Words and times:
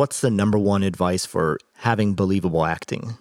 what's 0.00 0.22
the 0.22 0.30
number 0.30 0.56
one 0.56 0.82
advice 0.82 1.26
for 1.26 1.58
having 1.74 2.14
believable 2.14 2.64
acting? 2.64 3.18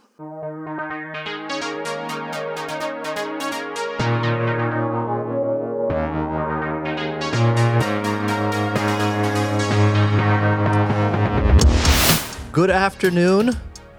Good 12.54 12.70
afternoon, 12.70 13.58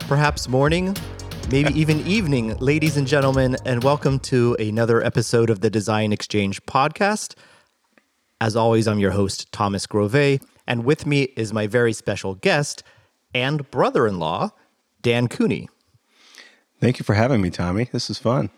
perhaps 0.08 0.48
morning, 0.48 0.96
maybe 1.50 1.78
even 1.78 2.00
evening, 2.06 2.56
ladies 2.60 2.96
and 2.96 3.06
gentlemen, 3.06 3.58
and 3.66 3.84
welcome 3.84 4.18
to 4.20 4.56
another 4.58 5.04
episode 5.04 5.50
of 5.50 5.60
the 5.60 5.68
Design 5.68 6.14
Exchange 6.14 6.62
podcast. 6.62 7.34
As 8.40 8.56
always, 8.56 8.88
I'm 8.88 8.98
your 8.98 9.10
host, 9.10 9.52
Thomas 9.52 9.86
Grove, 9.86 10.40
and 10.70 10.84
with 10.84 11.04
me 11.04 11.22
is 11.36 11.52
my 11.52 11.66
very 11.66 11.92
special 11.92 12.36
guest 12.36 12.84
and 13.34 13.68
brother 13.72 14.06
in 14.06 14.20
law, 14.20 14.50
Dan 15.02 15.26
Cooney. 15.26 15.68
Thank 16.78 17.00
you 17.00 17.04
for 17.04 17.14
having 17.14 17.42
me, 17.42 17.50
Tommy. 17.50 17.88
This 17.90 18.08
is 18.08 18.20
fun. 18.20 18.50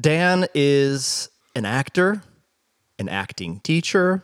Dan 0.00 0.46
is 0.54 1.30
an 1.56 1.64
actor, 1.64 2.22
an 3.00 3.08
acting 3.08 3.58
teacher, 3.58 4.22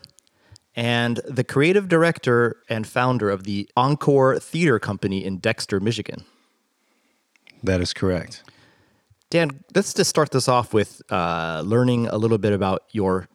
and 0.77 1.17
the 1.29 1.43
creative 1.43 1.89
director 1.89 2.63
and 2.69 2.87
founder 2.87 3.31
of 3.31 3.43
the 3.43 3.69
Encore 3.77 4.39
Theater 4.39 4.79
Company 4.79 5.25
in 5.25 5.39
Dexter, 5.39 5.81
Michigan. 5.81 6.25
That 7.65 7.81
is 7.81 7.93
correct. 7.93 8.45
Dan, 9.31 9.65
let's 9.75 9.93
just 9.93 10.09
start 10.09 10.31
this 10.31 10.47
off 10.47 10.73
with 10.73 11.03
uh, 11.11 11.63
learning 11.67 12.07
a 12.07 12.17
little 12.17 12.39
bit 12.39 12.53
about 12.53 12.85
your 12.93 13.29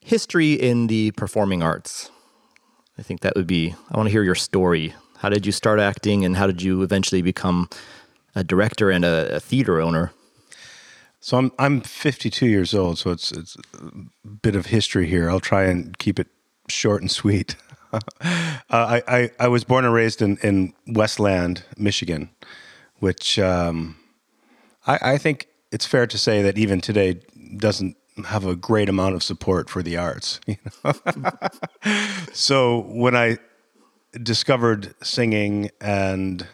history 0.00 0.52
in 0.52 0.88
the 0.88 1.12
performing 1.12 1.62
arts. 1.62 2.10
I 3.00 3.02
think 3.02 3.22
that 3.22 3.34
would 3.34 3.46
be, 3.46 3.74
I 3.90 3.96
want 3.96 4.08
to 4.08 4.10
hear 4.10 4.22
your 4.22 4.34
story. 4.34 4.92
How 5.16 5.30
did 5.30 5.46
you 5.46 5.52
start 5.52 5.80
acting 5.80 6.22
and 6.22 6.36
how 6.36 6.46
did 6.46 6.60
you 6.60 6.82
eventually 6.82 7.22
become 7.22 7.70
a 8.34 8.44
director 8.44 8.90
and 8.90 9.06
a, 9.06 9.36
a 9.36 9.40
theater 9.40 9.80
owner? 9.80 10.12
So 11.18 11.38
I'm 11.38 11.50
I'm 11.58 11.80
52 11.80 12.46
years 12.46 12.74
old, 12.74 12.98
so 12.98 13.10
it's 13.10 13.32
it's 13.32 13.56
a 13.74 14.28
bit 14.28 14.54
of 14.54 14.66
history 14.66 15.06
here. 15.06 15.30
I'll 15.30 15.40
try 15.40 15.64
and 15.64 15.96
keep 15.98 16.18
it 16.18 16.28
short 16.68 17.00
and 17.02 17.10
sweet. 17.10 17.56
uh, 17.92 18.00
I, 18.70 19.02
I, 19.08 19.30
I 19.40 19.48
was 19.48 19.64
born 19.64 19.84
and 19.84 19.92
raised 19.92 20.22
in, 20.22 20.36
in 20.38 20.72
Westland, 20.86 21.64
Michigan, 21.76 22.30
which 22.98 23.38
um, 23.38 23.96
I, 24.86 24.98
I 25.14 25.18
think 25.18 25.48
it's 25.72 25.86
fair 25.86 26.06
to 26.06 26.18
say 26.18 26.42
that 26.42 26.56
even 26.56 26.80
today 26.80 27.20
doesn't 27.56 27.96
have 28.26 28.46
a 28.46 28.56
great 28.56 28.88
amount 28.88 29.14
of 29.14 29.22
support 29.22 29.68
for 29.68 29.82
the 29.82 29.96
arts. 29.96 30.40
You 30.46 30.56
know? 30.84 30.92
so 32.32 32.80
when 32.88 33.16
I 33.16 33.38
discovered 34.22 34.94
singing 35.02 35.70
and 35.80 36.46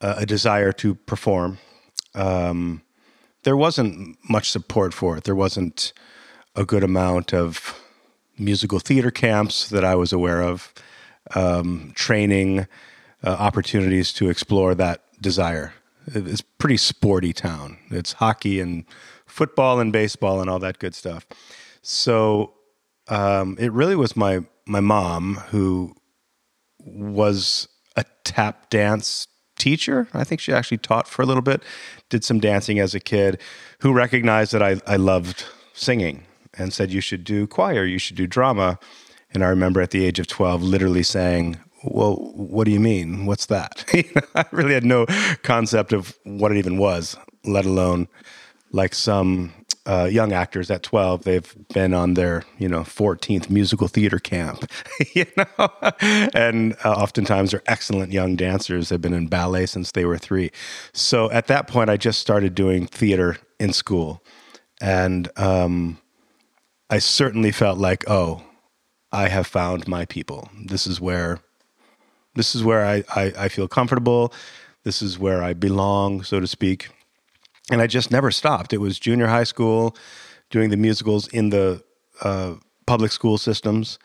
uh, 0.00 0.16
a 0.18 0.26
desire 0.26 0.72
to 0.72 0.94
perform, 0.94 1.58
um, 2.14 2.82
there 3.44 3.56
wasn't 3.56 4.18
much 4.28 4.50
support 4.50 4.94
for 4.94 5.16
it. 5.16 5.24
There 5.24 5.34
wasn't 5.34 5.92
a 6.56 6.64
good 6.64 6.84
amount 6.84 7.32
of 7.34 7.80
musical 8.38 8.78
theater 8.78 9.10
camps 9.10 9.68
that 9.68 9.84
I 9.84 9.94
was 9.94 10.12
aware 10.12 10.42
of, 10.42 10.72
um, 11.34 11.92
training 11.94 12.66
uh, 13.22 13.30
opportunities 13.30 14.12
to 14.14 14.28
explore 14.28 14.74
that 14.74 15.02
desire. 15.20 15.72
It's 16.06 16.42
pretty 16.42 16.76
sporty 16.76 17.32
town. 17.32 17.78
It's 17.90 18.14
hockey 18.14 18.60
and 18.60 18.84
football 19.34 19.80
and 19.80 19.92
baseball 19.92 20.40
and 20.40 20.48
all 20.48 20.60
that 20.60 20.78
good 20.78 20.94
stuff. 20.94 21.26
So 21.82 22.54
um, 23.08 23.56
it 23.58 23.72
really 23.72 23.96
was 23.96 24.16
my 24.16 24.44
my 24.64 24.80
mom 24.80 25.34
who 25.48 25.94
was 26.78 27.68
a 27.96 28.04
tap 28.22 28.70
dance 28.70 29.26
teacher. 29.58 30.08
I 30.14 30.22
think 30.22 30.40
she 30.40 30.52
actually 30.52 30.78
taught 30.78 31.08
for 31.08 31.22
a 31.22 31.26
little 31.26 31.42
bit, 31.42 31.62
did 32.08 32.24
some 32.24 32.38
dancing 32.38 32.78
as 32.78 32.94
a 32.94 33.00
kid, 33.00 33.40
who 33.80 33.92
recognized 33.92 34.52
that 34.52 34.62
I, 34.62 34.80
I 34.86 34.96
loved 34.96 35.44
singing 35.72 36.24
and 36.54 36.72
said, 36.72 36.92
You 36.92 37.00
should 37.00 37.24
do 37.24 37.46
choir, 37.48 37.84
you 37.84 37.98
should 37.98 38.16
do 38.16 38.28
drama. 38.28 38.78
And 39.32 39.44
I 39.44 39.48
remember 39.48 39.80
at 39.80 39.90
the 39.90 40.04
age 40.04 40.20
of 40.20 40.28
12 40.28 40.62
literally 40.62 41.02
saying, 41.02 41.58
Well, 41.82 42.14
what 42.34 42.64
do 42.64 42.70
you 42.70 42.80
mean? 42.80 43.26
What's 43.26 43.46
that? 43.46 43.84
I 44.36 44.44
really 44.52 44.74
had 44.74 44.84
no 44.84 45.06
concept 45.42 45.92
of 45.92 46.16
what 46.22 46.52
it 46.52 46.58
even 46.58 46.78
was, 46.78 47.16
let 47.44 47.66
alone 47.66 48.06
like 48.74 48.94
some 48.94 49.52
uh, 49.86 50.08
young 50.10 50.32
actors 50.32 50.70
at 50.70 50.82
12 50.82 51.24
they've 51.24 51.54
been 51.74 51.92
on 51.92 52.14
their 52.14 52.42
you 52.58 52.68
know 52.68 52.80
14th 52.80 53.50
musical 53.50 53.86
theater 53.86 54.18
camp 54.18 54.64
you 55.14 55.26
know 55.36 55.68
and 56.34 56.74
uh, 56.84 56.92
oftentimes 56.92 57.50
they're 57.50 57.62
excellent 57.66 58.10
young 58.10 58.34
dancers 58.34 58.88
they've 58.88 59.02
been 59.02 59.12
in 59.12 59.26
ballet 59.26 59.66
since 59.66 59.92
they 59.92 60.06
were 60.06 60.16
three 60.16 60.50
so 60.94 61.30
at 61.32 61.48
that 61.48 61.66
point 61.66 61.90
i 61.90 61.98
just 61.98 62.18
started 62.18 62.54
doing 62.54 62.86
theater 62.86 63.36
in 63.60 63.74
school 63.74 64.22
and 64.80 65.28
um, 65.38 65.98
I 66.90 66.98
certainly 66.98 67.52
felt 67.52 67.78
like, 67.78 68.04
oh, 68.08 68.42
I 69.10 69.28
have 69.28 69.46
found 69.46 69.88
my 69.88 70.04
people. 70.04 70.48
This 70.66 70.86
is 70.86 71.00
where 71.00 71.40
this 72.34 72.54
is 72.54 72.64
where 72.64 72.84
I, 72.84 73.04
I, 73.14 73.32
I, 73.38 73.48
feel 73.48 73.68
comfortable. 73.68 74.32
This 74.82 75.00
is 75.00 75.20
where 75.20 75.40
I 75.40 75.54
belong, 75.54 76.24
so 76.24 76.40
to 76.40 76.48
speak. 76.48 76.88
And 77.70 77.80
I 77.80 77.86
just 77.86 78.10
never 78.10 78.30
stopped. 78.30 78.72
It 78.72 78.78
was 78.78 78.98
junior 78.98 79.26
high 79.26 79.44
school, 79.44 79.96
doing 80.50 80.70
the 80.70 80.76
musicals 80.76 81.28
in 81.28 81.50
the 81.50 81.82
uh, 82.22 82.54
public 82.86 83.10
school 83.10 83.38
systems. 83.38 83.98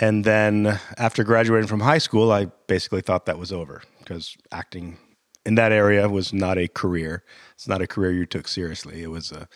And 0.00 0.24
then 0.24 0.78
after 0.96 1.24
graduating 1.24 1.68
from 1.68 1.80
high 1.80 1.98
school, 1.98 2.32
I 2.32 2.46
basically 2.66 3.02
thought 3.02 3.26
that 3.26 3.38
was 3.38 3.52
over 3.52 3.82
because 3.98 4.36
acting 4.50 4.98
in 5.44 5.56
that 5.56 5.72
area 5.72 6.08
was 6.08 6.32
not 6.32 6.58
a 6.58 6.68
career. 6.68 7.24
It's 7.54 7.68
not 7.68 7.82
a 7.82 7.86
career 7.86 8.12
you 8.12 8.26
took 8.26 8.48
seriously. 8.48 9.02
It 9.02 9.10
was 9.10 9.32
a 9.32 9.48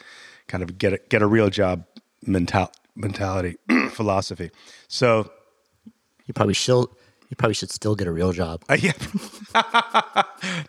kind 0.48 0.62
of 0.62 0.78
get 0.78 0.92
a, 0.92 0.98
get 1.08 1.22
a 1.22 1.26
real 1.26 1.48
job 1.48 1.84
mental 2.26 2.70
mentality 2.94 3.56
philosophy. 3.90 4.50
So 4.88 5.30
you 6.26 6.34
probably 6.34 6.54
still 6.54 6.96
you 7.28 7.36
probably 7.36 7.54
should 7.54 7.70
still 7.70 7.94
get 7.96 8.06
a 8.06 8.12
real 8.12 8.32
job. 8.32 8.62
Uh, 8.68 8.76
yeah, 8.78 8.92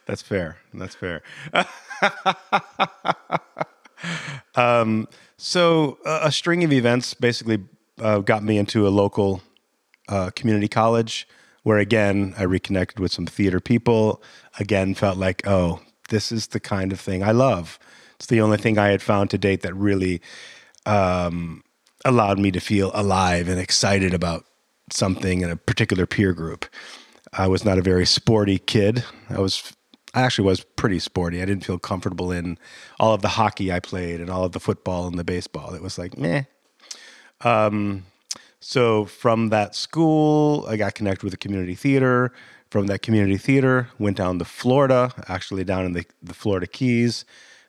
that's 0.05 0.21
fair. 0.21 0.57
That's 0.73 0.95
fair. 0.95 1.21
um, 4.55 5.07
so 5.37 5.97
a 6.05 6.31
string 6.31 6.63
of 6.63 6.71
events 6.71 7.13
basically 7.13 7.63
uh, 7.99 8.19
got 8.19 8.43
me 8.43 8.57
into 8.57 8.87
a 8.87 8.89
local 8.89 9.41
uh, 10.07 10.31
community 10.35 10.67
college, 10.67 11.27
where 11.63 11.77
again 11.77 12.33
I 12.37 12.43
reconnected 12.43 12.99
with 12.99 13.11
some 13.11 13.25
theater 13.25 13.59
people. 13.59 14.21
Again, 14.59 14.93
felt 14.93 15.17
like 15.17 15.45
oh, 15.45 15.81
this 16.09 16.31
is 16.31 16.47
the 16.47 16.59
kind 16.59 16.91
of 16.91 16.99
thing 16.99 17.23
I 17.23 17.31
love. 17.31 17.79
It's 18.15 18.27
the 18.27 18.41
only 18.41 18.57
thing 18.57 18.77
I 18.77 18.87
had 18.87 19.01
found 19.01 19.29
to 19.31 19.37
date 19.37 19.61
that 19.61 19.75
really 19.75 20.21
um, 20.85 21.63
allowed 22.03 22.39
me 22.39 22.51
to 22.51 22.59
feel 22.59 22.91
alive 22.93 23.47
and 23.47 23.59
excited 23.59 24.13
about 24.13 24.45
something 24.91 25.41
in 25.41 25.51
a 25.51 25.55
particular 25.55 26.05
peer 26.05 26.33
group. 26.33 26.65
I 27.33 27.47
was 27.47 27.65
not 27.65 27.77
a 27.77 27.81
very 27.81 28.05
sporty 28.05 28.57
kid. 28.57 29.03
I 29.29 29.39
was 29.39 29.73
I 30.13 30.21
actually 30.21 30.45
was 30.45 30.63
pretty 30.63 30.99
sporty. 30.99 31.41
I 31.41 31.45
didn't 31.45 31.65
feel 31.65 31.79
comfortable 31.79 32.31
in 32.31 32.57
all 32.99 33.13
of 33.13 33.21
the 33.21 33.27
hockey 33.27 33.71
I 33.71 33.79
played 33.79 34.21
and 34.21 34.29
all 34.29 34.43
of 34.43 34.53
the 34.53 34.59
football 34.59 35.07
and 35.07 35.19
the 35.19 35.23
baseball. 35.23 35.73
It 35.73 35.81
was 35.81 35.97
like, 35.97 36.17
meh. 36.17 36.43
Um, 37.41 38.05
so 38.59 39.05
from 39.05 39.49
that 39.49 39.75
school, 39.75 40.65
I 40.67 40.77
got 40.77 40.95
connected 40.95 41.23
with 41.23 41.33
a 41.33 41.37
community 41.37 41.75
theater. 41.75 42.31
From 42.69 42.87
that 42.87 43.01
community 43.01 43.37
theater, 43.37 43.87
went 43.97 44.17
down 44.17 44.39
to 44.39 44.45
Florida, 44.45 45.13
actually 45.29 45.63
down 45.63 45.85
in 45.85 45.93
the, 45.93 46.05
the 46.21 46.33
Florida 46.33 46.67
Keys, 46.67 47.23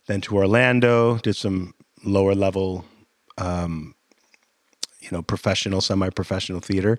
then 0.07 0.21
to 0.23 0.37
Orlando, 0.37 1.19
did 1.19 1.37
some 1.37 1.73
lower 2.05 2.35
level 2.35 2.85
um, 3.37 3.95
you 5.01 5.09
know, 5.13 5.23
professional, 5.23 5.81
semi-professional 5.81 6.61
theater. 6.61 6.99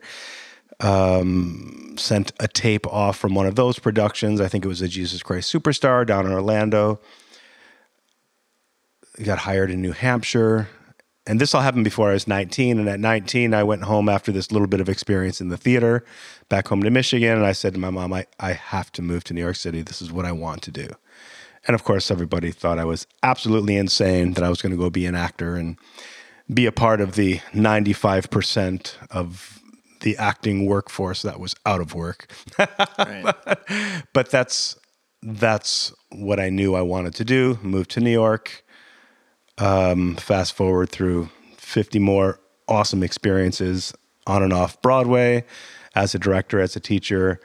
Um, 0.80 1.96
sent 1.98 2.32
a 2.40 2.48
tape 2.48 2.88
off 2.88 3.18
from 3.18 3.36
one 3.36 3.46
of 3.46 3.56
those 3.56 3.80
productions. 3.80 4.40
I 4.40 4.48
think 4.48 4.64
it 4.64 4.70
was 4.70 4.82
a 4.82 4.88
Jesus 4.88 5.22
Christ 5.22 5.54
Superstar 5.54 6.06
down 6.06 6.26
in 6.26 6.32
Orlando. 6.32 7.00
Got 9.24 9.40
hired 9.40 9.70
in 9.72 9.82
New 9.82 9.92
Hampshire. 9.92 10.70
And 11.28 11.40
this 11.40 11.54
all 11.54 11.62
happened 11.62 11.84
before 11.84 12.10
I 12.10 12.14
was 12.14 12.28
19. 12.28 12.80
And 12.80 12.90
at 12.90 13.00
19, 13.00 13.54
I 13.54 13.64
went 13.64 13.84
home 13.84 14.10
after 14.10 14.32
this 14.32 14.52
little 14.52 14.68
bit 14.68 14.82
of 14.82 14.90
experience 14.90 15.42
in 15.42 15.50
the 15.50 15.58
theater, 15.58 16.04
back 16.48 16.70
home 16.70 16.82
to 16.84 16.90
Michigan. 16.90 17.38
And 17.38 17.46
I 17.46 17.52
said 17.52 17.74
to 17.74 17.80
my 17.80 17.90
mom, 17.90 18.14
I, 18.14 18.26
I 18.40 18.54
have 18.54 18.92
to 18.94 19.02
move 19.02 19.24
to 19.26 19.34
New 19.34 19.42
York 19.42 19.58
City. 19.58 19.82
This 19.82 20.02
is 20.02 20.12
what 20.12 20.26
I 20.26 20.32
want 20.32 20.64
to 20.64 20.72
do. 20.72 20.88
And 21.68 21.76
of 21.76 21.84
course, 21.84 22.10
everybody 22.10 22.52
thought 22.52 22.80
I 22.80 22.86
was 22.86 23.06
absolutely 23.22 23.76
insane 23.76 24.34
that 24.34 24.44
I 24.44 24.50
was 24.50 24.62
going 24.62 24.72
to 24.72 24.78
go 24.78 24.90
be 24.90 25.06
an 25.06 25.16
actor 25.16 25.56
and 25.56 25.78
be 26.52 26.66
a 26.66 26.72
part 26.72 27.00
of 27.00 27.14
the 27.16 27.40
95% 27.54 28.94
of 29.12 29.59
the 30.02 30.18
acting 30.18 30.66
workforce 30.66 31.22
that 31.24 31.40
was 31.40 31.56
out 31.66 31.82
of 31.82 31.94
work. 31.94 32.32
but, 32.58 33.68
but 34.14 34.30
that's 34.30 34.78
that's 35.22 35.94
what 36.12 36.40
I 36.40 36.50
knew 36.50 36.76
I 36.76 36.82
wanted 36.82 37.14
to 37.16 37.26
do. 37.26 37.60
Moved 37.62 37.92
to 37.92 38.00
New 38.00 38.12
York. 38.12 38.64
Um, 39.58 40.16
fast 40.16 40.54
forward 40.54 40.90
through 40.90 41.30
50 41.58 42.00
more 42.00 42.40
awesome 42.70 43.04
experiences 43.04 43.94
on 44.26 44.42
and 44.42 44.54
off 44.54 44.82
Broadway 44.82 45.44
as 45.96 46.16
a 46.16 46.20
director, 46.20 46.62
as 46.62 46.76
a 46.76 46.80
teacher. 46.80 47.42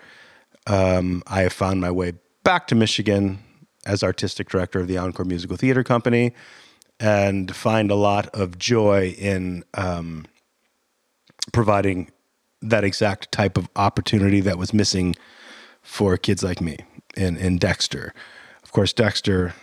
um, 0.69 1.23
I 1.27 1.43
have 1.43 1.53
found 1.53 1.81
my 1.81 1.91
way 1.91 2.13
back 2.45 2.69
to 2.69 2.75
Michigan 2.75 3.39
as 3.85 4.03
artistic 4.03 4.49
director 4.49 4.81
of 4.81 4.87
the 4.87 4.97
Encore 4.97 5.25
Musical 5.25 5.57
Theater 5.57 5.83
Company 5.83 6.33
and 7.01 7.55
find 7.55 7.91
a 7.91 7.95
lot 7.95 8.29
of 8.29 8.59
joy 8.59 9.15
in 9.19 9.65
um, 9.75 10.27
providing 11.53 12.11
that 12.65 12.85
exact 12.85 13.31
type 13.31 13.57
of 13.57 13.69
opportunity 13.77 14.41
that 14.41 14.59
was 14.59 14.73
missing 14.73 15.15
for 15.83 16.17
kids 16.17 16.43
like 16.43 16.61
me 16.61 16.79
in, 17.17 17.37
in 17.37 17.59
Dexter. 17.59 18.15
Of 18.63 18.73
course, 18.73 18.93
Dexter 18.93 19.55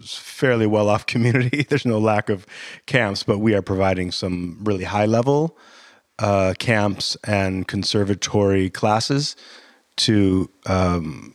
fairly 0.00 0.66
well 0.66 0.88
off 0.88 1.06
community. 1.14 1.64
There's 1.68 1.86
no 1.86 1.98
lack 1.98 2.28
of 2.28 2.46
camps, 2.86 3.22
but 3.22 3.38
we 3.38 3.54
are 3.54 3.62
providing 3.62 4.12
some 4.12 4.58
really 4.62 4.84
high 4.84 5.06
level 5.06 5.56
uh, 6.18 6.54
camps 6.58 7.16
and 7.24 7.66
conservatory 7.66 8.70
classes 8.70 9.36
to 9.96 10.50
um, 10.66 11.34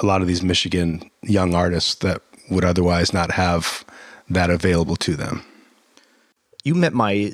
a 0.00 0.06
lot 0.06 0.20
of 0.20 0.28
these 0.28 0.42
Michigan 0.42 1.10
young 1.22 1.54
artists 1.54 1.96
that 1.96 2.22
would 2.50 2.64
otherwise 2.64 3.12
not 3.12 3.30
have 3.32 3.84
that 4.28 4.50
available 4.50 4.96
to 4.96 5.16
them. 5.16 5.44
You 6.64 6.74
met 6.74 6.92
my 6.92 7.32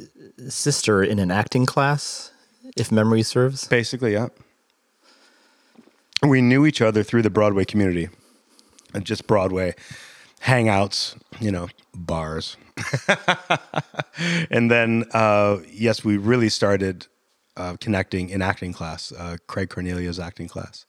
sister 0.48 1.02
in 1.02 1.18
an 1.18 1.30
acting 1.30 1.66
class, 1.66 2.32
if 2.78 2.92
memory 2.92 3.22
serves. 3.22 3.66
Basically, 3.66 4.12
yeah. 4.12 4.28
We 6.22 6.40
knew 6.40 6.66
each 6.66 6.80
other 6.80 7.02
through 7.02 7.22
the 7.22 7.30
Broadway 7.30 7.64
community 7.64 8.08
and 8.92 9.04
just 9.04 9.26
Broadway 9.26 9.74
hangouts, 10.42 11.16
you 11.40 11.52
know, 11.52 11.68
bars. 11.94 12.56
and 14.50 14.70
then, 14.70 15.04
uh, 15.12 15.58
yes, 15.70 16.04
we 16.04 16.16
really 16.16 16.48
started 16.48 17.06
uh, 17.56 17.76
connecting 17.80 18.30
in 18.30 18.42
acting 18.42 18.72
class, 18.72 19.12
uh, 19.12 19.36
Craig 19.46 19.68
Carnelia's 19.70 20.18
acting 20.18 20.48
class. 20.48 20.86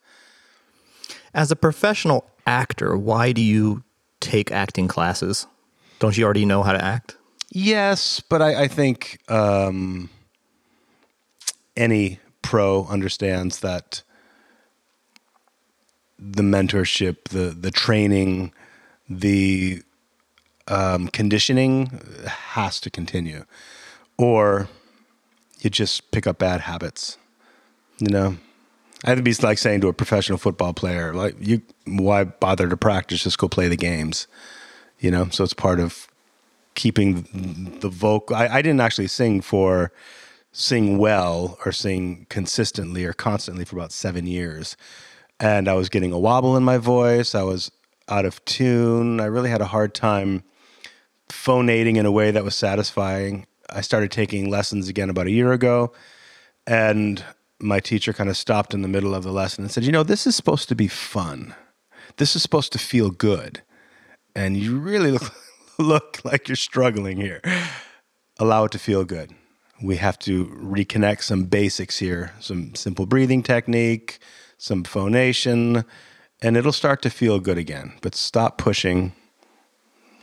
As 1.33 1.51
a 1.51 1.55
professional 1.55 2.29
actor, 2.45 2.97
why 2.97 3.31
do 3.31 3.41
you 3.41 3.83
take 4.19 4.51
acting 4.51 4.87
classes? 4.87 5.47
Don't 5.99 6.17
you 6.17 6.25
already 6.25 6.45
know 6.45 6.63
how 6.63 6.73
to 6.73 6.83
act? 6.83 7.17
Yes, 7.51 8.19
but 8.19 8.41
I, 8.41 8.63
I 8.63 8.67
think 8.67 9.19
um, 9.29 10.09
any 11.79 12.19
pro 12.41 12.85
understands 12.85 13.61
that 13.61 14.03
the 16.19 16.43
mentorship, 16.43 17.29
the 17.29 17.49
the 17.51 17.71
training, 17.71 18.51
the 19.09 19.81
um, 20.67 21.07
conditioning 21.07 22.01
has 22.27 22.79
to 22.81 22.89
continue, 22.89 23.45
or 24.17 24.67
you 25.61 25.69
just 25.69 26.11
pick 26.11 26.27
up 26.27 26.37
bad 26.37 26.61
habits. 26.61 27.17
You 27.99 28.09
know, 28.09 28.37
I 29.05 29.15
think 29.15 29.27
it's 29.27 29.43
like 29.43 29.57
saying 29.57 29.81
to 29.81 29.87
a 29.87 29.93
professional 29.93 30.37
football 30.37 30.73
player, 30.73 31.13
like 31.13 31.35
you, 31.39 31.61
why 31.85 32.25
bother 32.25 32.67
to 32.67 32.77
practice? 32.77 33.23
Just 33.23 33.37
go 33.37 33.47
play 33.47 33.67
the 33.67 33.77
games. 33.77 34.27
You 34.99 35.11
know, 35.11 35.29
so 35.29 35.45
it's 35.45 35.53
part 35.53 35.79
of 35.79 36.07
keeping 36.75 37.77
the 37.79 37.89
vocal. 37.89 38.35
I, 38.35 38.47
I 38.47 38.61
didn't 38.61 38.81
actually 38.81 39.07
sing 39.07 39.41
for 39.41 39.91
sing 40.51 40.97
well 40.97 41.57
or 41.65 41.71
sing 41.71 42.25
consistently 42.29 43.05
or 43.05 43.13
constantly 43.13 43.65
for 43.65 43.75
about 43.75 43.91
seven 43.91 44.25
years, 44.25 44.75
and 45.39 45.67
I 45.67 45.73
was 45.73 45.89
getting 45.89 46.11
a 46.11 46.19
wobble 46.19 46.57
in 46.57 46.63
my 46.63 46.77
voice. 46.77 47.33
I 47.33 47.43
was 47.43 47.71
out 48.09 48.25
of 48.25 48.43
tune. 48.45 49.19
I 49.19 49.25
really 49.25 49.49
had 49.49 49.61
a 49.61 49.65
hard 49.65 49.93
time 49.93 50.43
phonating 51.29 51.95
in 51.95 52.05
a 52.05 52.11
way 52.11 52.31
that 52.31 52.43
was 52.43 52.55
satisfying. 52.55 53.45
I 53.69 53.81
started 53.81 54.11
taking 54.11 54.49
lessons 54.49 54.89
again 54.89 55.09
about 55.09 55.27
a 55.27 55.31
year 55.31 55.53
ago, 55.53 55.93
and 56.65 57.23
my 57.59 57.79
teacher 57.79 58.13
kind 58.13 58.29
of 58.29 58.37
stopped 58.37 58.73
in 58.73 58.81
the 58.81 58.87
middle 58.87 59.13
of 59.13 59.23
the 59.23 59.31
lesson 59.31 59.63
and 59.63 59.71
said, 59.71 59.83
You 59.83 59.91
know, 59.91 60.03
this 60.03 60.25
is 60.25 60.35
supposed 60.35 60.69
to 60.69 60.75
be 60.75 60.87
fun. 60.87 61.53
This 62.17 62.35
is 62.35 62.41
supposed 62.41 62.71
to 62.73 62.79
feel 62.79 63.11
good. 63.11 63.61
And 64.35 64.57
you 64.57 64.77
really 64.77 65.11
look, 65.17 65.33
look 65.77 66.19
like 66.23 66.47
you're 66.47 66.55
struggling 66.55 67.17
here. 67.17 67.41
Allow 68.39 68.65
it 68.65 68.71
to 68.71 68.79
feel 68.79 69.05
good. 69.05 69.33
We 69.81 69.95
have 69.97 70.19
to 70.19 70.45
reconnect 70.45 71.23
some 71.23 71.45
basics 71.45 71.99
here, 71.99 72.33
some 72.39 72.75
simple 72.75 73.05
breathing 73.05 73.43
technique, 73.43 74.19
some 74.57 74.83
phonation, 74.83 75.85
and 76.41 76.57
it'll 76.57 76.73
start 76.73 77.01
to 77.03 77.09
feel 77.09 77.39
good 77.39 77.57
again. 77.57 77.93
But 78.01 78.15
stop 78.15 78.57
pushing. 78.57 79.13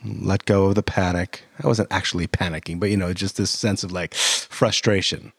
Let 0.05 0.45
go 0.45 0.65
of 0.65 0.75
the 0.75 0.83
panic. 0.83 1.43
I 1.63 1.67
wasn't 1.67 1.91
actually 1.91 2.27
panicking, 2.27 2.79
but 2.79 2.89
you 2.89 2.97
know, 2.97 3.13
just 3.13 3.37
this 3.37 3.49
sense 3.49 3.83
of 3.83 3.91
like 3.91 4.13
frustration. 4.13 5.33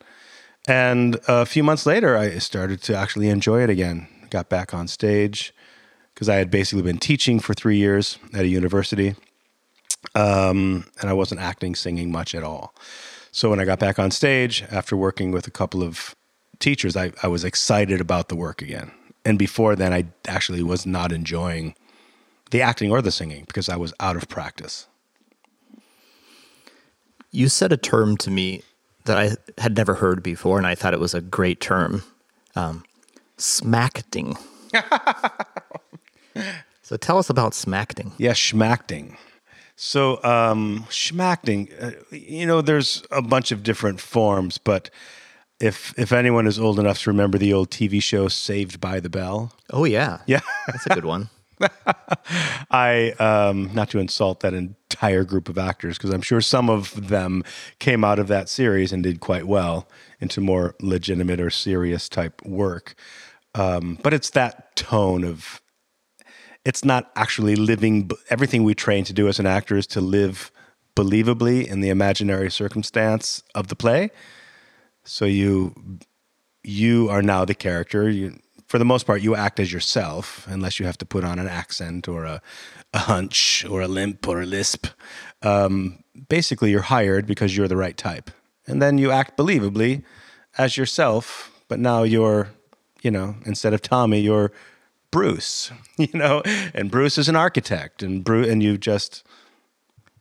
And 0.66 1.18
a 1.28 1.46
few 1.46 1.62
months 1.62 1.86
later, 1.86 2.16
I 2.16 2.38
started 2.38 2.82
to 2.82 2.96
actually 2.96 3.28
enjoy 3.28 3.62
it 3.62 3.70
again. 3.70 4.08
Got 4.30 4.48
back 4.48 4.74
on 4.74 4.88
stage 4.88 5.54
because 6.12 6.28
I 6.28 6.36
had 6.36 6.50
basically 6.50 6.82
been 6.82 6.98
teaching 6.98 7.38
for 7.38 7.54
three 7.54 7.76
years 7.76 8.18
at 8.34 8.40
a 8.40 8.48
university. 8.48 9.14
Um, 10.14 10.84
and 11.00 11.08
I 11.08 11.12
wasn't 11.12 11.40
acting, 11.40 11.74
singing 11.74 12.10
much 12.10 12.34
at 12.34 12.42
all. 12.42 12.74
So 13.38 13.50
when 13.50 13.60
I 13.60 13.64
got 13.64 13.78
back 13.78 14.00
on 14.00 14.10
stage 14.10 14.64
after 14.68 14.96
working 14.96 15.30
with 15.30 15.46
a 15.46 15.52
couple 15.52 15.80
of 15.84 16.16
teachers, 16.58 16.96
I, 16.96 17.12
I 17.22 17.28
was 17.28 17.44
excited 17.44 18.00
about 18.00 18.28
the 18.28 18.34
work 18.34 18.60
again. 18.60 18.90
And 19.24 19.38
before 19.38 19.76
then, 19.76 19.92
I 19.92 20.06
actually 20.26 20.64
was 20.64 20.84
not 20.84 21.12
enjoying 21.12 21.76
the 22.50 22.60
acting 22.62 22.90
or 22.90 23.00
the 23.00 23.12
singing 23.12 23.44
because 23.44 23.68
I 23.68 23.76
was 23.76 23.94
out 24.00 24.16
of 24.16 24.28
practice. 24.28 24.88
You 27.30 27.48
said 27.48 27.72
a 27.72 27.76
term 27.76 28.16
to 28.16 28.30
me 28.32 28.62
that 29.04 29.16
I 29.16 29.36
had 29.60 29.76
never 29.76 29.94
heard 29.94 30.20
before, 30.20 30.58
and 30.58 30.66
I 30.66 30.74
thought 30.74 30.92
it 30.92 30.98
was 30.98 31.14
a 31.14 31.20
great 31.20 31.60
term 31.60 32.02
um, 32.56 32.82
smackting. 33.36 34.36
so 36.82 36.96
tell 36.96 37.18
us 37.18 37.30
about 37.30 37.54
smackting. 37.54 38.10
Yeah, 38.18 38.32
schmacting. 38.32 39.16
So, 39.80 40.20
um, 40.24 40.86
schmacting, 40.90 41.70
uh, 41.80 41.92
you 42.10 42.44
know, 42.46 42.60
there's 42.60 43.04
a 43.12 43.22
bunch 43.22 43.52
of 43.52 43.62
different 43.62 44.00
forms, 44.00 44.58
but 44.58 44.90
if 45.60 45.94
if 45.96 46.12
anyone 46.12 46.48
is 46.48 46.58
old 46.58 46.80
enough 46.80 47.00
to 47.02 47.10
remember 47.10 47.38
the 47.38 47.52
old 47.52 47.70
TV 47.70 48.02
show 48.02 48.26
Saved 48.26 48.80
by 48.80 48.98
the 48.98 49.08
Bell, 49.08 49.52
Oh, 49.70 49.84
yeah. 49.84 50.18
yeah, 50.26 50.40
That's 50.66 50.86
a 50.86 50.90
good 50.90 51.04
one. 51.04 51.30
I 52.70 53.10
um, 53.20 53.70
not 53.72 53.90
to 53.90 53.98
insult 54.00 54.40
that 54.40 54.52
entire 54.52 55.22
group 55.22 55.48
of 55.48 55.58
actors 55.58 55.96
because 55.96 56.10
I'm 56.10 56.22
sure 56.22 56.40
some 56.40 56.68
of 56.68 57.08
them 57.08 57.44
came 57.78 58.02
out 58.04 58.18
of 58.18 58.26
that 58.28 58.48
series 58.48 58.92
and 58.92 59.02
did 59.02 59.20
quite 59.20 59.46
well 59.46 59.88
into 60.20 60.40
more 60.40 60.74
legitimate 60.80 61.40
or 61.40 61.50
serious 61.50 62.08
type 62.08 62.42
work. 62.44 62.94
Um, 63.54 63.98
but 64.02 64.12
it's 64.12 64.30
that 64.30 64.74
tone 64.76 65.22
of 65.24 65.60
it's 66.64 66.84
not 66.84 67.10
actually 67.16 67.56
living. 67.56 68.10
Everything 68.30 68.64
we 68.64 68.74
train 68.74 69.04
to 69.04 69.12
do 69.12 69.28
as 69.28 69.38
an 69.38 69.46
actor 69.46 69.76
is 69.76 69.86
to 69.88 70.00
live 70.00 70.50
believably 70.94 71.66
in 71.66 71.80
the 71.80 71.90
imaginary 71.90 72.50
circumstance 72.50 73.42
of 73.54 73.68
the 73.68 73.76
play. 73.76 74.10
So 75.04 75.24
you 75.24 75.74
you 76.64 77.08
are 77.08 77.22
now 77.22 77.44
the 77.44 77.54
character. 77.54 78.10
You 78.10 78.38
for 78.68 78.78
the 78.78 78.84
most 78.84 79.06
part, 79.06 79.22
you 79.22 79.34
act 79.34 79.58
as 79.58 79.72
yourself, 79.72 80.46
unless 80.46 80.78
you 80.78 80.84
have 80.84 80.98
to 80.98 81.06
put 81.06 81.24
on 81.24 81.38
an 81.38 81.48
accent 81.48 82.06
or 82.06 82.24
a, 82.24 82.42
a 82.92 82.98
hunch 82.98 83.64
or 83.64 83.80
a 83.80 83.88
limp 83.88 84.28
or 84.28 84.42
a 84.42 84.46
lisp. 84.46 84.86
Um, 85.42 86.04
basically, 86.28 86.70
you're 86.70 86.82
hired 86.82 87.26
because 87.26 87.56
you're 87.56 87.68
the 87.68 87.78
right 87.78 87.96
type. 87.96 88.30
And 88.66 88.82
then 88.82 88.98
you 88.98 89.10
act 89.10 89.38
believably 89.38 90.04
as 90.58 90.76
yourself, 90.76 91.50
but 91.68 91.80
now 91.80 92.02
you're, 92.02 92.50
you 93.00 93.10
know, 93.10 93.36
instead 93.46 93.72
of 93.72 93.80
Tommy, 93.80 94.20
you're 94.20 94.52
Bruce, 95.10 95.70
you 95.96 96.08
know, 96.14 96.42
and 96.74 96.90
Bruce 96.90 97.18
is 97.18 97.28
an 97.28 97.36
architect, 97.36 98.02
and 98.02 98.24
Bruce, 98.24 98.48
and 98.48 98.62
you 98.62 98.78
just 98.78 99.24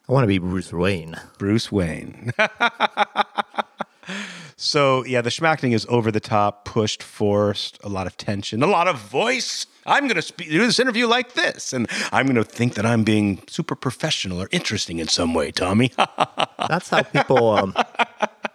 I 0.10 0.14
want 0.14 0.24
to 0.24 0.28
be 0.28 0.38
Bruce 0.38 0.72
Wayne. 0.72 1.20
Bruce 1.38 1.72
Wayne. 1.72 2.32
so 4.56 5.04
yeah, 5.06 5.22
the 5.22 5.30
schmacting 5.30 5.74
is 5.74 5.86
over 5.90 6.12
the 6.12 6.22
top, 6.22 6.64
pushed, 6.64 7.04
forced, 7.04 7.78
a 7.84 7.90
lot 7.90 8.08
of 8.08 8.16
tension, 8.16 8.64
a 8.64 8.68
lot 8.68 8.88
of 8.88 8.98
voice. 8.98 9.66
I'm 9.86 10.08
going 10.08 10.22
to 10.22 10.34
do 10.34 10.60
this 10.60 10.80
interview 10.80 11.08
like 11.08 11.34
this, 11.34 11.74
and 11.74 11.88
I'm 12.12 12.26
going 12.26 12.36
to 12.36 12.44
think 12.44 12.76
that 12.76 12.86
I'm 12.86 13.04
being 13.04 13.42
super 13.48 13.76
professional 13.76 14.42
or 14.42 14.48
interesting 14.52 15.00
in 15.00 15.08
some 15.08 15.34
way, 15.34 15.52
Tommy. 15.52 15.92
That's 16.70 16.90
how 16.90 17.04
people. 17.04 17.50
Um, 17.50 17.76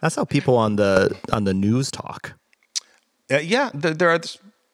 that's 0.03 0.17
how 0.17 0.25
people 0.25 0.57
on 0.57 0.77
the 0.77 1.17
on 1.33 1.45
the 1.45 1.55
news 1.55 1.91
talk. 1.91 2.35
Uh, 3.31 3.39
yeah, 3.39 3.71
there, 3.73 3.95
there 3.95 4.11
are 4.11 4.21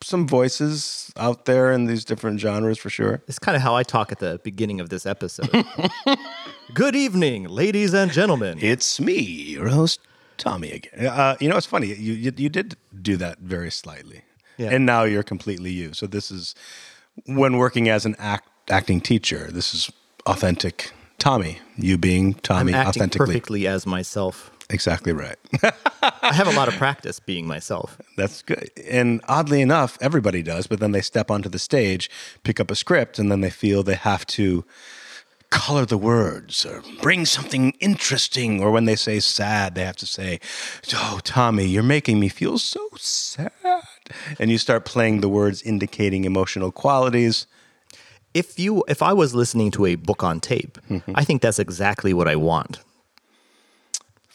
some 0.03 0.27
voices 0.29 1.13
out 1.17 1.45
there 1.45 1.73
in 1.73 1.87
these 1.87 2.05
different 2.05 2.41
genres 2.41 2.79
for 2.79 2.91
sure. 2.91 3.23
It's 3.27 3.39
kind 3.39 3.57
of 3.57 3.63
how 3.63 3.75
I 3.75 3.83
talk 3.83 4.13
at 4.13 4.19
the 4.21 4.41
beginning 4.45 4.81
of 4.81 4.89
this 4.91 5.07
episode. 5.07 5.51
Good 6.75 6.95
evening, 6.95 7.45
ladies 7.49 7.95
and 7.95 8.13
gentlemen. 8.13 8.59
It's 8.61 9.01
me, 9.01 9.19
your 9.21 9.69
host, 9.69 10.01
Tommy 10.37 10.71
again. 10.71 11.07
Uh, 11.07 11.37
you 11.41 11.49
know, 11.49 11.57
it's 11.57 11.67
funny. 11.67 11.89
You, 11.89 12.13
you 12.15 12.33
you 12.37 12.49
did 12.49 12.77
do 13.03 13.17
that 13.17 13.39
very 13.41 13.71
slightly, 13.71 14.23
Yeah. 14.57 14.71
and 14.71 14.87
now 14.87 15.03
you're 15.05 15.23
completely 15.25 15.71
you. 15.73 15.93
So 15.95 16.07
this 16.07 16.31
is 16.31 16.55
when 17.27 17.57
working 17.57 17.89
as 17.89 18.07
an 18.07 18.15
act, 18.19 18.49
acting 18.71 19.01
teacher. 19.01 19.49
This 19.51 19.75
is 19.75 19.91
authentic 20.27 20.93
Tommy. 21.19 21.59
You 21.77 21.99
being 21.99 22.35
I'm 22.35 22.41
Tommy 22.43 22.73
acting 22.75 22.89
authentically. 23.03 23.27
perfectly 23.27 23.67
as 23.67 23.87
myself. 23.87 24.53
Exactly 24.71 25.13
right. 25.13 25.39
I 26.03 26.35
have 26.35 26.47
a 26.47 26.57
lot 26.57 26.69
of 26.69 26.75
practice 26.79 27.21
being 27.21 27.47
myself. 27.47 27.99
That's 28.17 28.43
good. 28.43 28.71
And 28.89 29.23
oddly 29.27 29.63
enough, 29.63 29.97
everybody 30.01 30.43
does, 30.43 30.67
but 30.67 30.79
then 30.79 30.93
they 30.93 31.01
step 31.01 31.31
onto 31.31 31.49
the 31.49 31.59
stage, 31.59 32.11
pick 32.43 32.61
up 32.61 32.71
a 32.71 32.77
script, 32.77 33.19
and 33.19 33.33
then 33.33 33.41
they 33.41 33.51
feel 33.51 33.83
they 33.83 33.95
have 33.95 34.27
to 34.27 34.65
color 35.51 35.87
the 35.87 35.97
words 35.97 36.67
or 36.67 36.83
bring 37.01 37.25
something 37.25 37.71
interesting. 37.81 38.63
Or 38.63 38.71
when 38.71 38.85
they 38.85 38.97
say 38.97 39.21
sad, 39.21 39.75
they 39.75 39.85
have 39.85 39.97
to 39.97 40.07
say, 40.07 40.39
Oh, 40.95 41.21
Tommy, 41.25 41.67
you're 41.67 41.83
making 41.83 42.21
me 42.21 42.29
feel 42.29 42.59
so 42.59 42.89
sad. 42.97 43.53
And 44.39 44.51
you 44.51 44.59
start 44.59 44.85
playing 44.85 45.23
the 45.23 45.29
words 45.31 45.63
indicating 45.63 46.25
emotional 46.25 46.73
qualities. 46.73 47.47
If 48.35 48.59
you 48.59 48.85
if 48.89 49.03
I 49.03 49.15
was 49.15 49.35
listening 49.35 49.71
to 49.73 49.87
a 49.87 49.95
book 49.95 50.23
on 50.23 50.41
tape, 50.41 50.79
mm-hmm. 50.91 51.13
I 51.15 51.25
think 51.25 51.41
that's 51.41 51.59
exactly 51.59 52.13
what 52.13 52.29
I 52.29 52.37
want. 52.37 52.81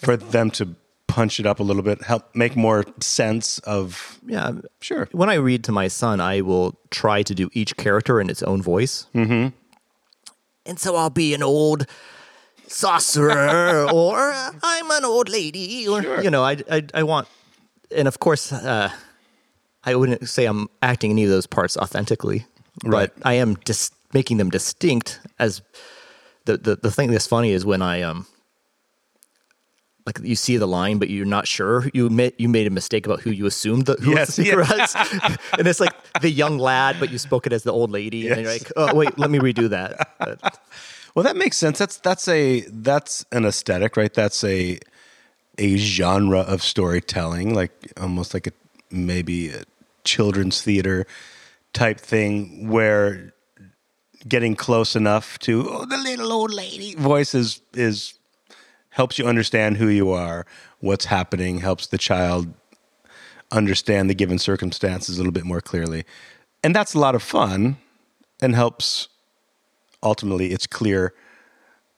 For 0.04 0.18
them 0.18 0.52
to 0.52 0.76
punch 1.08 1.40
it 1.40 1.46
up 1.46 1.60
a 1.60 1.64
little 1.64 1.84
bit, 1.84 2.02
help 2.04 2.34
make 2.36 2.56
more 2.56 2.86
sense 3.02 3.60
of. 3.60 4.20
Yeah, 4.26 4.52
Sure. 4.82 5.08
when 5.12 5.30
I 5.30 5.36
read 5.36 5.64
to 5.66 5.72
my 5.72 5.88
son, 5.88 6.20
I 6.20 6.42
will 6.42 6.80
try 6.90 7.24
to 7.24 7.36
do 7.36 7.50
each 7.54 7.76
character 7.78 8.20
in 8.22 8.30
its 8.30 8.42
own 8.44 8.62
voice. 8.62 9.06
Mm-hmm. 9.14 9.50
And 10.66 10.80
so 10.80 10.96
I'll 10.96 11.10
be 11.10 11.34
an 11.34 11.44
old 11.44 11.86
sorcerer, 12.68 13.88
or 13.94 14.34
I'm 14.64 14.92
an 14.92 15.06
old 15.06 15.30
lady, 15.30 15.88
or 15.88 16.22
you 16.22 16.30
know, 16.32 16.44
I, 16.44 16.58
I, 16.72 16.84
I 16.94 17.04
want, 17.04 17.28
and 17.96 18.08
of 18.08 18.20
course, 18.20 18.52
uh, 18.52 18.90
I 19.84 19.96
wouldn't 19.96 20.28
say 20.30 20.46
I'm 20.46 20.68
acting 20.82 21.12
any 21.12 21.26
of 21.26 21.30
those 21.30 21.46
parts 21.48 21.78
authentically, 21.78 22.46
Right. 22.86 23.12
but 23.16 23.28
I 23.28 23.34
am 23.34 23.58
just 23.66 23.94
making 24.14 24.38
them 24.38 24.50
distinct. 24.50 25.20
As 25.40 25.62
the, 26.46 26.58
the 26.58 26.76
the 26.78 26.92
thing 26.92 27.12
that's 27.12 27.28
funny 27.28 27.52
is 27.52 27.66
when 27.66 27.82
I 27.82 28.02
um. 28.02 28.26
Like 30.06 30.20
you 30.22 30.36
see 30.36 30.58
the 30.58 30.68
line, 30.68 30.98
but 30.98 31.10
you're 31.10 31.26
not 31.26 31.48
sure. 31.48 31.90
You 31.94 32.08
admit 32.08 32.36
you 32.38 32.50
made 32.50 32.68
a 32.68 32.70
mistake 32.70 33.06
about 33.06 33.22
who 33.22 33.32
you 33.32 33.46
assumed 33.46 33.86
the, 33.86 33.94
who 33.94 34.12
Yes, 34.12 34.36
the 34.36 34.44
speaker 34.44 34.58
was, 34.58 34.96
and 35.58 35.66
it's 35.68 35.80
like 35.80 35.94
the 36.22 36.30
young 36.30 36.58
lad, 36.58 36.98
but 37.00 37.10
you 37.10 37.18
spoke 37.18 37.48
it 37.48 37.54
as 37.54 37.64
the 37.64 37.72
old 37.72 37.90
lady, 37.90 38.28
and 38.28 38.42
you're 38.42 38.52
like, 38.52 38.72
oh 38.76 38.94
wait, 38.94 39.18
let 39.18 39.30
me 39.30 39.40
redo 39.40 39.70
that. 39.70 40.10
But 40.20 40.60
Well, 41.16 41.24
that 41.24 41.36
makes 41.36 41.58
sense. 41.58 41.78
That's 41.78 41.98
that's 41.98 42.28
a 42.28 42.62
that's 42.70 43.26
an 43.32 43.46
aesthetic, 43.46 43.98
right? 43.98 44.14
That's 44.14 44.44
a 44.44 44.80
a 45.58 45.78
genre 45.78 46.40
of 46.40 46.64
storytelling, 46.64 47.54
like 47.54 47.72
almost 48.00 48.34
like 48.34 48.48
a 48.48 48.52
maybe 48.90 49.50
a 49.50 49.64
children's 50.04 50.62
theater 50.62 51.06
type 51.72 52.00
thing, 52.00 52.68
where 52.68 53.34
getting 54.28 54.56
close 54.56 54.96
enough 54.96 55.38
to 55.40 55.70
oh, 55.70 55.86
the 55.86 55.98
little 55.98 56.32
old 56.32 56.52
lady 56.52 56.96
voice 56.96 57.36
is 57.36 57.62
is 57.74 58.16
helps 58.94 59.18
you 59.18 59.26
understand 59.26 59.78
who 59.78 59.88
you 59.88 60.12
are, 60.12 60.46
what's 60.80 61.06
happening, 61.06 61.60
helps 61.60 61.88
the 61.88 61.98
child 61.98 62.54
understand 63.52 64.10
the 64.10 64.14
given 64.16 64.40
circumstances 64.40 65.18
a 65.18 65.20
little 65.20 65.32
bit 65.32 65.46
more 65.46 65.62
clearly, 65.62 66.06
and 66.64 66.76
that's 66.76 66.94
a 66.94 67.00
lot 67.00 67.16
of 67.16 67.22
fun, 67.22 67.78
and 68.42 68.56
helps 68.56 69.08
ultimately 70.02 70.52
it's 70.52 70.68
clear 70.68 71.14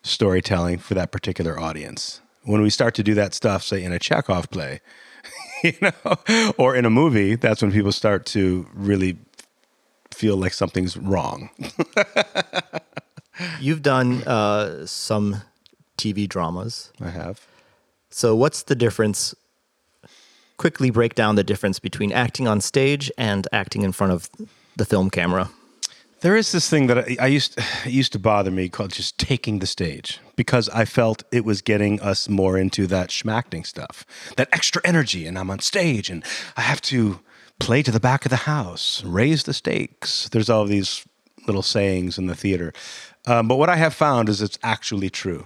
storytelling 0.03 0.77
for 0.77 0.93
that 0.93 1.11
particular 1.11 1.59
audience. 1.59 2.21
When 2.43 2.61
we 2.61 2.69
start 2.69 2.95
to 2.95 3.03
do 3.03 3.13
that 3.15 3.33
stuff, 3.33 3.63
say 3.63 3.83
in 3.83 3.91
a 3.91 3.99
Chekhov 3.99 4.49
play, 4.49 4.79
you 5.63 5.73
know, 5.81 6.53
or 6.57 6.75
in 6.75 6.85
a 6.85 6.89
movie, 6.89 7.35
that's 7.35 7.61
when 7.61 7.71
people 7.71 7.91
start 7.91 8.25
to 8.27 8.67
really 8.73 9.17
feel 10.13 10.37
like 10.37 10.53
something's 10.53 10.95
wrong. 10.95 11.49
you've 13.59 13.81
done 13.81 14.23
uh, 14.23 14.85
some 14.85 15.41
TV 15.97 16.27
dramas, 16.27 16.91
I 17.01 17.09
have. 17.09 17.45
so 18.09 18.35
what's 18.35 18.63
the 18.63 18.75
difference? 18.75 19.35
Quickly 20.57 20.89
break 20.89 21.15
down 21.15 21.35
the 21.35 21.43
difference 21.43 21.79
between 21.79 22.11
acting 22.11 22.47
on 22.47 22.61
stage 22.61 23.11
and 23.17 23.47
acting 23.51 23.81
in 23.81 23.91
front 23.91 24.13
of 24.13 24.29
the 24.75 24.85
film 24.85 25.09
camera. 25.09 25.49
There 26.21 26.35
is 26.35 26.51
this 26.51 26.69
thing 26.69 26.87
that 26.87 26.97
I, 26.97 27.17
I 27.19 27.27
used 27.27 27.57
it 27.85 27.91
used 27.91 28.13
to 28.13 28.19
bother 28.19 28.51
me 28.51 28.69
called 28.69 28.93
just 28.93 29.17
taking 29.17 29.59
the 29.59 29.67
stage 29.67 30.19
because 30.35 30.69
I 30.69 30.85
felt 30.85 31.23
it 31.31 31.45
was 31.45 31.61
getting 31.61 32.01
us 32.01 32.27
more 32.27 32.57
into 32.57 32.87
that 32.87 33.09
schmacting 33.09 33.65
stuff, 33.65 34.05
that 34.37 34.49
extra 34.51 34.81
energy, 34.83 35.25
and 35.27 35.37
I'm 35.37 35.51
on 35.51 35.59
stage 35.59 36.09
and 36.09 36.23
I 36.57 36.61
have 36.61 36.81
to 36.83 37.19
play 37.59 37.83
to 37.83 37.91
the 37.91 37.99
back 37.99 38.25
of 38.25 38.31
the 38.31 38.47
house, 38.47 39.03
raise 39.03 39.43
the 39.43 39.53
stakes. 39.53 40.27
There's 40.29 40.49
all 40.49 40.65
these 40.65 41.05
little 41.47 41.61
sayings 41.61 42.17
in 42.17 42.25
the 42.25 42.35
theater, 42.35 42.73
um, 43.27 43.47
but 43.47 43.57
what 43.57 43.69
I 43.69 43.75
have 43.75 43.93
found 43.93 44.27
is 44.29 44.41
it's 44.41 44.59
actually 44.63 45.09
true. 45.09 45.45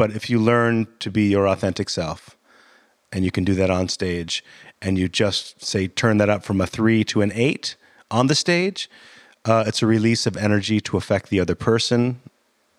But 0.00 0.12
if 0.12 0.30
you 0.30 0.38
learn 0.38 0.88
to 1.00 1.10
be 1.10 1.28
your 1.28 1.46
authentic 1.46 1.90
self, 1.90 2.34
and 3.12 3.22
you 3.22 3.30
can 3.30 3.44
do 3.44 3.52
that 3.56 3.68
on 3.68 3.90
stage 3.90 4.42
and 4.80 4.96
you 4.96 5.10
just 5.10 5.62
say 5.62 5.88
turn 5.88 6.16
that 6.16 6.30
up 6.30 6.42
from 6.42 6.58
a 6.62 6.66
three 6.66 7.04
to 7.04 7.20
an 7.20 7.30
eight 7.34 7.76
on 8.10 8.26
the 8.28 8.34
stage 8.34 8.88
uh, 9.44 9.62
it's 9.66 9.82
a 9.82 9.86
release 9.86 10.26
of 10.26 10.38
energy 10.38 10.80
to 10.80 10.96
affect 10.96 11.28
the 11.28 11.38
other 11.38 11.54
person 11.54 12.18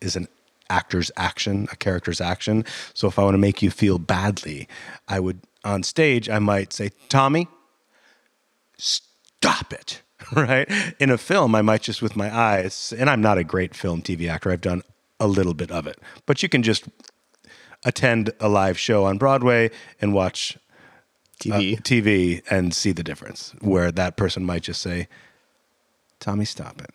is 0.02 0.16
an 0.16 0.28
actor's 0.68 1.12
action 1.16 1.68
a 1.72 1.76
character's 1.76 2.20
action. 2.20 2.66
So 2.96 3.08
if 3.08 3.20
i 3.20 3.24
want 3.24 3.36
to 3.36 3.46
make 3.48 3.62
you 3.62 3.70
feel 3.70 4.00
badly 4.00 4.68
i 5.08 5.20
would 5.20 5.42
on 5.64 5.84
stage 5.84 6.28
i 6.28 6.40
might 6.40 6.74
say 6.74 6.90
tommy 7.08 7.48
stop 8.78 9.72
it 9.74 10.02
right? 10.36 10.68
In 11.00 11.12
a 11.12 11.20
film 11.20 11.54
i 11.54 11.62
might 11.62 11.84
just 11.84 12.02
with 12.02 12.16
my 12.16 12.36
eyes 12.36 12.96
and 12.98 13.12
i'm 13.12 13.22
not 13.22 13.38
a 13.38 13.44
great 13.44 13.76
film 13.76 14.02
tv 14.02 14.28
actor 14.28 14.52
i've 14.52 14.62
done 14.62 14.82
a 15.20 15.28
little 15.28 15.54
bit 15.54 15.70
of 15.70 15.86
it 15.86 16.00
but 16.26 16.42
you 16.42 16.50
can 16.50 16.64
just 16.64 16.86
attend 17.84 18.32
a 18.40 18.48
live 18.48 18.78
show 18.78 19.06
on 19.06 19.18
broadway 19.18 19.72
and 20.02 20.14
watch 20.14 20.58
TV. 21.42 21.78
uh, 21.78 21.82
TV 21.82 22.44
and 22.50 22.74
see 22.74 22.92
the 22.92 23.04
difference 23.04 23.54
where 23.62 23.92
that 23.92 24.16
person 24.16 24.46
might 24.46 24.64
just 24.64 24.82
say, 24.82 25.08
Tommy, 26.20 26.46
stop 26.46 26.82
it. 26.82 26.92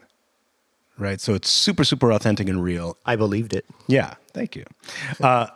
Right. 0.99 1.21
So 1.21 1.35
it's 1.35 1.51
super, 1.51 1.85
super 1.85 2.11
authentic 2.11 2.49
and 2.49 2.63
real. 2.63 2.97
I 3.05 3.17
believed 3.17 3.53
it. 3.53 3.67
Yeah. 3.87 4.15
Thank 4.33 4.57
you. 4.57 4.65
Uh, 5.21 5.49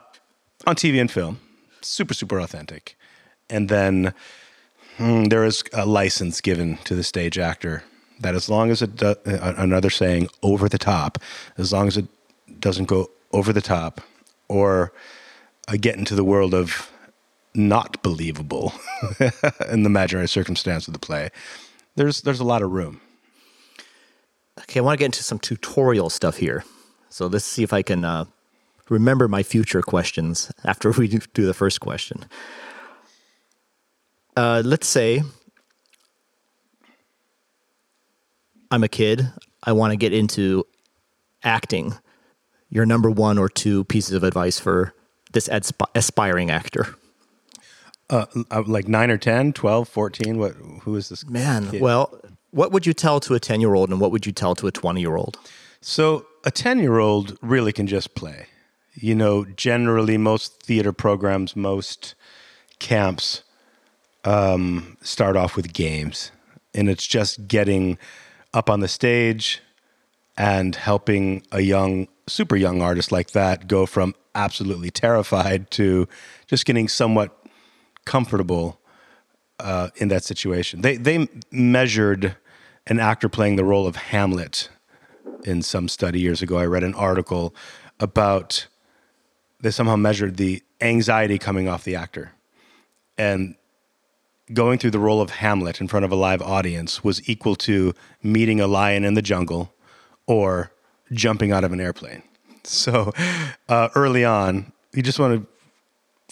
on 0.67 0.77
TV 0.77 1.01
and 1.01 1.11
film, 1.11 1.41
super, 1.81 2.13
super 2.13 2.39
authentic. 2.39 2.97
And 3.49 3.69
then 3.69 4.13
hmm, 4.99 5.25
there 5.25 5.45
is 5.45 5.65
a 5.73 5.87
license 5.87 6.41
given 6.41 6.77
to 6.85 6.95
the 6.95 7.03
stage 7.03 7.39
actor 7.39 7.85
that 8.21 8.35
as 8.35 8.51
long 8.51 8.71
as 8.71 8.83
it, 8.83 8.97
do, 8.97 9.07
uh, 9.07 9.55
another 9.57 9.89
saying, 9.89 10.29
over 10.43 10.69
the 10.69 10.79
top, 10.79 11.19
as 11.57 11.73
long 11.73 11.89
as 11.89 11.97
it 11.97 12.07
doesn't 12.59 12.85
go 12.85 13.11
over 13.33 13.53
the 13.53 13.63
top 13.63 14.03
or 14.49 14.93
uh, 15.69 15.77
get 15.81 15.97
into 15.97 16.15
the 16.15 16.25
world 16.25 16.55
of 16.55 16.91
not 17.55 18.03
believable 18.03 18.73
in 19.71 19.83
the 19.83 19.87
imaginary 19.87 20.29
circumstance 20.29 20.87
of 20.87 20.93
the 20.93 21.01
play, 21.01 21.31
there's 21.97 22.23
there's 22.23 22.41
a 22.41 22.45
lot 22.45 22.63
of 22.63 22.71
room. 22.71 23.01
Okay, 24.61 24.81
I 24.81 24.83
want 24.83 24.99
to 24.99 24.99
get 24.99 25.07
into 25.07 25.23
some 25.23 25.39
tutorial 25.39 26.11
stuff 26.11 26.37
here. 26.37 26.65
So 27.09 27.27
let's 27.27 27.45
see 27.45 27.63
if 27.63 27.73
I 27.73 27.83
can 27.83 28.05
uh, 28.05 28.27
remember 28.89 29.27
my 29.27 29.43
future 29.43 29.83
questions 29.83 30.53
after 30.65 30.91
we 30.99 31.09
do 31.09 31.19
do 31.35 31.47
the 31.47 31.55
first 31.55 31.81
question. 31.81 32.25
Uh, 34.37 34.63
let's 34.65 34.87
say 34.87 35.23
I'm 38.71 38.85
a 38.85 38.89
kid. 38.89 39.31
I 39.65 39.73
want 39.73 39.91
to 39.91 39.97
get 39.97 40.13
into 40.13 40.65
acting. 41.43 41.95
Your 42.69 42.87
number 42.87 43.11
one 43.11 43.37
or 43.37 43.49
two 43.49 43.83
pieces 43.85 44.15
of 44.15 44.23
advice 44.23 44.61
for 44.61 44.95
this 45.33 45.49
adsp- 45.49 45.87
aspiring 45.95 46.51
actor. 46.51 46.95
Uh, 48.09 48.27
uh, 48.51 48.63
like 48.67 48.89
9 48.89 49.11
or 49.11 49.19
10, 49.19 49.53
12, 49.53 49.89
14, 49.89 50.39
what 50.39 50.53
who 50.83 50.97
is 50.97 51.11
this 51.11 51.25
Man, 51.29 51.71
kid? 51.71 51.81
well, 51.81 52.21
what 52.51 52.73
would 52.73 52.85
you 52.85 52.93
tell 52.93 53.21
to 53.21 53.35
a 53.35 53.41
10 53.41 53.61
year 53.61 53.75
old 53.75 53.91
and 53.91 54.01
what 54.01 54.11
would 54.11 54.27
you 54.27 54.33
tell 54.33 54.57
to 54.57 54.67
a 54.67 54.73
20 54.73 55.01
year 55.01 55.15
old? 55.15 55.39
So 55.81 56.27
a 56.45 56.51
10 56.51 56.81
year 56.81 56.99
old 56.99 57.39
really 57.41 57.73
can 57.73 57.87
just 57.87 58.17
play. 58.17 58.47
You 58.95 59.15
know, 59.15 59.45
generally, 59.45 60.19
most 60.19 60.61
theater 60.63 60.93
programs, 60.93 61.55
most 61.55 62.17
camps 62.81 63.45
um, 64.25 64.97
start 65.01 65.37
off 65.37 65.55
with 65.55 65.73
games, 65.73 66.33
and 66.75 66.89
it's 66.89 67.07
just 67.07 67.47
getting 67.47 67.97
up 68.53 68.69
on 68.69 68.81
the 68.81 68.89
stage 68.89 69.63
and 70.37 70.75
helping 70.75 71.43
a 71.53 71.61
young, 71.61 72.09
super 72.27 72.57
young 72.57 72.83
artist 72.83 73.13
like 73.13 73.31
that 73.31 73.69
go 73.69 73.87
from 73.87 74.15
absolutely 74.35 74.91
terrified 74.91 75.71
to 75.73 76.09
just 76.47 76.65
getting 76.65 76.89
somewhat 76.89 77.37
comfortable 78.05 78.81
uh, 79.59 79.89
in 79.97 80.09
that 80.09 80.25
situation. 80.25 80.81
They 80.81 80.97
they 80.97 81.29
measured 81.51 82.37
an 82.87 82.99
actor 82.99 83.29
playing 83.29 83.57
the 83.57 83.65
role 83.65 83.87
of 83.87 83.97
Hamlet 83.97 84.69
in 85.45 85.63
some 85.63 85.89
study 85.89 86.21
years 86.21 86.43
ago. 86.43 86.59
I 86.59 86.67
read 86.67 86.85
an 86.85 86.95
article 86.95 87.55
about 87.99 88.67
they 89.61 89.71
somehow 89.71 89.97
measured 89.97 90.37
the 90.37 90.63
anxiety 90.81 91.39
coming 91.39 91.69
off 91.69 91.85
the 91.85 91.95
actor, 91.95 92.33
and 93.19 93.55
going 94.53 94.79
through 94.79 94.91
the 94.91 94.99
role 94.99 95.21
of 95.21 95.31
Hamlet 95.31 95.81
in 95.81 95.89
front 95.89 96.05
of 96.05 96.11
a 96.11 96.17
live 96.17 96.43
audience 96.43 97.05
was 97.05 97.29
equal 97.29 97.55
to 97.55 97.95
meeting 98.23 98.61
a 98.61 98.67
lion 98.67 99.05
in 99.05 99.15
the 99.15 99.23
jungle 99.23 99.73
or 100.27 100.73
jumping 101.13 101.53
out 101.53 101.65
of 101.65 101.73
an 101.73 101.81
airplane. 101.81 102.23
So 102.65 103.13
uh, 103.69 103.89
early 103.95 104.25
on, 104.25 104.73
you 104.93 105.03
just 105.03 105.19
want 105.19 105.47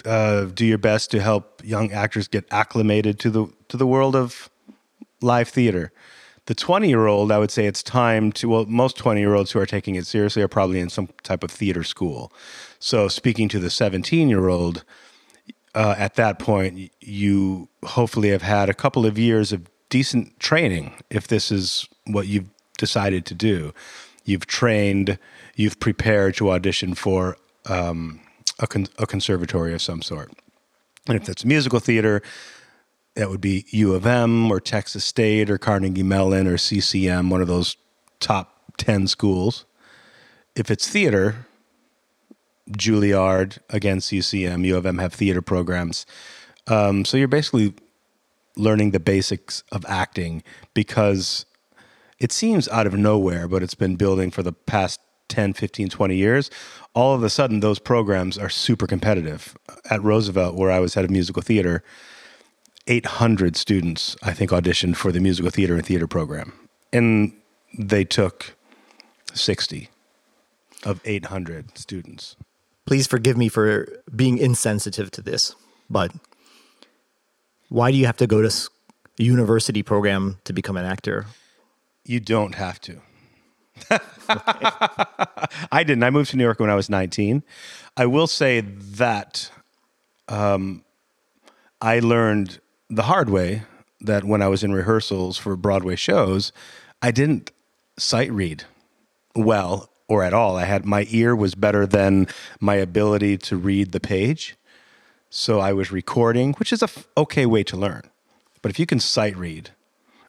to 0.04 0.10
uh, 0.10 0.44
do 0.46 0.66
your 0.66 0.78
best 0.78 1.10
to 1.12 1.20
help 1.20 1.62
young 1.64 1.90
actors 1.90 2.28
get 2.28 2.44
acclimated 2.50 3.18
to 3.20 3.30
the 3.30 3.46
to 3.68 3.76
the 3.76 3.86
world 3.86 4.14
of 4.14 4.50
live 5.20 5.48
theater. 5.48 5.92
The 6.46 6.54
20 6.54 6.88
year 6.88 7.06
old, 7.06 7.30
I 7.30 7.38
would 7.38 7.50
say 7.50 7.66
it's 7.66 7.82
time 7.82 8.32
to, 8.32 8.48
well, 8.48 8.64
most 8.66 8.96
20 8.96 9.20
year 9.20 9.34
olds 9.34 9.52
who 9.52 9.58
are 9.58 9.66
taking 9.66 9.96
it 9.96 10.06
seriously 10.06 10.42
are 10.42 10.48
probably 10.48 10.80
in 10.80 10.88
some 10.88 11.08
type 11.22 11.44
of 11.44 11.50
theater 11.50 11.84
school. 11.84 12.32
So, 12.78 13.08
speaking 13.08 13.48
to 13.50 13.58
the 13.58 13.70
17 13.70 14.28
year 14.28 14.48
old, 14.48 14.84
uh, 15.74 15.94
at 15.98 16.14
that 16.14 16.38
point, 16.38 16.90
you 17.00 17.68
hopefully 17.84 18.30
have 18.30 18.42
had 18.42 18.70
a 18.70 18.74
couple 18.74 19.04
of 19.04 19.18
years 19.18 19.52
of 19.52 19.68
decent 19.90 20.40
training 20.40 20.94
if 21.10 21.28
this 21.28 21.52
is 21.52 21.86
what 22.06 22.26
you've 22.26 22.48
decided 22.78 23.26
to 23.26 23.34
do. 23.34 23.74
You've 24.24 24.46
trained, 24.46 25.18
you've 25.58 25.80
prepared 25.80 26.36
to 26.36 26.50
audition 26.50 26.94
for 26.94 27.36
um, 27.66 28.20
a, 28.60 28.66
con- 28.66 28.86
a 28.96 29.06
conservatory 29.06 29.74
of 29.74 29.82
some 29.82 30.00
sort. 30.00 30.32
And 31.08 31.16
if 31.16 31.24
that's 31.24 31.44
musical 31.44 31.80
theater, 31.80 32.22
that 33.16 33.28
would 33.28 33.40
be 33.40 33.66
U 33.70 33.92
of 33.94 34.06
M 34.06 34.50
or 34.52 34.60
Texas 34.60 35.04
State 35.04 35.50
or 35.50 35.58
Carnegie 35.58 36.04
Mellon 36.04 36.46
or 36.46 36.56
CCM, 36.56 37.28
one 37.28 37.40
of 37.40 37.48
those 37.48 37.76
top 38.20 38.62
10 38.76 39.08
schools. 39.08 39.64
If 40.54 40.70
it's 40.70 40.88
theater, 40.88 41.46
Juilliard, 42.70 43.58
again, 43.68 44.00
CCM, 44.00 44.64
U 44.64 44.76
of 44.76 44.86
M 44.86 44.98
have 44.98 45.12
theater 45.12 45.42
programs. 45.42 46.06
Um, 46.68 47.04
so 47.04 47.16
you're 47.16 47.26
basically 47.26 47.74
learning 48.56 48.92
the 48.92 49.00
basics 49.00 49.64
of 49.72 49.84
acting 49.88 50.44
because 50.74 51.46
it 52.20 52.30
seems 52.30 52.68
out 52.68 52.86
of 52.86 52.94
nowhere, 52.94 53.48
but 53.48 53.62
it's 53.64 53.74
been 53.74 53.96
building 53.96 54.30
for 54.30 54.44
the 54.44 54.52
past 54.52 55.00
10, 55.28 55.52
15, 55.52 55.88
20 55.88 56.16
years. 56.16 56.50
All 56.94 57.14
of 57.14 57.22
a 57.22 57.30
sudden, 57.30 57.60
those 57.60 57.78
programs 57.78 58.38
are 58.38 58.48
super 58.48 58.86
competitive. 58.86 59.56
At 59.90 60.02
Roosevelt, 60.02 60.54
where 60.54 60.70
I 60.70 60.78
was 60.78 60.94
head 60.94 61.04
of 61.04 61.10
musical 61.10 61.42
theater, 61.42 61.82
800 62.86 63.56
students, 63.56 64.16
I 64.22 64.32
think, 64.32 64.50
auditioned 64.50 64.96
for 64.96 65.12
the 65.12 65.20
musical 65.20 65.50
theater 65.50 65.74
and 65.74 65.84
theater 65.84 66.06
program. 66.06 66.52
And 66.92 67.32
they 67.78 68.04
took 68.04 68.56
60 69.34 69.90
of 70.84 71.00
800 71.04 71.76
students. 71.76 72.36
Please 72.86 73.06
forgive 73.06 73.36
me 73.36 73.48
for 73.48 73.86
being 74.16 74.38
insensitive 74.38 75.10
to 75.10 75.20
this, 75.20 75.54
but 75.90 76.12
why 77.68 77.90
do 77.90 77.98
you 77.98 78.06
have 78.06 78.16
to 78.16 78.26
go 78.26 78.40
to 78.40 78.48
a 78.48 79.22
university 79.22 79.82
program 79.82 80.38
to 80.44 80.54
become 80.54 80.76
an 80.78 80.86
actor? 80.86 81.26
You 82.04 82.20
don't 82.20 82.54
have 82.54 82.80
to. 82.82 83.02
I 85.70 85.82
didn't. 85.84 86.02
I 86.02 86.10
moved 86.10 86.30
to 86.30 86.36
New 86.36 86.44
York 86.44 86.60
when 86.60 86.70
I 86.70 86.74
was 86.74 86.90
19. 86.90 87.42
I 87.96 88.06
will 88.06 88.26
say 88.26 88.60
that 88.60 89.50
um, 90.28 90.84
I 91.80 91.98
learned 91.98 92.60
the 92.90 93.04
hard 93.04 93.30
way 93.30 93.62
that 94.00 94.24
when 94.24 94.42
I 94.42 94.48
was 94.48 94.62
in 94.62 94.72
rehearsals 94.72 95.38
for 95.38 95.56
Broadway 95.56 95.96
shows, 95.96 96.52
I 97.02 97.10
didn't 97.10 97.50
sight 97.96 98.30
read 98.32 98.64
well 99.34 99.90
or 100.08 100.22
at 100.22 100.32
all. 100.32 100.56
I 100.56 100.64
had 100.64 100.84
my 100.84 101.06
ear 101.10 101.36
was 101.36 101.54
better 101.54 101.86
than 101.86 102.28
my 102.60 102.76
ability 102.76 103.38
to 103.38 103.56
read 103.56 103.92
the 103.92 104.00
page. 104.00 104.56
So 105.30 105.60
I 105.60 105.72
was 105.72 105.92
recording, 105.92 106.54
which 106.54 106.72
is 106.72 106.80
a 106.80 106.86
f- 106.86 107.06
okay 107.16 107.44
way 107.44 107.62
to 107.64 107.76
learn. 107.76 108.02
But 108.62 108.70
if 108.70 108.78
you 108.78 108.86
can 108.86 109.00
sight 109.00 109.36
read, 109.36 109.70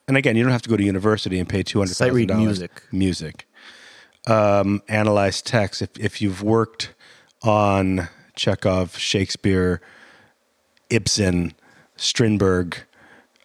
and 0.10 0.18
again, 0.18 0.36
you 0.36 0.42
don't 0.42 0.52
have 0.52 0.64
to 0.64 0.70
go 0.70 0.76
to 0.76 0.84
university 0.84 1.38
and 1.38 1.48
pay 1.48 1.62
two 1.62 1.78
hundred 1.78 1.94
sight 1.94 2.12
read 2.12 2.36
music, 2.36 2.82
music, 2.92 3.46
um, 4.26 4.82
analyze 4.88 5.40
text. 5.40 5.84
If 5.84 5.92
if 6.00 6.20
you've 6.20 6.42
worked 6.42 6.96
on 7.44 8.10
Chekhov, 8.36 8.98
Shakespeare, 8.98 9.82
Ibsen, 10.90 11.54
Strindberg, 11.96 12.78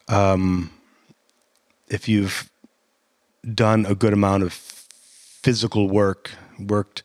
um, 0.08 0.70
if 1.88 2.08
you've 2.08 2.50
done 3.54 3.84
a 3.84 3.94
good 3.94 4.14
amount 4.14 4.42
of 4.42 4.54
physical 4.54 5.90
work, 5.90 6.30
worked 6.58 7.02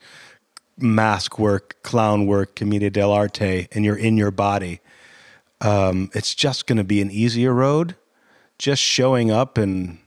mask 0.78 1.38
work, 1.38 1.76
clown 1.84 2.28
work, 2.28 2.56
commedia 2.56 2.90
dell'arte, 2.90 3.68
and 3.74 3.84
you're 3.84 3.98
in 3.98 4.16
your 4.16 4.32
body, 4.32 4.80
um, 5.60 6.10
it's 6.14 6.34
just 6.34 6.66
going 6.66 6.78
to 6.78 6.86
be 6.86 7.02
an 7.02 7.12
easier 7.12 7.54
road. 7.54 7.96
Just 8.60 8.82
showing 8.82 9.32
up 9.32 9.58
and 9.58 9.98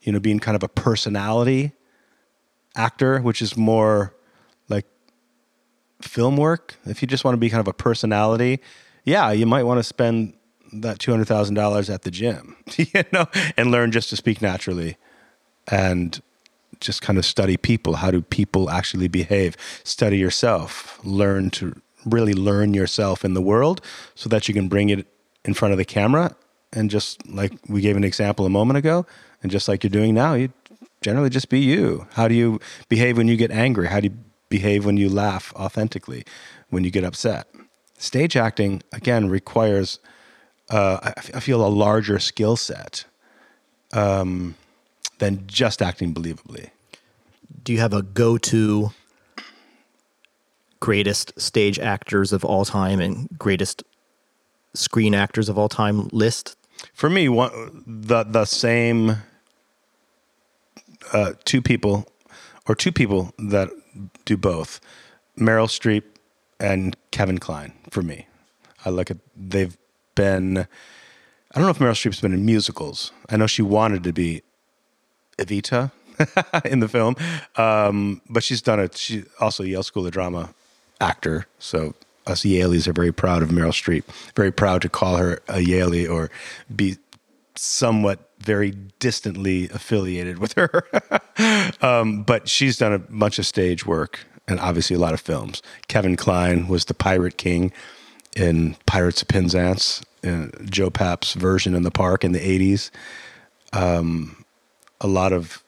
you 0.00 0.12
know 0.12 0.20
being 0.20 0.38
kind 0.38 0.56
of 0.56 0.62
a 0.62 0.68
personality 0.68 1.72
actor, 2.74 3.20
which 3.20 3.42
is 3.42 3.56
more 3.56 4.14
like 4.68 4.86
film 6.00 6.36
work. 6.36 6.76
If 6.86 7.02
you 7.02 7.08
just 7.08 7.24
want 7.24 7.34
to 7.34 7.38
be 7.38 7.50
kind 7.50 7.60
of 7.60 7.68
a 7.68 7.74
personality, 7.74 8.60
yeah, 9.04 9.32
you 9.32 9.46
might 9.46 9.64
want 9.64 9.78
to 9.78 9.84
spend 9.84 10.34
that 10.72 10.98
two 10.98 11.10
hundred 11.10 11.26
thousand 11.26 11.54
dollars 11.54 11.90
at 11.90 12.02
the 12.02 12.10
gym, 12.10 12.56
you 12.76 13.04
know, 13.12 13.26
and 13.56 13.70
learn 13.70 13.90
just 13.92 14.10
to 14.10 14.16
speak 14.16 14.40
naturally, 14.40 14.96
and 15.70 16.22
just 16.80 17.02
kind 17.02 17.18
of 17.18 17.24
study 17.24 17.56
people. 17.56 17.96
How 17.96 18.10
do 18.10 18.22
people 18.22 18.70
actually 18.70 19.08
behave? 19.08 19.56
Study 19.84 20.18
yourself. 20.18 21.00
Learn 21.04 21.50
to 21.50 21.80
really 22.06 22.34
learn 22.34 22.74
yourself 22.74 23.24
in 23.24 23.34
the 23.34 23.42
world, 23.42 23.80
so 24.14 24.28
that 24.28 24.46
you 24.48 24.54
can 24.54 24.68
bring 24.68 24.90
it 24.90 25.06
in 25.44 25.54
front 25.54 25.72
of 25.72 25.78
the 25.78 25.84
camera. 25.84 26.36
And 26.72 26.90
just 26.90 27.26
like 27.28 27.52
we 27.68 27.80
gave 27.80 27.96
an 27.96 28.04
example 28.04 28.46
a 28.46 28.50
moment 28.50 28.78
ago, 28.78 29.06
and 29.42 29.50
just 29.50 29.68
like 29.68 29.82
you're 29.82 29.90
doing 29.90 30.14
now, 30.14 30.34
you 30.34 30.52
generally 31.00 31.30
just 31.30 31.48
be 31.48 31.60
you. 31.60 32.06
How 32.12 32.28
do 32.28 32.34
you 32.34 32.60
behave 32.88 33.16
when 33.16 33.28
you 33.28 33.36
get 33.36 33.50
angry? 33.50 33.88
How 33.88 34.00
do 34.00 34.08
you 34.08 34.16
behave 34.48 34.84
when 34.84 34.96
you 34.96 35.08
laugh 35.08 35.52
authentically? 35.54 36.24
When 36.70 36.84
you 36.84 36.90
get 36.90 37.04
upset? 37.04 37.48
Stage 37.96 38.36
acting 38.36 38.82
again 38.92 39.28
requires 39.28 39.98
uh, 40.70 40.98
I, 41.02 41.36
I, 41.36 41.40
feel 41.40 41.64
a 41.64 41.68
larger 41.68 42.18
skill 42.18 42.56
set 42.56 43.06
um, 43.92 44.54
than 45.18 45.44
just 45.46 45.80
acting 45.80 46.12
believably. 46.12 46.70
Do 47.62 47.72
you 47.72 47.78
have 47.80 47.94
a 47.94 48.02
go-to 48.02 48.90
greatest 50.80 51.40
stage 51.40 51.78
actors 51.78 52.32
of 52.32 52.44
all 52.44 52.64
time 52.64 53.00
and 53.00 53.28
greatest 53.38 53.82
screen 54.74 55.14
actors 55.14 55.48
of 55.48 55.58
all 55.58 55.68
time 55.68 56.08
list? 56.08 56.56
For 56.94 57.10
me, 57.10 57.28
one, 57.28 57.82
the 57.86 58.24
the 58.24 58.44
same 58.44 59.16
uh, 61.12 61.32
two 61.44 61.60
people 61.62 62.08
or 62.66 62.74
two 62.74 62.92
people 62.92 63.32
that 63.38 63.70
do 64.24 64.36
both, 64.36 64.80
Meryl 65.38 65.68
Streep 65.68 66.02
and 66.60 66.96
Kevin 67.10 67.38
Kline. 67.38 67.72
For 67.90 68.02
me, 68.02 68.26
I 68.84 68.90
look 68.90 69.10
at 69.10 69.18
they've 69.36 69.76
been. 70.14 70.58
I 70.58 71.58
don't 71.58 71.64
know 71.64 71.70
if 71.70 71.78
Meryl 71.78 71.92
Streep's 71.92 72.20
been 72.20 72.34
in 72.34 72.44
musicals. 72.44 73.10
I 73.30 73.36
know 73.36 73.46
she 73.46 73.62
wanted 73.62 74.04
to 74.04 74.12
be 74.12 74.42
Evita 75.38 75.90
in 76.64 76.80
the 76.80 76.88
film, 76.88 77.16
um, 77.56 78.20
but 78.28 78.44
she's 78.44 78.60
done 78.60 78.80
it. 78.80 78.96
She's 78.96 79.24
also 79.40 79.62
Yale 79.64 79.82
School 79.82 80.06
of 80.06 80.12
Drama 80.12 80.50
actor, 81.00 81.46
so 81.58 81.94
us 82.28 82.42
Yaleys 82.42 82.86
are 82.86 82.92
very 82.92 83.12
proud 83.12 83.42
of 83.42 83.50
Meryl 83.50 83.72
Streep. 83.72 84.04
Very 84.34 84.52
proud 84.52 84.82
to 84.82 84.88
call 84.88 85.16
her 85.16 85.40
a 85.48 85.58
Yaley 85.58 86.08
or 86.08 86.30
be 86.74 86.96
somewhat 87.56 88.30
very 88.40 88.72
distantly 88.98 89.68
affiliated 89.70 90.38
with 90.38 90.54
her. 90.54 90.84
um, 91.82 92.22
but 92.22 92.48
she's 92.48 92.78
done 92.78 92.92
a 92.92 92.98
bunch 92.98 93.38
of 93.38 93.46
stage 93.46 93.84
work 93.84 94.20
and 94.46 94.60
obviously 94.60 94.96
a 94.96 94.98
lot 94.98 95.14
of 95.14 95.20
films. 95.20 95.62
Kevin 95.88 96.16
Kline 96.16 96.68
was 96.68 96.86
the 96.86 96.94
Pirate 96.94 97.36
King 97.36 97.72
in 98.36 98.76
Pirates 98.86 99.22
of 99.22 99.28
Penzance, 99.28 100.02
Joe 100.64 100.90
Papp's 100.90 101.34
version 101.34 101.74
in 101.74 101.82
the 101.82 101.90
park 101.90 102.24
in 102.24 102.32
the 102.32 102.38
80s. 102.38 102.90
Um, 103.72 104.44
a 105.00 105.06
lot 105.06 105.32
of 105.32 105.62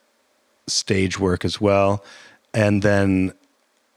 stage 0.67 1.19
work 1.19 1.45
as 1.45 1.61
well. 1.61 2.05
And 2.55 2.83
then, 2.83 3.33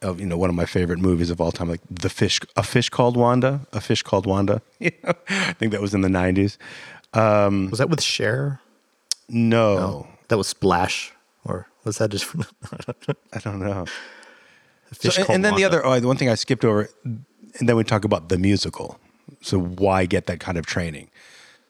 uh, 0.04 0.16
you 0.16 0.26
know, 0.26 0.38
one 0.38 0.50
of 0.50 0.56
my 0.56 0.66
favorite 0.66 1.00
movies 1.00 1.30
of 1.30 1.40
all 1.40 1.52
time, 1.52 1.70
like 1.70 1.82
The 1.90 2.10
Fish, 2.10 2.40
A 2.56 2.64
Fish 2.64 2.90
Called 2.90 3.18
Wanda, 3.18 3.62
A 3.72 3.82
Fish 3.82 4.04
Called 4.04 4.26
Wanda. 4.26 4.62
I 4.82 5.54
think 5.54 5.72
that 5.72 5.82
was 5.82 5.94
in 5.94 6.02
the 6.02 6.10
90s. 6.10 6.58
Um, 7.14 7.70
was 7.70 7.80
that 7.80 7.90
with 7.90 8.02
Cher? 8.02 8.60
No. 9.30 9.76
no. 9.76 10.08
That 10.28 10.38
was 10.38 10.48
Splash. 10.48 11.14
Or 11.46 11.68
was 11.84 11.98
that 11.98 12.10
just 12.10 12.26
from. 12.26 12.46
I 13.34 13.40
don't 13.40 13.60
know. 13.60 13.86
So, 14.94 15.10
and, 15.22 15.30
and 15.30 15.46
then 15.46 15.54
Wanda. 15.54 15.58
the 15.58 15.66
other, 15.66 15.86
oh, 15.86 16.00
the 16.00 16.08
one 16.08 16.18
thing 16.18 16.30
I 16.30 16.36
skipped 16.36 16.64
over, 16.64 16.90
and 17.04 17.26
then 17.60 17.76
we 17.76 17.84
talk 17.84 18.06
about 18.06 18.30
the 18.30 18.38
musical. 18.38 19.00
So 19.42 19.60
why 19.60 20.06
get 20.06 20.28
that 20.28 20.40
kind 20.40 20.58
of 20.58 20.66
training? 20.66 21.10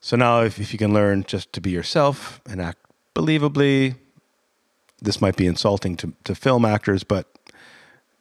So 0.02 0.18
now, 0.18 0.42
if, 0.42 0.60
if 0.60 0.74
you 0.74 0.80
can 0.80 0.94
learn 0.94 1.24
just 1.24 1.54
to 1.54 1.62
be 1.62 1.72
yourself 1.72 2.42
and 2.46 2.62
act 2.62 2.80
believably, 3.16 3.96
this 5.02 5.22
might 5.22 5.36
be 5.36 5.48
insulting 5.48 5.96
to, 5.98 6.14
to 6.26 6.36
film 6.36 6.66
actors, 6.66 7.04
but 7.04 7.33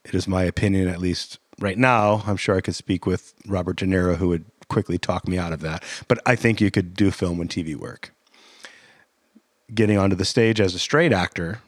it 0.05 0.13
is 0.13 0.27
my 0.27 0.43
opinion, 0.43 0.87
at 0.87 0.99
least 0.99 1.39
right 1.59 1.77
now. 1.77 2.23
I'm 2.25 2.37
sure 2.37 2.55
I 2.55 2.61
could 2.61 2.75
speak 2.75 3.05
with 3.05 3.33
Robert 3.47 3.77
De 3.77 3.85
Niro, 3.85 4.17
who 4.17 4.29
would 4.29 4.45
quickly 4.67 4.97
talk 4.97 5.27
me 5.27 5.37
out 5.37 5.53
of 5.53 5.61
that. 5.61 5.83
But 6.07 6.19
I 6.25 6.35
think 6.35 6.59
you 6.59 6.71
could 6.71 6.95
do 6.95 7.11
film 7.11 7.39
and 7.39 7.49
TV 7.49 7.75
work. 7.75 8.13
Getting 9.73 9.97
onto 9.97 10.15
the 10.15 10.25
stage 10.25 10.59
as 10.59 10.75
a 10.75 10.79
straight 10.79 11.13
actor, 11.13 11.61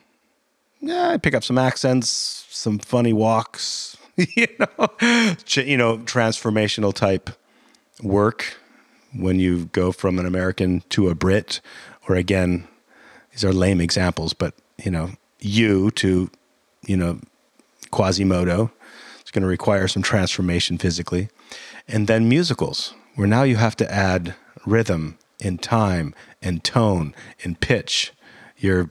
yeah, 0.82 1.10
I 1.10 1.18
pick 1.18 1.34
up 1.34 1.44
some 1.44 1.58
accents, 1.58 2.46
some 2.50 2.78
funny 2.78 3.14
walks, 3.14 3.98
you 4.16 4.48
know, 4.60 4.90
you 5.56 5.78
know, 5.78 5.98
transformational 6.00 6.94
type 6.94 7.30
work 8.04 8.58
when 9.14 9.40
you 9.40 9.66
go 9.68 9.92
from 9.92 10.20
an 10.20 10.26
American 10.26 10.82
to 10.90 11.10
a 11.10 11.16
Brit, 11.16 11.62
or 12.08 12.16
again, 12.16 12.68
these 13.32 13.44
are 13.44 13.54
lame 13.54 13.82
examples, 13.82 14.34
but 14.34 14.54
you 14.84 14.92
know, 14.92 15.12
you 15.40 15.92
to, 15.92 16.30
you 16.86 16.98
know, 16.98 17.20
Quasimodo. 17.96 18.72
It's 19.22 19.32
going 19.32 19.44
to 19.44 19.48
require 19.48 19.88
some 19.88 20.04
transformation 20.04 20.78
physically. 20.78 21.30
And 21.88 22.08
then 22.08 22.30
musicals, 22.30 22.94
where 23.16 23.28
now 23.28 23.44
you 23.44 23.56
have 23.56 23.76
to 23.78 23.92
add 23.92 24.36
rhythm 24.66 25.18
and 25.42 25.62
time 25.62 26.14
and 26.42 26.64
tone 26.64 27.16
and 27.44 27.60
pitch. 27.60 28.14
You're 28.58 28.90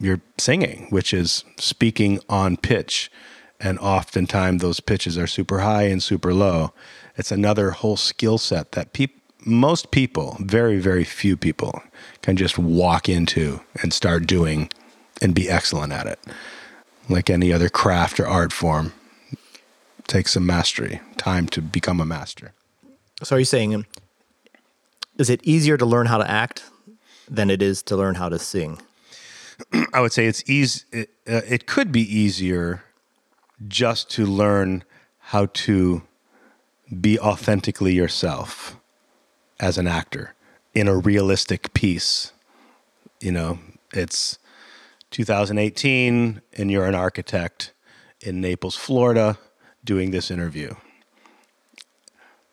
you're 0.00 0.20
singing, 0.38 0.86
which 0.90 1.12
is 1.12 1.44
speaking 1.56 2.20
on 2.28 2.56
pitch. 2.56 3.10
And 3.58 3.78
oftentimes 3.80 4.62
those 4.62 4.78
pitches 4.78 5.18
are 5.18 5.26
super 5.26 5.60
high 5.60 5.84
and 5.84 6.00
super 6.00 6.32
low. 6.32 6.72
It's 7.16 7.32
another 7.32 7.72
whole 7.72 7.96
skill 7.96 8.38
set 8.38 8.72
that 8.72 8.92
peop- 8.92 9.20
most 9.44 9.90
people, 9.90 10.36
very, 10.40 10.78
very 10.78 11.02
few 11.02 11.36
people, 11.36 11.82
can 12.22 12.36
just 12.36 12.58
walk 12.58 13.08
into 13.08 13.60
and 13.82 13.92
start 13.92 14.26
doing 14.26 14.70
and 15.20 15.34
be 15.34 15.50
excellent 15.50 15.92
at 15.92 16.06
it. 16.06 16.20
Like 17.08 17.30
any 17.30 17.52
other 17.52 17.68
craft 17.68 18.20
or 18.20 18.26
art 18.26 18.52
form, 18.52 18.92
it 19.32 20.06
takes 20.06 20.32
some 20.32 20.46
mastery, 20.46 21.00
time 21.16 21.46
to 21.48 21.62
become 21.62 22.00
a 22.00 22.04
master. 22.04 22.52
So 23.22 23.36
are 23.36 23.38
you 23.38 23.44
saying, 23.44 23.86
is 25.18 25.30
it 25.30 25.42
easier 25.42 25.76
to 25.76 25.86
learn 25.86 26.06
how 26.06 26.18
to 26.18 26.30
act 26.30 26.64
than 27.28 27.50
it 27.50 27.62
is 27.62 27.82
to 27.84 27.96
learn 27.96 28.16
how 28.16 28.28
to 28.28 28.38
sing? 28.38 28.80
I 29.92 30.00
would 30.00 30.12
say 30.12 30.26
it's 30.26 30.48
easy. 30.48 30.84
It, 30.92 31.10
uh, 31.28 31.40
it 31.48 31.66
could 31.66 31.90
be 31.90 32.02
easier 32.02 32.84
just 33.66 34.10
to 34.10 34.24
learn 34.24 34.84
how 35.18 35.46
to 35.46 36.02
be 37.00 37.18
authentically 37.18 37.94
yourself 37.94 38.76
as 39.60 39.76
an 39.78 39.86
actor 39.86 40.34
in 40.74 40.88
a 40.88 40.96
realistic 40.96 41.74
piece. 41.74 42.32
You 43.20 43.32
know, 43.32 43.58
it's 43.92 44.38
2018 45.10 46.42
and 46.56 46.70
you're 46.70 46.86
an 46.86 46.94
architect 46.94 47.72
in 48.20 48.40
Naples, 48.40 48.76
Florida, 48.76 49.38
doing 49.84 50.10
this 50.10 50.30
interview. 50.30 50.74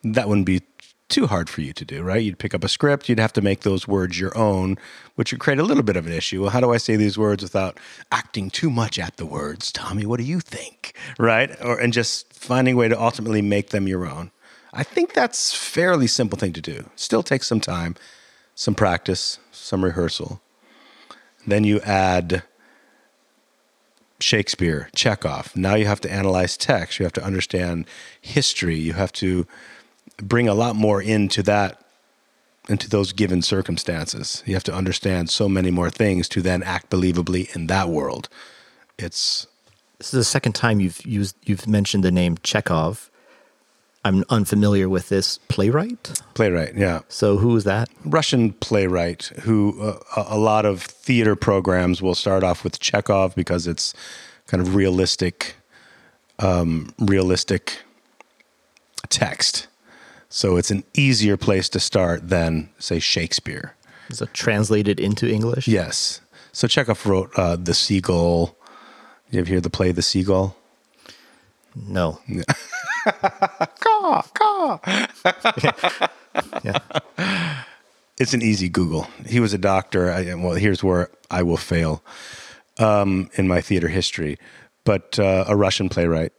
That 0.04 0.28
wouldn't 0.28 0.46
be 0.46 0.62
too 1.08 1.28
hard 1.28 1.50
for 1.50 1.62
you 1.62 1.74
to 1.74 1.86
do, 1.86 2.02
right? 2.02 2.24
You'd 2.24 2.39
pick 2.39 2.54
up 2.54 2.63
a 2.63 2.70
script, 2.70 3.08
you'd 3.08 3.20
have 3.20 3.34
to 3.34 3.41
make 3.41 3.62
those 3.62 3.88
words 3.88 4.20
your 4.20 4.36
own, 4.38 4.78
which 5.15 5.32
would 5.32 5.39
create 5.39 5.60
a 5.60 5.63
little 5.63 5.84
bit 5.84 5.96
of 5.96 6.08
an 6.08 6.13
issue. 6.13 6.41
Well, 6.41 6.50
how 6.50 6.60
do 6.60 6.74
I 6.74 6.78
say 6.78 6.96
these 6.96 7.18
words 7.18 7.44
without 7.44 7.80
acting 8.12 8.50
too 8.50 8.70
much 8.70 8.98
at 8.98 9.18
the 9.18 9.26
words? 9.26 9.72
Tommy, 9.72 10.06
what 10.06 10.20
do 10.20 10.26
you 10.26 10.39
think? 10.39 10.96
Right? 11.20 11.56
Or 11.63 11.80
and 11.80 11.94
just 11.94 12.34
finding 12.34 12.74
a 12.76 12.78
way 12.78 12.88
to 12.88 13.00
ultimately 13.00 13.41
make 13.41 13.70
them 13.70 13.88
your 13.88 14.06
own. 14.08 14.32
I 14.74 14.84
think 14.84 15.13
that's 15.13 15.54
fairly 15.56 16.08
simple 16.08 16.38
thing 16.38 16.54
to 16.54 16.62
do. 16.62 16.89
Still 16.96 17.24
takes 17.24 17.48
some 17.48 17.62
time, 17.62 17.96
some 18.56 18.76
practice, 18.76 19.39
some 19.52 19.86
rehearsal. 19.86 20.41
Then 21.48 21.64
you 21.64 21.80
add 21.82 22.44
Shakespeare, 24.20 24.90
Chekhov. 24.96 25.56
Now 25.56 25.76
you 25.76 25.86
have 25.86 26.02
to 26.02 26.12
analyze 26.12 26.58
text. 26.58 27.00
You 27.00 27.06
have 27.06 27.14
to 27.14 27.24
understand 27.24 27.86
history. 28.22 28.78
You 28.78 28.94
have 28.94 29.12
to 29.14 29.46
bring 30.18 30.48
a 30.48 30.54
lot 30.54 30.76
more 30.76 31.02
into 31.02 31.44
that 31.44 31.82
into 32.68 32.90
those 32.90 33.14
given 33.14 33.44
circumstances. 33.44 34.42
You 34.46 34.56
have 34.56 34.64
to 34.64 34.74
understand 34.74 35.30
so 35.30 35.48
many 35.48 35.70
more 35.70 35.92
things 35.92 36.28
to 36.30 36.42
then 36.42 36.64
act 36.64 36.90
believably 36.90 37.56
in 37.56 37.68
that 37.68 37.90
world. 37.90 38.28
It's 38.98 39.46
This 40.00 40.08
is 40.08 40.18
the 40.18 40.24
second 40.24 40.54
time 40.54 40.80
you've 40.80 41.06
used 41.06 41.36
you've 41.46 41.68
mentioned 41.68 42.04
the 42.04 42.12
name 42.12 42.38
Chekhov. 42.42 43.12
I'm 44.06 44.24
unfamiliar 44.30 44.88
with 44.88 45.10
this 45.10 45.39
playwright. 45.48 46.22
playwright, 46.36 46.76
yeah. 46.76 47.00
So 47.10 47.38
who 47.38 47.56
is 47.56 47.63
that? 47.63 47.89
Russian 48.06 48.54
playwright 48.54 49.32
who 49.41 49.82
uh, 49.82 49.98
a 50.15 50.38
lot 50.38 50.63
of 50.63 50.84
theater 50.84 51.36
programs 51.36 52.04
will 52.04 52.13
start 52.13 52.44
off 52.44 52.63
with 52.63 52.80
Chekhov 52.80 53.34
because 53.34 53.65
it's 53.65 53.96
kind 54.46 54.62
of 54.62 54.76
realistic, 54.76 55.56
um, 56.38 56.94
realistic 57.00 57.80
text. 59.10 59.68
So 60.30 60.56
it's 60.56 60.70
an 60.70 60.84
easier 60.94 61.36
place 61.36 61.68
to 61.70 61.80
start 61.80 62.30
than 62.30 62.70
say 62.78 63.00
Shakespeare. 63.00 63.76
Is 64.10 64.22
it 64.22 64.32
translated 64.36 65.00
into 65.00 65.28
English? 65.28 65.68
Yes. 65.68 66.22
So 66.52 66.68
Chekhov 66.68 67.04
wrote 67.08 67.32
uh, 67.38 67.56
The 67.56 67.74
Seagull. 67.74 68.56
You 69.32 69.39
ever 69.39 69.50
hear 69.50 69.62
the 69.62 69.72
play 69.72 69.91
The 69.91 70.04
Seagull? 70.04 70.56
No. 71.76 72.20
Caw, 74.34 74.80
caw. 74.80 76.08
Yeah. 76.63 76.80
It's 78.17 78.34
an 78.34 78.41
easy 78.41 78.67
Google. 78.69 79.08
He 79.25 79.39
was 79.39 79.54
a 79.54 79.58
doctor. 79.58 80.12
I, 80.12 80.34
well, 80.36 80.54
here's 80.56 80.84
where 80.84 81.10
I 81.32 81.43
will 81.43 81.58
fail 81.58 82.04
um, 82.78 83.30
in 83.36 83.47
my 83.47 83.62
theater 83.62 83.88
history, 83.88 84.38
but 84.84 85.17
uh, 85.19 85.45
a 85.47 85.56
Russian 85.56 85.88
playwright, 85.89 86.34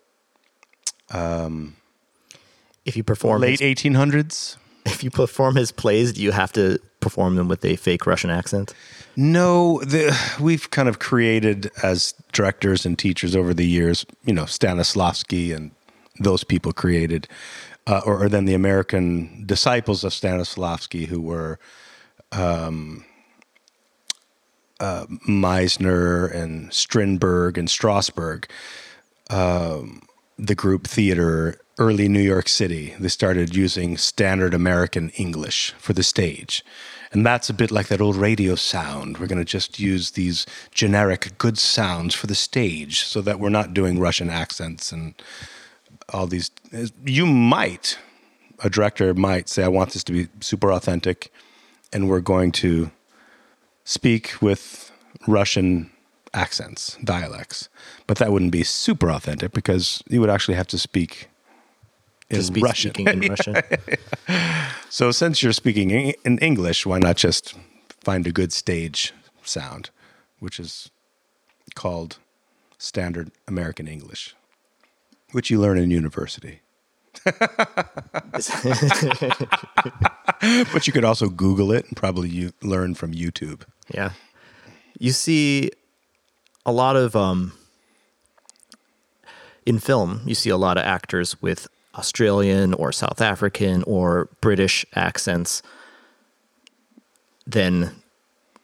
Um, 1.11 1.77
If 2.85 2.97
you 2.97 3.03
perform 3.03 3.41
late 3.43 3.61
his, 3.61 3.77
1800s. 3.83 4.57
if 4.85 5.03
you 5.05 5.11
perform 5.11 5.57
his 5.57 5.73
plays, 5.73 6.13
do 6.13 6.23
you 6.23 6.33
have 6.33 6.53
to 6.53 6.79
perform 7.01 7.37
them 7.37 7.49
with 7.49 7.65
a 7.65 7.77
fake 7.77 8.07
Russian 8.07 8.31
accent? 8.31 8.75
No, 9.17 9.81
the, 9.81 10.15
we've 10.41 10.71
kind 10.71 10.89
of 10.89 10.99
created 10.99 11.71
as 11.83 12.13
directors 12.33 12.85
and 12.87 12.99
teachers 12.99 13.35
over 13.35 13.55
the 13.55 13.67
years, 13.67 14.05
you 14.27 14.35
know, 14.35 14.45
Stanislavski 14.45 15.55
and 15.57 15.71
those 16.19 16.45
people 16.45 16.73
created, 16.73 17.29
uh, 17.87 18.01
or, 18.05 18.25
or 18.25 18.29
then 18.29 18.45
the 18.45 18.55
American 18.55 19.45
disciples 19.47 20.05
of 20.05 20.13
Stanislavski 20.13 21.07
who 21.07 21.21
were 21.21 21.59
um, 22.33 23.05
uh, 24.81 25.07
Meisner 25.29 26.33
and 26.35 26.73
Strindberg 26.73 27.59
and 27.59 27.69
Strasberg, 27.69 28.47
um, 29.31 30.03
the 30.39 30.55
group 30.55 30.87
theater, 30.87 31.59
early 31.79 32.09
New 32.09 32.21
York 32.21 32.49
City. 32.49 32.95
They 32.99 33.09
started 33.09 33.55
using 33.55 33.97
standard 33.97 34.55
American 34.55 35.11
English 35.11 35.73
for 35.79 35.93
the 35.93 36.03
stage. 36.03 36.65
And 37.13 37.25
that's 37.25 37.49
a 37.49 37.55
bit 37.55 37.71
like 37.71 37.89
that 37.89 38.01
old 38.01 38.17
radio 38.17 38.55
sound. 38.57 39.19
We're 39.19 39.27
going 39.27 39.39
to 39.39 39.45
just 39.45 39.79
use 39.79 40.13
these 40.13 40.45
generic 40.73 41.39
good 41.39 41.57
sounds 41.59 42.15
for 42.15 42.27
the 42.27 42.35
stage 42.35 43.05
so 43.05 43.21
that 43.23 43.39
we're 43.39 43.49
not 43.49 43.75
doing 43.75 43.99
Russian 43.99 44.29
accents 44.29 44.93
and 44.93 45.15
all 46.13 46.27
these. 46.27 46.51
You 47.05 47.27
might, 47.27 47.99
a 48.63 48.71
director 48.71 49.13
might 49.15 49.49
say, 49.49 49.65
I 49.65 49.69
want 49.69 49.93
this 49.93 50.05
to 50.05 50.13
be 50.13 50.29
super 50.41 50.73
authentic, 50.73 51.33
and 51.93 52.09
we're 52.09 52.21
going 52.21 52.53
to 52.53 52.91
speak 53.85 54.35
with 54.41 54.91
Russian 55.27 55.91
accents, 56.35 56.99
dialects. 57.03 57.69
But 58.07 58.19
that 58.19 58.31
wouldn't 58.33 58.53
be 58.53 58.63
super 58.65 59.11
authentic 59.11 59.53
because 59.53 60.03
you 60.09 60.21
would 60.21 60.31
actually 60.31 60.57
have 60.57 60.67
to 60.69 60.79
speak 60.79 61.29
in 62.29 62.37
Just 62.37 62.57
Russian. 62.57 62.95
speaking 62.95 63.23
in 63.23 63.29
Russian. 63.31 63.57
So 64.89 65.11
since 65.11 65.43
you're 65.43 65.53
speaking 65.53 65.91
in 65.91 66.15
in 66.25 66.39
English, 66.39 66.87
why 66.87 66.99
not 66.99 67.17
just 67.17 67.55
find 68.01 68.27
a 68.27 68.33
good 68.33 68.53
stage 68.53 69.13
sound, 69.43 69.91
which 70.39 70.59
is 70.59 70.91
called 71.75 72.19
standard 72.79 73.31
American 73.47 73.89
English, 73.89 74.35
which 75.33 75.51
you 75.51 75.61
learn 75.61 75.79
in 75.79 75.91
university. 75.91 76.61
but 77.25 77.97
you 80.87 80.93
could 80.93 81.05
also 81.05 81.29
Google 81.29 81.73
it 81.73 81.87
and 81.87 81.97
probably 81.97 82.29
you 82.29 82.53
learn 82.63 82.95
from 82.95 83.13
YouTube. 83.13 83.63
Yeah. 83.93 84.11
You 84.99 85.13
see 85.13 85.71
a 86.65 86.73
lot 86.73 86.97
of 86.97 87.17
um 87.17 87.53
in 89.65 89.79
film, 89.79 90.23
you 90.27 90.35
see 90.35 90.51
a 90.51 90.57
lot 90.57 90.77
of 90.77 90.85
actors 90.85 91.41
with 91.43 91.67
Australian 91.97 92.75
or 92.75 92.93
South 92.93 93.21
African 93.21 93.83
or 93.85 94.29
British 94.41 94.85
accents 94.95 95.63
then 97.47 97.91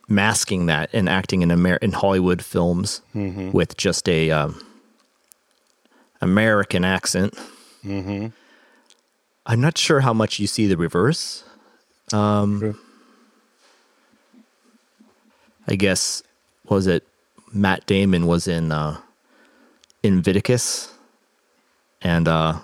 masking 0.09 0.67
that 0.67 0.91
and 0.93 1.09
acting 1.09 1.43
in 1.43 1.51
Amer- 1.51 1.77
in 1.77 1.93
Hollywood 1.93 2.43
films 2.43 3.01
with 3.53 3.77
just 3.77 4.09
a 4.09 4.31
um, 4.31 4.61
American 6.23 6.85
accent. 6.85 7.35
I'm 9.45 9.61
not 9.61 9.77
sure 9.77 10.01
how 10.01 10.15
much 10.15 10.39
you 10.39 10.47
see 10.47 10.67
the 10.67 10.77
reverse. 10.77 11.45
True. 12.61 12.79
I 15.69 15.75
guess 15.75 16.23
was 16.69 16.87
it 16.87 17.07
Matt 17.53 17.87
Damon 17.87 18.27
was 18.27 18.49
in 18.49 18.73
uh, 18.73 18.99
and 22.03 22.27
uh, 22.29 22.59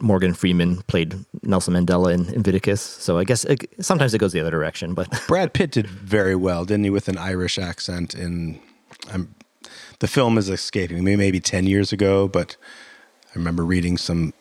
Morgan 0.00 0.34
Freeman 0.34 0.82
played 0.82 1.14
Nelson 1.42 1.74
Mandela 1.74 2.12
in, 2.12 2.26
in 2.26 2.34
Invictus. 2.34 2.80
So 2.80 3.18
I 3.18 3.24
guess 3.24 3.44
it, 3.44 3.64
sometimes 3.80 4.14
it 4.14 4.18
goes 4.18 4.32
the 4.32 4.40
other 4.40 4.50
direction, 4.50 4.94
but 4.94 5.08
Brad 5.28 5.52
Pitt 5.52 5.72
did 5.72 5.86
very 5.86 6.36
well, 6.36 6.64
didn't 6.64 6.84
he, 6.84 6.90
with 6.90 7.08
an 7.08 7.18
Irish 7.18 7.58
accent? 7.58 8.14
In 8.14 8.60
I'm, 9.12 9.34
the 9.98 10.08
film 10.08 10.38
is 10.38 10.48
escaping 10.48 11.02
me, 11.02 11.16
maybe 11.16 11.40
ten 11.40 11.66
years 11.66 11.92
ago, 11.92 12.28
but 12.28 12.56
remember 13.36 13.64
reading 13.64 13.96
some 13.96 14.32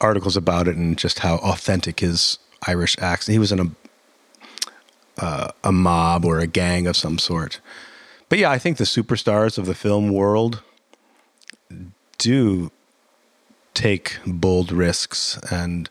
articles 0.00 0.36
about 0.36 0.68
it 0.68 0.76
and 0.76 0.96
just 0.98 1.20
how 1.20 1.36
authentic 1.36 2.00
his 2.00 2.38
Irish 2.66 2.96
accent. 2.98 3.34
He 3.34 3.38
was 3.38 3.52
in 3.52 3.60
a 3.60 3.70
uh, 5.16 5.50
a 5.62 5.70
mob 5.70 6.24
or 6.24 6.40
a 6.40 6.46
gang 6.46 6.86
of 6.86 6.96
some 6.96 7.18
sort. 7.18 7.60
But 8.28 8.38
yeah, 8.38 8.50
I 8.50 8.58
think 8.58 8.78
the 8.78 8.84
superstars 8.84 9.58
of 9.58 9.66
the 9.66 9.74
film 9.74 10.12
world 10.12 10.62
do 12.18 12.70
take 13.74 14.18
bold 14.26 14.72
risks 14.72 15.38
and 15.50 15.88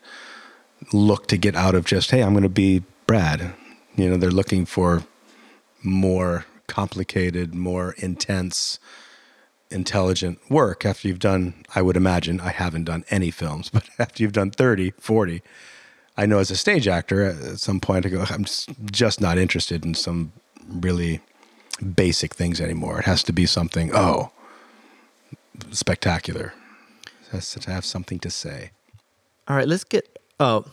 look 0.92 1.26
to 1.28 1.36
get 1.36 1.54
out 1.54 1.74
of 1.74 1.84
just, 1.84 2.10
hey, 2.10 2.22
I'm 2.22 2.32
going 2.32 2.42
to 2.42 2.48
be 2.48 2.82
Brad. 3.06 3.54
You 3.96 4.10
know, 4.10 4.16
they're 4.16 4.30
looking 4.30 4.66
for 4.66 5.04
more 5.82 6.46
complicated, 6.66 7.54
more 7.54 7.94
intense, 7.98 8.78
intelligent 9.70 10.38
work 10.50 10.84
after 10.84 11.08
you've 11.08 11.18
done, 11.18 11.54
I 11.74 11.82
would 11.82 11.96
imagine, 11.96 12.40
I 12.40 12.50
haven't 12.50 12.84
done 12.84 13.04
any 13.10 13.30
films, 13.30 13.70
but 13.72 13.88
after 13.98 14.22
you've 14.22 14.32
done 14.32 14.50
30, 14.50 14.92
40, 14.98 15.42
I 16.16 16.26
know 16.26 16.38
as 16.38 16.50
a 16.50 16.56
stage 16.56 16.86
actor, 16.86 17.24
uh, 17.24 17.52
at 17.52 17.60
some 17.60 17.80
point 17.80 18.06
I 18.06 18.08
go, 18.08 18.24
I'm 18.28 18.44
just, 18.44 18.70
just 18.90 19.20
not 19.20 19.38
interested 19.38 19.84
in 19.84 19.94
some 19.94 20.32
really 20.68 21.20
basic 21.96 22.34
things 22.34 22.60
anymore. 22.60 23.00
It 23.00 23.04
has 23.04 23.22
to 23.24 23.32
be 23.32 23.46
something, 23.46 23.90
oh, 23.94 24.30
spectacular. 25.70 26.54
It 27.06 27.28
has 27.32 27.50
to 27.52 27.70
have 27.70 27.84
something 27.84 28.18
to 28.20 28.30
say. 28.30 28.70
All 29.48 29.56
right, 29.56 29.68
let's 29.68 29.84
get. 29.84 30.18
Oh, 30.40 30.64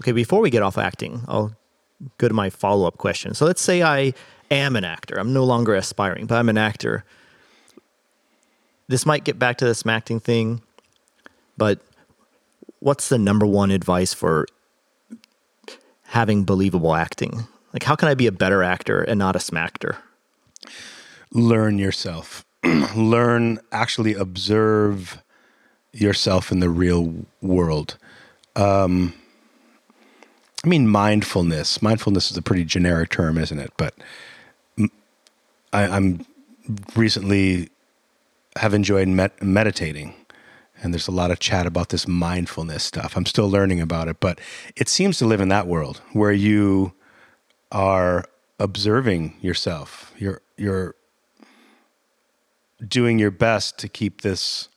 okay. 0.00 0.12
Before 0.12 0.40
we 0.40 0.50
get 0.50 0.62
off 0.62 0.78
acting, 0.78 1.22
I'll 1.28 1.54
go 2.18 2.28
to 2.28 2.34
my 2.34 2.50
follow 2.50 2.86
up 2.86 2.98
question. 2.98 3.34
So 3.34 3.46
let's 3.46 3.62
say 3.62 3.82
I 3.82 4.12
am 4.50 4.76
an 4.76 4.84
actor. 4.84 5.18
I'm 5.18 5.32
no 5.32 5.44
longer 5.44 5.74
aspiring, 5.74 6.26
but 6.26 6.36
I'm 6.36 6.48
an 6.48 6.58
actor. 6.58 7.04
This 8.88 9.04
might 9.04 9.24
get 9.24 9.38
back 9.38 9.58
to 9.58 9.66
the 9.66 9.74
smacking 9.74 10.18
thing, 10.18 10.62
but 11.56 11.80
what's 12.80 13.08
the 13.08 13.18
number 13.18 13.46
one 13.46 13.70
advice 13.70 14.14
for 14.14 14.46
having 16.04 16.44
believable 16.44 16.94
acting? 16.94 17.46
Like, 17.72 17.82
how 17.82 17.94
can 17.96 18.08
I 18.08 18.14
be 18.14 18.26
a 18.26 18.32
better 18.32 18.62
actor 18.62 19.02
and 19.02 19.18
not 19.18 19.36
a 19.36 19.40
smackter? 19.40 19.96
Learn 21.32 21.78
yourself. 21.78 22.44
Learn, 22.64 23.60
actually 23.70 24.14
observe 24.14 25.22
yourself 25.92 26.50
in 26.50 26.60
the 26.60 26.70
real 26.70 27.26
world. 27.42 27.98
Um, 28.56 29.12
I 30.64 30.68
mean, 30.68 30.88
mindfulness. 30.88 31.82
Mindfulness 31.82 32.30
is 32.30 32.36
a 32.36 32.42
pretty 32.42 32.64
generic 32.64 33.10
term, 33.10 33.38
isn't 33.38 33.58
it? 33.58 33.72
But 33.76 33.94
I, 35.72 35.96
am 35.96 36.24
recently 36.96 37.68
have 38.56 38.74
enjoyed 38.74 39.08
med- 39.08 39.42
meditating, 39.42 40.14
and 40.82 40.92
there's 40.92 41.08
a 41.08 41.12
lot 41.12 41.30
of 41.30 41.38
chat 41.38 41.66
about 41.66 41.90
this 41.90 42.06
mindfulness 42.08 42.84
stuff. 42.84 43.16
I'm 43.16 43.26
still 43.26 43.50
learning 43.50 43.80
about 43.80 44.08
it, 44.08 44.20
but 44.20 44.40
it 44.76 44.88
seems 44.88 45.18
to 45.18 45.26
live 45.26 45.40
in 45.40 45.48
that 45.48 45.66
world 45.66 46.00
where 46.12 46.32
you 46.32 46.92
are 47.70 48.24
observing 48.58 49.36
yourself. 49.40 50.12
You're 50.18 50.40
you're 50.56 50.94
doing 52.86 53.18
your 53.18 53.30
best 53.30 53.78
to 53.78 53.88
keep 53.88 54.20
this 54.20 54.68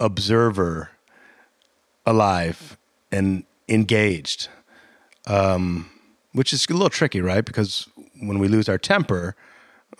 observer 0.00 0.90
alive 2.04 2.76
and 3.12 3.44
engaged, 3.68 4.48
um, 5.26 5.88
which 6.32 6.52
is 6.52 6.66
a 6.68 6.72
little 6.72 6.90
tricky, 6.90 7.20
right? 7.20 7.44
Because 7.44 7.88
when 8.20 8.38
we 8.38 8.48
lose 8.48 8.68
our 8.68 8.78
temper, 8.78 9.36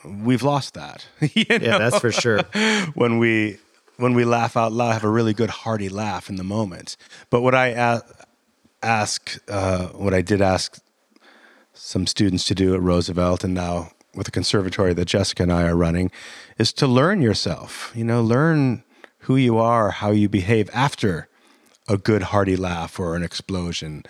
we've 0.05 0.43
lost 0.43 0.75
that. 0.75 1.07
you 1.21 1.45
know? 1.49 1.57
Yeah, 1.57 1.79
that's 1.79 1.99
for 1.99 2.13
sure. 2.13 2.43
when 2.95 3.19
we 3.19 3.59
when 3.97 4.15
we 4.15 4.25
laugh 4.25 4.57
out 4.57 4.73
loud, 4.73 4.93
have 4.93 5.05
a 5.05 5.09
really 5.09 5.35
good 5.35 5.51
hearty 5.51 5.89
laugh 5.89 6.29
in 6.29 6.37
the 6.37 6.45
moment. 6.45 6.97
But 7.31 7.43
what 7.43 7.55
I 7.55 7.69
a- 7.69 8.03
ask, 8.83 9.39
uh, 9.49 9.89
what 9.89 10.15
I 10.15 10.23
did 10.23 10.41
ask 10.41 10.79
some 11.73 12.07
students 12.07 12.45
to 12.47 12.55
do 12.55 12.75
at 12.75 12.81
Roosevelt, 12.81 13.45
and 13.45 13.55
now 13.55 13.93
with 14.15 14.27
the 14.27 14.33
conservatory 14.33 14.93
that 14.95 15.07
Jessica 15.07 15.45
and 15.45 15.53
I 15.53 15.65
are 15.65 15.77
running, 15.77 16.11
is 16.59 16.73
to 16.75 16.87
learn 16.87 17.23
yourself. 17.23 17.93
You 17.95 18.05
know, 18.05 18.23
learn 18.23 18.85
who 19.21 19.37
you 19.37 19.57
are, 19.59 19.91
how 19.91 20.11
you 20.11 20.29
behave 20.29 20.69
after 20.75 21.29
a 21.89 21.97
good 21.97 22.25
hearty 22.25 22.57
laugh 22.57 22.99
or 22.99 23.17
an 23.17 23.23
explosion 23.23 24.05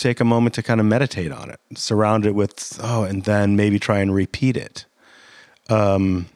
take 0.00 0.20
a 0.20 0.24
moment 0.24 0.54
to 0.54 0.62
kind 0.62 0.80
of 0.80 0.86
meditate 0.86 1.32
on 1.32 1.50
it, 1.50 1.60
surround 1.74 2.26
it 2.26 2.34
with, 2.34 2.78
oh, 2.82 3.04
and 3.04 3.24
then 3.24 3.56
maybe 3.56 3.78
try 3.78 4.00
and 4.00 4.14
repeat 4.14 4.56
it. 4.56 4.86
Um, 5.68 6.26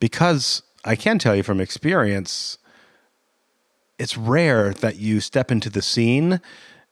because 0.00 0.62
I 0.84 0.96
can 0.96 1.18
tell 1.18 1.34
you 1.36 1.42
from 1.42 1.60
experience, 1.60 2.58
it's 3.98 4.16
rare 4.16 4.72
that 4.74 4.96
you 4.96 5.20
step 5.20 5.50
into 5.50 5.68
the 5.68 5.82
scene 5.82 6.40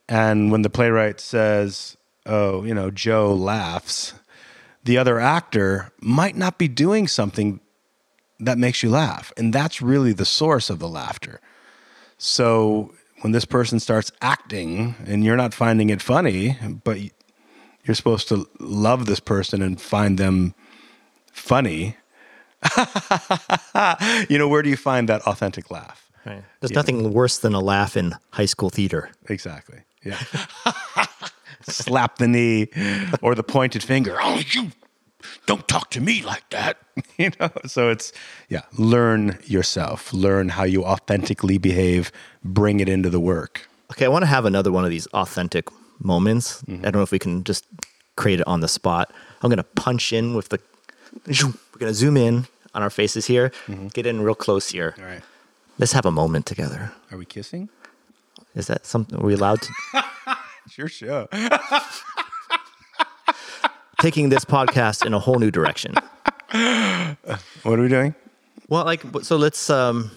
and 0.08 0.52
when 0.52 0.62
the 0.62 0.70
playwright 0.70 1.20
says, 1.20 1.96
oh, 2.26 2.64
you 2.64 2.74
know, 2.74 2.90
Joe 2.90 3.32
laughs, 3.32 4.14
the 4.84 4.98
other 4.98 5.18
actor 5.18 5.92
might 6.00 6.36
not 6.36 6.58
be 6.58 6.68
doing 6.68 7.08
something 7.08 7.60
that 8.38 8.58
makes 8.58 8.82
you 8.82 8.90
laugh. 8.90 9.32
And 9.36 9.52
that's 9.52 9.82
really 9.82 10.12
the 10.12 10.24
source 10.24 10.70
of 10.70 10.78
the 10.78 10.88
laughter. 10.88 11.40
So 12.18 12.94
when 13.26 13.32
this 13.32 13.44
person 13.44 13.80
starts 13.80 14.12
acting 14.22 14.94
and 15.04 15.24
you're 15.24 15.36
not 15.36 15.52
finding 15.52 15.90
it 15.90 16.00
funny, 16.00 16.56
but 16.84 17.00
you're 17.82 17.96
supposed 17.96 18.28
to 18.28 18.46
love 18.60 19.06
this 19.06 19.18
person 19.18 19.62
and 19.62 19.80
find 19.80 20.16
them 20.16 20.54
funny, 21.32 21.96
you 24.28 24.38
know, 24.38 24.46
where 24.46 24.62
do 24.62 24.70
you 24.70 24.76
find 24.76 25.08
that 25.08 25.22
authentic 25.22 25.72
laugh? 25.72 26.08
Right. 26.24 26.44
There's 26.60 26.70
you 26.70 26.76
nothing 26.76 27.12
worse 27.12 27.38
than 27.38 27.52
a 27.52 27.60
laugh 27.60 27.96
in 27.96 28.14
high 28.30 28.46
school 28.46 28.70
theater. 28.70 29.10
Exactly. 29.28 29.80
Yeah. 30.04 30.22
Slap 31.62 32.18
the 32.18 32.28
knee 32.28 32.68
or 33.22 33.34
the 33.34 33.42
pointed 33.42 33.82
finger. 33.82 34.16
Oh, 34.22 34.40
you 34.52 34.70
don't 35.46 35.66
talk 35.68 35.90
to 35.90 36.00
me 36.00 36.22
like 36.22 36.48
that. 36.50 36.78
you 37.18 37.30
know, 37.40 37.50
so 37.66 37.90
it's 37.90 38.12
yeah, 38.48 38.62
learn 38.76 39.38
yourself, 39.44 40.12
learn 40.12 40.50
how 40.50 40.64
you 40.64 40.84
authentically 40.84 41.58
behave, 41.58 42.10
bring 42.44 42.80
it 42.80 42.88
into 42.88 43.10
the 43.10 43.20
work. 43.20 43.68
Okay, 43.92 44.04
I 44.04 44.08
want 44.08 44.22
to 44.22 44.26
have 44.26 44.44
another 44.44 44.72
one 44.72 44.84
of 44.84 44.90
these 44.90 45.06
authentic 45.08 45.68
moments. 46.00 46.62
Mm-hmm. 46.62 46.86
I 46.86 46.90
don't 46.90 46.96
know 46.96 47.02
if 47.02 47.12
we 47.12 47.18
can 47.18 47.44
just 47.44 47.64
create 48.16 48.40
it 48.40 48.46
on 48.46 48.60
the 48.60 48.68
spot. 48.68 49.12
I'm 49.42 49.50
going 49.50 49.58
to 49.58 49.64
punch 49.64 50.12
in 50.12 50.34
with 50.34 50.48
the 50.48 50.60
we're 51.26 51.78
going 51.78 51.90
to 51.90 51.94
zoom 51.94 52.16
in 52.16 52.46
on 52.74 52.82
our 52.82 52.90
faces 52.90 53.26
here, 53.26 53.50
mm-hmm. 53.66 53.88
get 53.88 54.06
in 54.06 54.20
real 54.20 54.34
close 54.34 54.68
here. 54.68 54.94
All 54.98 55.04
right. 55.04 55.22
Let's 55.78 55.92
have 55.92 56.06
a 56.06 56.10
moment 56.10 56.46
together. 56.46 56.92
Are 57.10 57.18
we 57.18 57.24
kissing? 57.24 57.68
Is 58.54 58.66
that 58.68 58.86
something 58.86 59.18
are 59.18 59.24
we 59.24 59.34
allowed 59.34 59.60
to? 59.62 59.72
sure, 60.70 60.88
sure 60.88 61.28
taking 64.00 64.28
this 64.28 64.44
podcast 64.44 65.04
in 65.04 65.14
a 65.14 65.18
whole 65.18 65.38
new 65.38 65.50
direction. 65.50 65.94
What 67.62 67.78
are 67.78 67.82
we 67.82 67.88
doing? 67.88 68.14
Well, 68.68 68.84
like 68.84 69.02
so 69.22 69.36
let's 69.36 69.70
um 69.70 70.10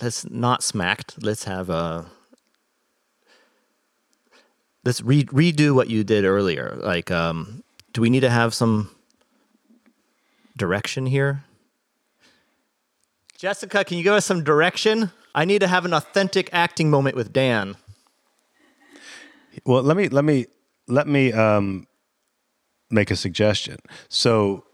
let's 0.00 0.28
not 0.30 0.62
smacked. 0.62 1.22
Let's 1.22 1.44
have 1.44 1.70
a 1.70 2.06
let's 4.84 5.00
re- 5.02 5.24
redo 5.24 5.74
what 5.74 5.88
you 5.88 6.04
did 6.04 6.24
earlier. 6.24 6.78
Like 6.82 7.10
um 7.10 7.62
do 7.92 8.00
we 8.00 8.10
need 8.10 8.20
to 8.20 8.30
have 8.30 8.54
some 8.54 8.90
direction 10.56 11.06
here? 11.06 11.44
Jessica, 13.36 13.84
can 13.84 13.98
you 13.98 14.04
give 14.04 14.14
us 14.14 14.24
some 14.24 14.44
direction? 14.44 15.10
I 15.34 15.44
need 15.44 15.60
to 15.60 15.68
have 15.68 15.84
an 15.84 15.92
authentic 15.92 16.48
acting 16.52 16.90
moment 16.90 17.16
with 17.16 17.32
Dan. 17.32 17.76
Well, 19.64 19.82
let 19.82 19.96
me 19.96 20.08
let 20.08 20.24
me 20.24 20.46
let 20.86 21.06
me 21.06 21.32
um 21.32 21.86
make 22.92 23.10
a 23.10 23.16
suggestion. 23.16 23.78
So 24.08 24.64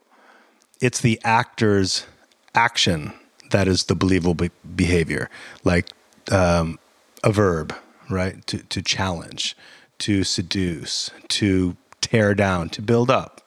it's 0.81 1.01
the 1.01 1.21
actor's 1.25 2.07
action 2.55 3.13
that 3.51 3.69
is 3.69 3.85
the 3.85 3.95
believable 3.95 4.35
be- 4.35 4.51
behavior, 4.77 5.31
like 5.65 5.87
um, 6.31 6.79
a 7.25 7.33
verb, 7.33 7.75
right? 8.11 8.47
To, 8.49 8.59
to 8.59 8.83
challenge, 8.83 9.57
to 10.01 10.25
seduce, 10.25 11.11
to 11.29 11.77
tear 12.01 12.35
down, 12.35 12.69
to 12.71 12.83
build 12.83 13.11
up, 13.11 13.41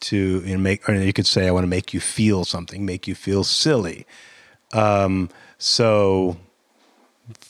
to 0.00 0.42
you 0.44 0.54
know, 0.54 0.58
make, 0.58 0.88
or 0.88 0.94
you 0.94 1.12
could 1.12 1.26
say, 1.26 1.46
I 1.46 1.50
want 1.50 1.64
to 1.64 1.68
make 1.68 1.94
you 1.94 2.00
feel 2.00 2.44
something, 2.44 2.84
make 2.84 3.06
you 3.06 3.14
feel 3.14 3.44
silly. 3.44 4.06
Um, 4.72 5.28
so 5.58 6.36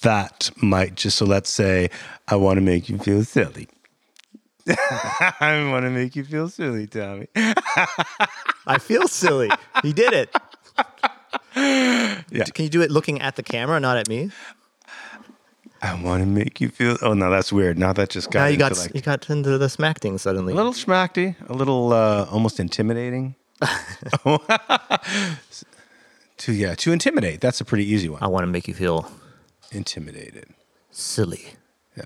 that 0.02 0.50
might 0.56 0.94
just, 0.94 1.18
so 1.18 1.24
let's 1.24 1.50
say, 1.50 1.90
I 2.28 2.36
want 2.36 2.56
to 2.58 2.60
make 2.60 2.88
you 2.88 2.98
feel 2.98 3.24
silly. 3.24 3.68
I 5.40 5.68
want 5.70 5.84
to 5.84 5.90
make 5.90 6.14
you 6.16 6.24
feel 6.24 6.48
silly, 6.48 6.86
Tommy. 6.86 7.28
I 8.66 8.78
feel 8.78 9.08
silly. 9.08 9.50
He 9.82 9.92
did 9.92 10.12
it. 10.12 10.36
Yeah. 11.54 12.44
Can 12.44 12.64
you 12.64 12.70
do 12.70 12.82
it 12.82 12.90
looking 12.90 13.20
at 13.20 13.36
the 13.36 13.42
camera, 13.42 13.78
not 13.80 13.96
at 13.96 14.08
me? 14.08 14.30
I 15.82 16.00
want 16.00 16.22
to 16.22 16.26
make 16.26 16.60
you 16.60 16.68
feel. 16.68 16.96
Oh 17.02 17.12
no, 17.12 17.28
that's 17.30 17.52
weird. 17.52 17.76
Now 17.76 17.92
that 17.92 18.08
just 18.10 18.30
got 18.30 18.40
now 18.40 18.46
you 18.46 18.56
got 18.56 18.76
like, 18.78 18.94
you 18.94 19.00
got 19.00 19.28
into 19.28 19.58
the 19.58 19.68
smackting 19.68 20.18
suddenly. 20.18 20.52
A 20.52 20.56
little 20.56 20.72
smackty, 20.72 21.34
a 21.48 21.52
little 21.52 21.92
uh, 21.92 22.26
almost 22.30 22.60
intimidating. 22.60 23.34
to 26.38 26.52
yeah, 26.52 26.74
to 26.76 26.92
intimidate. 26.92 27.40
That's 27.40 27.60
a 27.60 27.64
pretty 27.64 27.84
easy 27.84 28.08
one. 28.08 28.22
I 28.22 28.28
want 28.28 28.44
to 28.44 28.46
make 28.46 28.68
you 28.68 28.74
feel 28.74 29.10
intimidated. 29.72 30.46
Silly. 30.90 31.54
Yeah. 31.96 32.04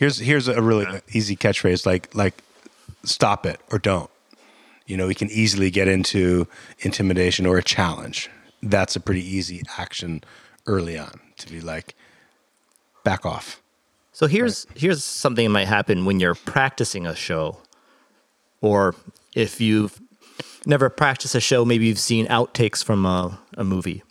Here's 0.00 0.18
here's 0.18 0.48
a 0.48 0.62
really 0.62 0.86
easy 1.12 1.36
catchphrase 1.36 1.84
like 1.84 2.14
like 2.14 2.42
stop 3.04 3.44
it 3.44 3.60
or 3.70 3.78
don't. 3.78 4.08
You 4.86 4.96
know, 4.96 5.06
we 5.06 5.14
can 5.14 5.28
easily 5.30 5.70
get 5.70 5.88
into 5.88 6.48
intimidation 6.78 7.44
or 7.44 7.58
a 7.58 7.62
challenge. 7.62 8.30
That's 8.62 8.96
a 8.96 9.00
pretty 9.00 9.22
easy 9.22 9.60
action 9.76 10.24
early 10.66 10.96
on 10.96 11.20
to 11.36 11.50
be 11.50 11.60
like 11.60 11.94
back 13.04 13.26
off. 13.26 13.60
So 14.12 14.26
here's 14.26 14.66
here's 14.74 15.04
something 15.04 15.44
that 15.44 15.50
might 15.50 15.68
happen 15.68 16.06
when 16.06 16.18
you're 16.18 16.34
practicing 16.34 17.06
a 17.06 17.14
show, 17.14 17.58
or 18.62 18.94
if 19.36 19.60
you've 19.60 20.00
never 20.64 20.88
practiced 20.88 21.34
a 21.34 21.40
show, 21.40 21.66
maybe 21.66 21.84
you've 21.84 21.98
seen 21.98 22.26
outtakes 22.28 22.82
from 22.82 23.04
a, 23.04 23.38
a 23.58 23.64
movie. 23.64 24.02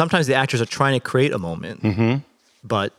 Sometimes 0.00 0.26
the 0.26 0.34
actors 0.34 0.62
are 0.62 0.66
trying 0.80 0.94
to 0.98 1.00
create 1.12 1.30
a 1.32 1.38
moment, 1.38 1.78
but 2.64 2.94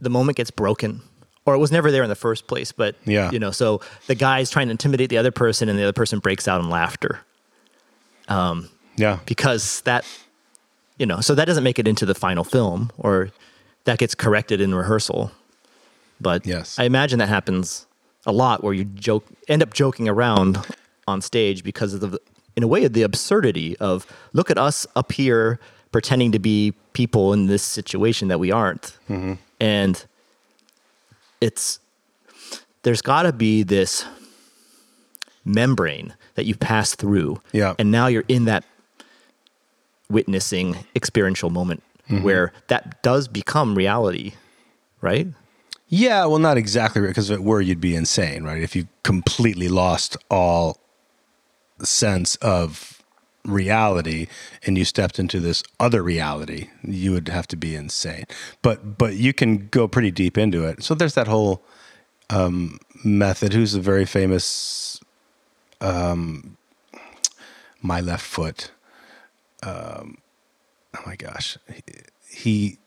the 0.00 0.08
moment 0.10 0.36
gets 0.36 0.52
broken, 0.52 1.00
or 1.44 1.54
it 1.56 1.58
was 1.58 1.72
never 1.72 1.90
there 1.90 2.04
in 2.04 2.08
the 2.08 2.14
first 2.14 2.46
place. 2.46 2.70
But 2.70 2.94
Yeah. 3.04 3.32
you 3.32 3.40
know, 3.40 3.50
so 3.50 3.80
the 4.06 4.14
guy's 4.14 4.48
trying 4.48 4.68
to 4.68 4.70
intimidate 4.70 5.10
the 5.10 5.18
other 5.18 5.32
person, 5.32 5.68
and 5.68 5.76
the 5.76 5.82
other 5.82 5.92
person 5.92 6.20
breaks 6.20 6.46
out 6.46 6.60
in 6.60 6.70
laughter 6.70 7.18
Um, 8.28 8.68
Yeah. 8.96 9.18
because 9.26 9.80
that 9.82 10.04
you 10.98 11.06
know 11.06 11.20
so 11.20 11.34
that 11.34 11.46
doesn't 11.46 11.64
make 11.64 11.78
it 11.80 11.86
into 11.88 12.06
the 12.06 12.14
final 12.14 12.44
film 12.44 12.90
or 12.96 13.30
that 13.84 13.98
gets 13.98 14.14
corrected 14.14 14.60
in 14.60 14.72
rehearsal 14.74 15.30
but 16.20 16.46
Yes. 16.46 16.78
i 16.78 16.84
imagine 16.84 17.18
that 17.18 17.28
happens 17.28 17.86
a 18.24 18.32
lot 18.32 18.64
where 18.64 18.72
you 18.72 18.84
joke 18.84 19.24
end 19.46 19.62
up 19.62 19.74
joking 19.74 20.08
around 20.08 20.58
on 21.06 21.20
stage 21.20 21.62
because 21.62 21.92
of 21.94 22.00
the 22.00 22.18
in 22.56 22.62
a 22.62 22.66
way 22.66 22.86
the 22.88 23.02
absurdity 23.02 23.76
of 23.78 24.06
look 24.32 24.50
at 24.50 24.58
us 24.58 24.86
up 24.96 25.12
here 25.12 25.58
pretending 25.92 26.32
to 26.32 26.38
be 26.38 26.74
people 26.92 27.32
in 27.32 27.46
this 27.46 27.62
situation 27.62 28.28
that 28.28 28.38
we 28.38 28.50
aren't. 28.50 28.96
Mm-hmm. 29.08 29.34
And 29.60 30.04
it's 31.40 31.78
there's 32.82 33.02
got 33.02 33.22
to 33.22 33.32
be 33.32 33.62
this 33.62 34.04
membrane 35.44 36.14
that 36.34 36.44
you 36.44 36.54
pass 36.54 36.94
through. 36.94 37.40
Yeah. 37.52 37.74
and 37.78 37.90
now 37.90 38.06
you're 38.06 38.24
in 38.28 38.46
that 38.46 38.64
witnessing 40.08 40.76
experiential 40.94 41.50
moment 41.50 41.82
mm-hmm. 42.08 42.22
where 42.22 42.52
that 42.68 43.02
does 43.02 43.28
become 43.28 43.74
reality 43.74 44.32
right? 45.00 45.28
Yeah, 45.88 46.26
well, 46.26 46.38
not 46.38 46.56
exactly 46.56 47.00
right, 47.00 47.08
because 47.08 47.30
if 47.30 47.38
it 47.38 47.44
were, 47.44 47.60
you'd 47.60 47.80
be 47.80 47.94
insane, 47.94 48.42
right? 48.42 48.60
If 48.60 48.74
you 48.74 48.88
completely 49.04 49.68
lost 49.68 50.16
all 50.30 50.80
sense 51.82 52.36
of 52.36 53.02
reality 53.44 54.26
and 54.64 54.76
you 54.76 54.84
stepped 54.84 55.18
into 55.18 55.40
this 55.40 55.62
other 55.78 56.02
reality, 56.02 56.68
you 56.82 57.12
would 57.12 57.28
have 57.28 57.46
to 57.48 57.56
be 57.56 57.74
insane. 57.74 58.24
But 58.62 58.98
but 58.98 59.14
you 59.14 59.32
can 59.32 59.68
go 59.68 59.88
pretty 59.88 60.10
deep 60.10 60.36
into 60.36 60.64
it. 60.64 60.82
So 60.82 60.94
there's 60.94 61.14
that 61.14 61.28
whole 61.28 61.62
um, 62.30 62.78
method. 63.04 63.52
Who's 63.52 63.74
a 63.74 63.80
very 63.80 64.04
famous 64.04 65.00
um, 65.80 66.56
my 67.80 68.00
left 68.00 68.24
foot? 68.24 68.70
Um, 69.62 70.18
oh 70.96 71.02
my 71.06 71.16
gosh, 71.16 71.56
he 72.28 72.78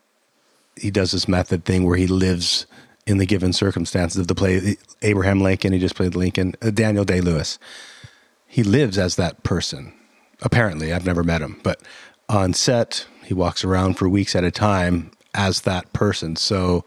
he 0.76 0.92
does 0.92 1.12
this 1.12 1.28
method 1.28 1.66
thing 1.66 1.86
where 1.86 1.98
he 1.98 2.08
lives 2.08 2.66
in 3.06 3.18
the 3.18 3.26
given 3.26 3.54
circumstances 3.54 4.20
of 4.20 4.28
the 4.28 4.36
play. 4.36 4.78
Abraham 5.02 5.42
Lincoln, 5.42 5.74
he 5.74 5.80
just 5.80 5.96
played 5.96 6.16
Lincoln. 6.16 6.56
Uh, 6.62 6.70
Daniel 6.70 7.04
Day 7.04 7.22
Lewis, 7.22 7.58
he 8.50 8.64
lives 8.64 8.98
as 8.98 9.16
that 9.16 9.44
person. 9.44 9.94
Apparently, 10.42 10.92
I've 10.92 11.06
never 11.06 11.24
met 11.24 11.42
him, 11.42 11.60
but 11.64 11.82
on 12.28 12.54
set, 12.54 13.06
he 13.24 13.34
walks 13.34 13.64
around 13.64 13.94
for 13.96 14.10
weeks 14.10 14.36
at 14.36 14.44
a 14.44 14.52
time 14.52 15.12
as 15.34 15.62
that 15.62 15.94
person. 15.94 16.36
So 16.36 16.84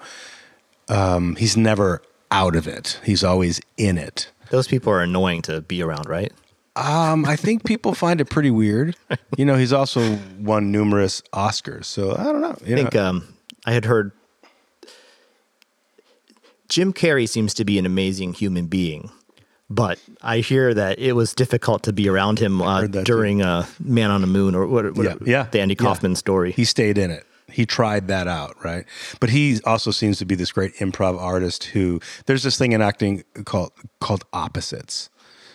um, 0.89 1.37
he's 1.37 1.57
never 1.57 2.03
out 2.31 2.57
of 2.57 2.67
it. 2.67 2.99
He's 3.05 3.23
always 3.23 3.61
in 3.77 3.97
it. 3.97 4.31
those 4.51 4.67
people 4.69 4.93
are 4.93 5.01
annoying 5.03 5.43
to 5.43 5.61
be 5.63 5.83
around 5.83 6.09
right 6.09 6.33
Um, 6.77 7.25
I 7.27 7.37
think 7.37 7.65
people 7.65 7.95
find 7.95 8.21
it 8.21 8.27
pretty 8.31 8.51
weird. 8.51 8.97
You 9.39 9.47
know, 9.47 9.57
he's 9.57 9.73
also 9.73 10.19
won 10.39 10.71
numerous 10.73 11.23
Oscars, 11.33 11.87
so 11.87 12.15
I 12.17 12.25
don't 12.25 12.43
know. 12.43 12.57
You 12.67 12.75
i 12.75 12.79
think 12.79 12.95
know, 12.95 13.07
um, 13.09 13.35
i 13.65 13.73
had 13.73 13.85
heard 13.87 14.13
jim 16.69 16.93
carrey 16.93 17.29
seems 17.29 17.55
to 17.55 17.65
be 17.65 17.79
an 17.79 17.87
amazing 17.87 18.33
human 18.35 18.67
being 18.67 19.11
but 19.75 19.99
I 20.21 20.39
hear 20.39 20.75
that 20.75 20.99
it 20.99 21.13
was 21.13 21.35
difficult 21.35 21.83
to 21.85 21.93
be 21.93 22.09
around 22.09 22.39
him 22.39 22.61
uh, 22.61 22.87
during 22.87 23.43
uh, 23.43 23.67
Man 23.81 24.11
on 24.11 24.21
the 24.21 24.27
Moon 24.27 24.55
or 24.55 24.67
what, 24.67 24.95
what 24.97 25.05
Yeah, 25.05 25.17
yeah, 25.25 25.49
the 25.51 25.61
Andy 25.61 25.75
yeah. 25.75 25.85
Kaufman 25.85 26.15
story. 26.15 26.53
he 26.53 26.65
stayed 26.65 26.99
in 26.99 27.11
it. 27.11 27.27
He 27.49 27.67
tried 27.67 28.09
that 28.09 28.29
out, 28.29 28.63
right? 28.65 28.85
But 29.21 29.31
he 29.31 29.61
also 29.65 29.91
seems 29.91 30.19
to 30.19 30.25
be 30.25 30.35
this 30.35 30.53
great 30.53 30.75
improv 30.77 31.19
artist 31.19 31.65
who 31.65 32.01
there's 32.27 32.43
this 32.43 32.57
thing 32.57 32.73
in 32.73 32.81
acting 32.81 33.25
called 33.45 33.73
called 34.01 34.25
opposites. 34.33 35.11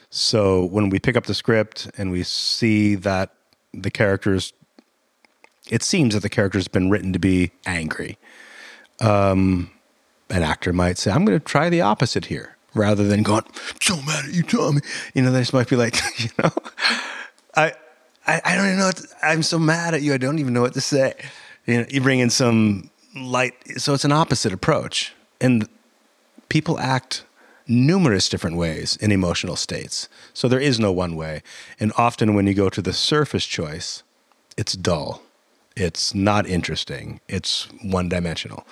So 0.09 0.65
when 0.65 0.89
we 0.89 0.99
pick 0.99 1.15
up 1.17 1.25
the 1.25 1.33
script 1.33 1.89
and 1.97 2.11
we 2.11 2.23
see 2.23 2.95
that 2.95 3.33
the 3.73 3.91
characters 3.91 4.53
it 5.69 5.83
seems 5.83 6.13
that 6.13 6.21
the 6.21 6.29
character's 6.29 6.67
been 6.67 6.89
written 6.89 7.13
to 7.13 7.19
be 7.19 7.51
angry. 7.65 8.17
Um 8.99 9.71
an 10.29 10.43
actor 10.43 10.73
might 10.73 10.97
say, 10.97 11.09
I'm 11.09 11.23
going 11.23 11.39
to 11.39 11.43
try 11.43 11.69
the 11.69 11.79
opposite 11.79 12.25
here 12.25 12.56
rather 12.77 13.07
than 13.07 13.23
going, 13.23 13.43
"I'm 13.45 13.81
so 13.81 13.97
mad 13.97 14.25
at 14.25 14.33
you, 14.33 14.43
Tommy. 14.43 14.81
You 15.13 15.23
know, 15.23 15.31
they 15.31 15.41
just 15.41 15.53
might 15.53 15.69
be 15.69 15.75
like, 15.75 15.95
you 16.19 16.29
know, 16.41 16.51
I, 17.55 17.73
I, 18.25 18.41
I 18.43 18.55
don't 18.55 18.65
even 18.65 18.79
know. 18.79 18.85
What 18.85 18.97
to, 18.97 19.07
I'm 19.21 19.43
so 19.43 19.59
mad 19.59 19.93
at 19.93 20.01
you. 20.01 20.13
I 20.13 20.17
don't 20.17 20.39
even 20.39 20.53
know 20.53 20.61
what 20.61 20.73
to 20.73 20.81
say. 20.81 21.13
You 21.65 21.79
know, 21.79 21.85
you 21.89 22.01
bring 22.01 22.19
in 22.19 22.29
some 22.29 22.89
light. 23.15 23.53
So 23.77 23.93
it's 23.93 24.05
an 24.05 24.11
opposite 24.11 24.53
approach. 24.53 25.13
And 25.41 25.67
people 26.49 26.79
act 26.79 27.23
numerous 27.67 28.29
different 28.29 28.55
ways 28.55 28.95
in 28.97 29.11
emotional 29.11 29.55
states. 29.55 30.07
So 30.33 30.47
there 30.47 30.59
is 30.59 30.79
no 30.79 30.91
one 30.91 31.15
way. 31.15 31.43
And 31.79 31.91
often 31.97 32.33
when 32.33 32.47
you 32.47 32.53
go 32.53 32.69
to 32.69 32.81
the 32.81 32.93
surface 32.93 33.45
choice, 33.45 34.03
it's 34.55 34.73
dull. 34.73 35.21
It's 35.79 36.15
not 36.15 36.47
interesting. 36.47 37.21
It's 37.27 37.67
one 37.83 38.09
dimensional. 38.09 38.65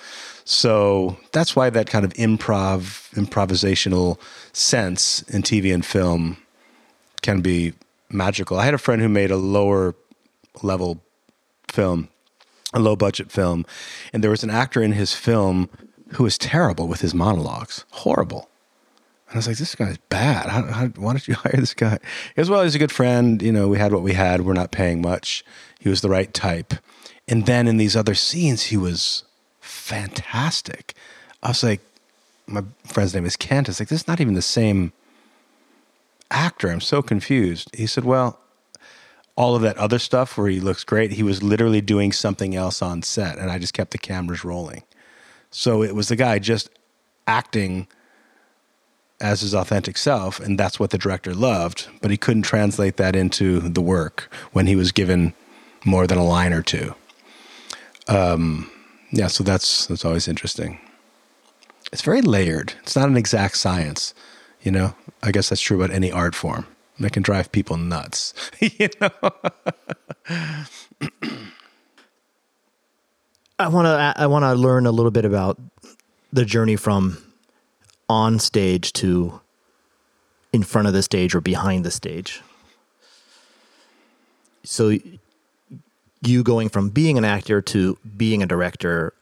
So 0.44 1.16
that's 1.30 1.54
why 1.54 1.70
that 1.70 1.88
kind 1.88 2.04
of 2.04 2.12
improv, 2.14 3.08
improvisational 3.14 4.18
sense 4.52 5.22
in 5.22 5.42
TV 5.42 5.72
and 5.72 5.86
film 5.86 6.36
can 7.22 7.42
be 7.42 7.74
magical. 8.10 8.58
I 8.58 8.64
had 8.64 8.74
a 8.74 8.78
friend 8.78 9.00
who 9.00 9.08
made 9.08 9.30
a 9.30 9.36
lower 9.36 9.94
level 10.62 11.00
film, 11.68 12.08
a 12.74 12.80
low 12.80 12.96
budget 12.96 13.30
film, 13.30 13.64
and 14.12 14.24
there 14.24 14.30
was 14.30 14.42
an 14.42 14.50
actor 14.50 14.82
in 14.82 14.92
his 14.92 15.12
film 15.12 15.70
who 16.14 16.24
was 16.24 16.36
terrible 16.36 16.88
with 16.88 17.02
his 17.02 17.14
monologues, 17.14 17.84
horrible. 17.90 18.48
And 19.28 19.36
I 19.36 19.38
was 19.38 19.46
like, 19.46 19.58
this 19.58 19.76
guy's 19.76 19.98
bad. 20.08 20.48
How, 20.48 20.62
how, 20.62 20.86
why 20.88 21.12
don't 21.12 21.28
you 21.28 21.34
hire 21.44 21.56
this 21.56 21.74
guy? 21.74 21.98
Goes, 22.36 22.50
well, 22.50 22.64
he's 22.64 22.74
a 22.74 22.80
good 22.80 22.92
friend. 22.92 23.40
You 23.40 23.52
know, 23.52 23.68
we 23.68 23.78
had 23.78 23.92
what 23.92 24.02
we 24.02 24.12
had. 24.12 24.40
We're 24.40 24.54
not 24.54 24.72
paying 24.72 25.00
much. 25.00 25.44
He 25.78 25.88
was 25.88 26.00
the 26.00 26.08
right 26.08 26.32
type. 26.34 26.74
And 27.28 27.46
then 27.46 27.66
in 27.66 27.76
these 27.76 27.96
other 27.96 28.14
scenes, 28.14 28.64
he 28.64 28.76
was 28.76 29.24
fantastic. 29.60 30.94
I 31.42 31.48
was 31.48 31.62
like, 31.62 31.80
my 32.46 32.62
friend's 32.84 33.14
name 33.14 33.26
is 33.26 33.36
Kent. 33.36 33.68
It's 33.68 33.80
like, 33.80 33.88
this 33.88 34.02
is 34.02 34.08
not 34.08 34.20
even 34.20 34.34
the 34.34 34.42
same 34.42 34.92
actor. 36.30 36.68
I'm 36.68 36.80
so 36.80 37.02
confused. 37.02 37.74
He 37.74 37.86
said, 37.86 38.04
well, 38.04 38.38
all 39.36 39.54
of 39.54 39.62
that 39.62 39.76
other 39.76 39.98
stuff 39.98 40.38
where 40.38 40.48
he 40.48 40.60
looks 40.60 40.82
great, 40.82 41.12
he 41.12 41.22
was 41.22 41.42
literally 41.42 41.80
doing 41.80 42.12
something 42.12 42.54
else 42.54 42.80
on 42.80 43.02
set, 43.02 43.38
and 43.38 43.50
I 43.50 43.58
just 43.58 43.74
kept 43.74 43.90
the 43.90 43.98
cameras 43.98 44.44
rolling. 44.44 44.82
So 45.50 45.82
it 45.82 45.94
was 45.94 46.08
the 46.08 46.16
guy 46.16 46.38
just 46.38 46.70
acting 47.26 47.86
as 49.20 49.42
his 49.42 49.54
authentic 49.54 49.98
self, 49.98 50.40
and 50.40 50.58
that's 50.58 50.80
what 50.80 50.90
the 50.90 50.98
director 50.98 51.34
loved, 51.34 51.88
but 52.00 52.10
he 52.10 52.16
couldn't 52.16 52.42
translate 52.42 52.96
that 52.96 53.14
into 53.16 53.60
the 53.60 53.80
work 53.80 54.32
when 54.52 54.66
he 54.66 54.76
was 54.76 54.92
given 54.92 55.34
more 55.84 56.06
than 56.06 56.18
a 56.18 56.24
line 56.24 56.52
or 56.52 56.62
two. 56.62 56.94
Um, 58.08 58.70
yeah, 59.10 59.26
so 59.28 59.44
that's 59.44 59.86
that's 59.86 60.04
always 60.04 60.28
interesting. 60.28 60.78
It's 61.92 62.02
very 62.02 62.22
layered. 62.22 62.74
It's 62.82 62.96
not 62.96 63.08
an 63.08 63.16
exact 63.16 63.56
science, 63.56 64.14
you 64.62 64.70
know. 64.70 64.94
I 65.22 65.30
guess 65.30 65.48
that's 65.48 65.60
true 65.60 65.82
about 65.82 65.94
any 65.94 66.10
art 66.10 66.34
form. 66.34 66.66
That 66.98 67.12
can 67.12 67.22
drive 67.22 67.52
people 67.52 67.76
nuts, 67.76 68.32
you 68.60 68.88
know. 69.00 69.10
I 73.58 73.68
want 73.68 73.86
to 73.86 74.14
I 74.16 74.26
want 74.26 74.44
to 74.44 74.54
learn 74.54 74.86
a 74.86 74.92
little 74.92 75.10
bit 75.10 75.24
about 75.24 75.58
the 76.32 76.44
journey 76.44 76.76
from 76.76 77.18
on 78.08 78.38
stage 78.38 78.92
to 78.94 79.40
in 80.52 80.62
front 80.62 80.88
of 80.88 80.94
the 80.94 81.02
stage 81.02 81.34
or 81.34 81.40
behind 81.40 81.84
the 81.84 81.90
stage. 81.90 82.42
So 84.64 84.98
you 86.22 86.42
going 86.42 86.68
from 86.68 86.88
being 86.88 87.18
an 87.18 87.24
actor 87.24 87.60
to 87.60 87.98
being 88.16 88.42
a 88.42 88.46
director 88.46 89.12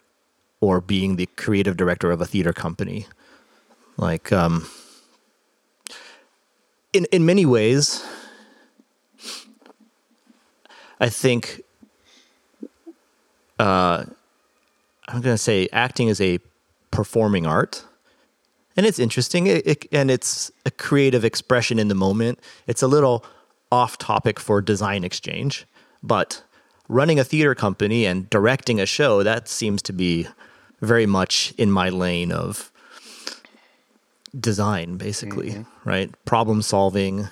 or 0.60 0.80
being 0.80 1.16
the 1.16 1.26
creative 1.36 1.76
director 1.76 2.10
of 2.10 2.20
a 2.20 2.26
theater 2.26 2.52
company. 2.52 3.06
Like 3.96 4.32
um 4.32 4.68
in 6.92 7.06
in 7.12 7.26
many 7.26 7.44
ways 7.46 8.04
I 11.00 11.08
think 11.08 11.62
uh, 13.58 14.04
I'm 15.08 15.20
going 15.20 15.34
to 15.34 15.38
say 15.38 15.68
acting 15.72 16.08
is 16.08 16.20
a 16.20 16.38
performing 16.90 17.46
art. 17.46 17.84
And 18.76 18.86
it's 18.86 18.98
interesting, 18.98 19.46
it, 19.46 19.66
it, 19.66 19.86
and 19.92 20.10
it's 20.10 20.50
a 20.66 20.70
creative 20.70 21.24
expression 21.24 21.78
in 21.78 21.88
the 21.88 21.94
moment. 21.94 22.40
It's 22.66 22.82
a 22.82 22.88
little 22.88 23.24
off 23.70 23.98
topic 23.98 24.40
for 24.40 24.60
design 24.60 25.04
exchange, 25.04 25.66
but 26.02 26.42
running 26.88 27.18
a 27.18 27.24
theater 27.24 27.54
company 27.54 28.04
and 28.04 28.28
directing 28.30 28.80
a 28.80 28.86
show, 28.86 29.22
that 29.22 29.48
seems 29.48 29.82
to 29.82 29.92
be 29.92 30.26
very 30.80 31.06
much 31.06 31.54
in 31.56 31.70
my 31.70 31.88
lane 31.88 32.32
of 32.32 32.70
design, 34.38 34.96
basically, 34.96 35.50
mm-hmm. 35.50 35.88
right? 35.88 36.24
Problem 36.24 36.62
solving, 36.62 37.28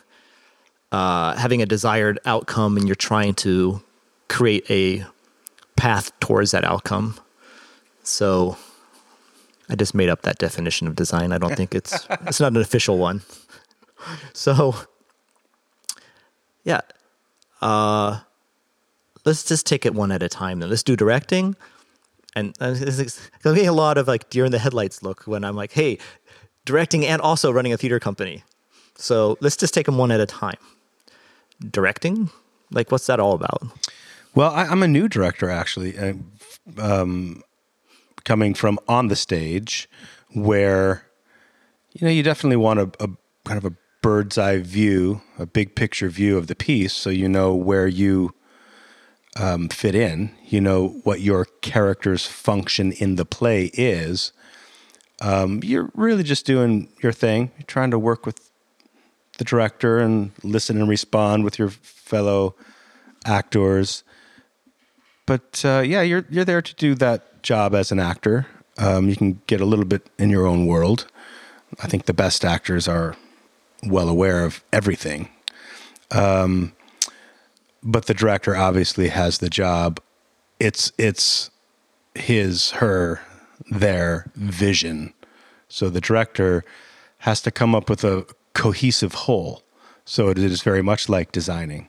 uh, 0.90 1.36
having 1.36 1.60
a 1.60 1.66
desired 1.66 2.18
outcome, 2.24 2.76
and 2.76 2.86
you're 2.86 2.94
trying 2.94 3.34
to 3.34 3.82
create 4.28 4.70
a 4.70 5.04
path 5.76 6.18
towards 6.20 6.52
that 6.52 6.64
outcome. 6.64 7.18
So 8.02 8.56
I 9.68 9.74
just 9.74 9.94
made 9.94 10.08
up 10.08 10.22
that 10.22 10.38
definition 10.38 10.86
of 10.86 10.94
design. 10.94 11.32
I 11.32 11.38
don't 11.38 11.56
think 11.60 11.74
it's 11.74 12.06
it's 12.26 12.40
not 12.40 12.52
an 12.52 12.60
official 12.60 12.98
one. 12.98 13.22
So 14.32 14.74
yeah. 16.64 16.80
Uh 17.60 18.18
let's 19.24 19.44
just 19.44 19.66
take 19.66 19.86
it 19.86 19.94
one 19.94 20.12
at 20.12 20.22
a 20.22 20.28
time 20.28 20.60
then. 20.60 20.70
Let's 20.70 20.82
do 20.82 20.96
directing. 20.96 21.56
And 22.34 22.54
it's 22.60 23.28
getting 23.42 23.68
a 23.68 23.72
lot 23.72 23.98
of 23.98 24.08
like 24.08 24.30
deer 24.30 24.46
in 24.46 24.52
the 24.52 24.58
headlights 24.58 25.02
look 25.02 25.26
when 25.26 25.44
I'm 25.44 25.54
like, 25.54 25.72
hey, 25.72 25.98
directing 26.64 27.06
and 27.06 27.20
also 27.20 27.50
running 27.50 27.72
a 27.72 27.76
theater 27.76 28.00
company. 28.00 28.42
So 28.96 29.36
let's 29.40 29.56
just 29.56 29.74
take 29.74 29.86
them 29.86 29.98
one 29.98 30.10
at 30.10 30.20
a 30.20 30.26
time. 30.26 30.56
Directing, 31.70 32.30
like, 32.72 32.90
what's 32.90 33.06
that 33.06 33.20
all 33.20 33.34
about? 33.34 33.62
Well, 34.34 34.50
I, 34.50 34.64
am 34.64 34.82
a 34.82 34.88
new 34.88 35.08
director 35.08 35.50
actually, 35.50 35.96
uh, 35.98 36.14
um, 36.78 37.42
coming 38.24 38.54
from 38.54 38.78
on 38.88 39.08
the 39.08 39.16
stage, 39.16 39.88
where 40.32 41.04
you 41.92 42.06
know 42.06 42.12
you 42.12 42.22
definitely 42.22 42.56
want 42.56 42.80
a, 42.80 42.90
a 42.98 43.08
kind 43.44 43.58
of 43.58 43.64
a 43.64 43.74
bird's 44.00 44.38
eye 44.38 44.58
view, 44.58 45.20
a 45.38 45.46
big 45.46 45.76
picture 45.76 46.08
view 46.08 46.36
of 46.36 46.46
the 46.46 46.54
piece, 46.56 46.92
so 46.92 47.10
you 47.10 47.28
know 47.28 47.54
where 47.54 47.86
you 47.86 48.34
um, 49.36 49.68
fit 49.68 49.94
in. 49.94 50.34
You 50.46 50.60
know 50.60 51.00
what 51.04 51.20
your 51.20 51.46
character's 51.60 52.26
function 52.26 52.92
in 52.92 53.16
the 53.16 53.24
play 53.24 53.70
is. 53.74 54.32
Um, 55.20 55.60
you're 55.62 55.90
really 55.94 56.22
just 56.22 56.46
doing 56.46 56.88
your 57.02 57.12
thing. 57.12 57.50
You're 57.56 57.66
trying 57.66 57.92
to 57.92 57.98
work 57.98 58.26
with 58.26 58.50
the 59.38 59.44
director 59.44 59.98
and 59.98 60.32
listen 60.42 60.78
and 60.78 60.88
respond 60.88 61.44
with 61.44 61.58
your 61.58 61.70
fellow 61.70 62.54
actors 63.24 64.04
but 65.26 65.64
uh, 65.64 65.80
yeah, 65.80 66.02
you're 66.02 66.26
you're 66.30 66.44
there 66.44 66.62
to 66.62 66.74
do 66.74 66.94
that 66.96 67.42
job 67.42 67.74
as 67.74 67.92
an 67.92 67.98
actor. 67.98 68.46
Um, 68.78 69.08
you 69.08 69.16
can 69.16 69.40
get 69.46 69.60
a 69.60 69.64
little 69.64 69.84
bit 69.84 70.08
in 70.18 70.30
your 70.30 70.46
own 70.46 70.66
world. 70.66 71.06
I 71.82 71.86
think 71.86 72.06
the 72.06 72.14
best 72.14 72.44
actors 72.44 72.88
are 72.88 73.16
well 73.82 74.08
aware 74.08 74.44
of 74.44 74.62
everything. 74.72 75.28
Um, 76.10 76.72
but 77.82 78.06
the 78.06 78.14
director 78.14 78.56
obviously 78.56 79.08
has 79.08 79.38
the 79.38 79.50
job. 79.50 80.00
It's 80.60 80.92
it's 80.98 81.50
his, 82.14 82.72
her, 82.72 83.20
their 83.70 84.30
vision. 84.34 85.14
So 85.68 85.88
the 85.88 86.00
director 86.00 86.64
has 87.18 87.40
to 87.42 87.50
come 87.50 87.74
up 87.74 87.88
with 87.88 88.04
a 88.04 88.26
cohesive 88.54 89.14
whole. 89.14 89.62
So 90.04 90.28
it 90.28 90.38
is 90.38 90.62
very 90.62 90.82
much 90.82 91.08
like 91.08 91.32
designing. 91.32 91.88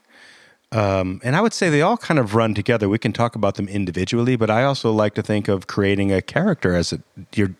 Um, 0.71 1.21
and 1.23 1.35
I 1.35 1.41
would 1.41 1.53
say 1.53 1.69
they 1.69 1.81
all 1.81 1.97
kind 1.97 2.19
of 2.19 2.33
run 2.33 2.55
together. 2.55 2.89
We 2.89 2.97
can 2.97 3.13
talk 3.13 3.35
about 3.35 3.55
them 3.55 3.67
individually, 3.67 4.35
but 4.35 4.49
I 4.49 4.63
also 4.63 4.91
like 4.91 5.13
to 5.15 5.21
think 5.21 5.47
of 5.47 5.67
creating 5.67 6.11
a 6.11 6.21
character 6.21 6.75
as 6.75 6.93
a, 6.93 6.99
you're 7.35 7.53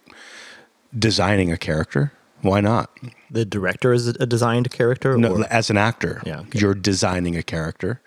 designing 0.98 1.52
a 1.52 1.58
character. 1.58 2.12
Why 2.44 2.60
not? 2.60 2.92
The 3.32 3.46
director 3.46 3.94
is 3.94 4.08
a 4.08 4.26
designed 4.26 4.70
character? 4.70 5.18
No, 5.18 5.38
or? 5.38 5.46
as 5.50 5.70
an 5.70 5.78
actor, 5.78 6.22
yeah, 6.26 6.42
okay. 6.42 6.60
you're 6.60 6.76
designing 6.76 7.38
a 7.38 7.42
character. 7.42 8.02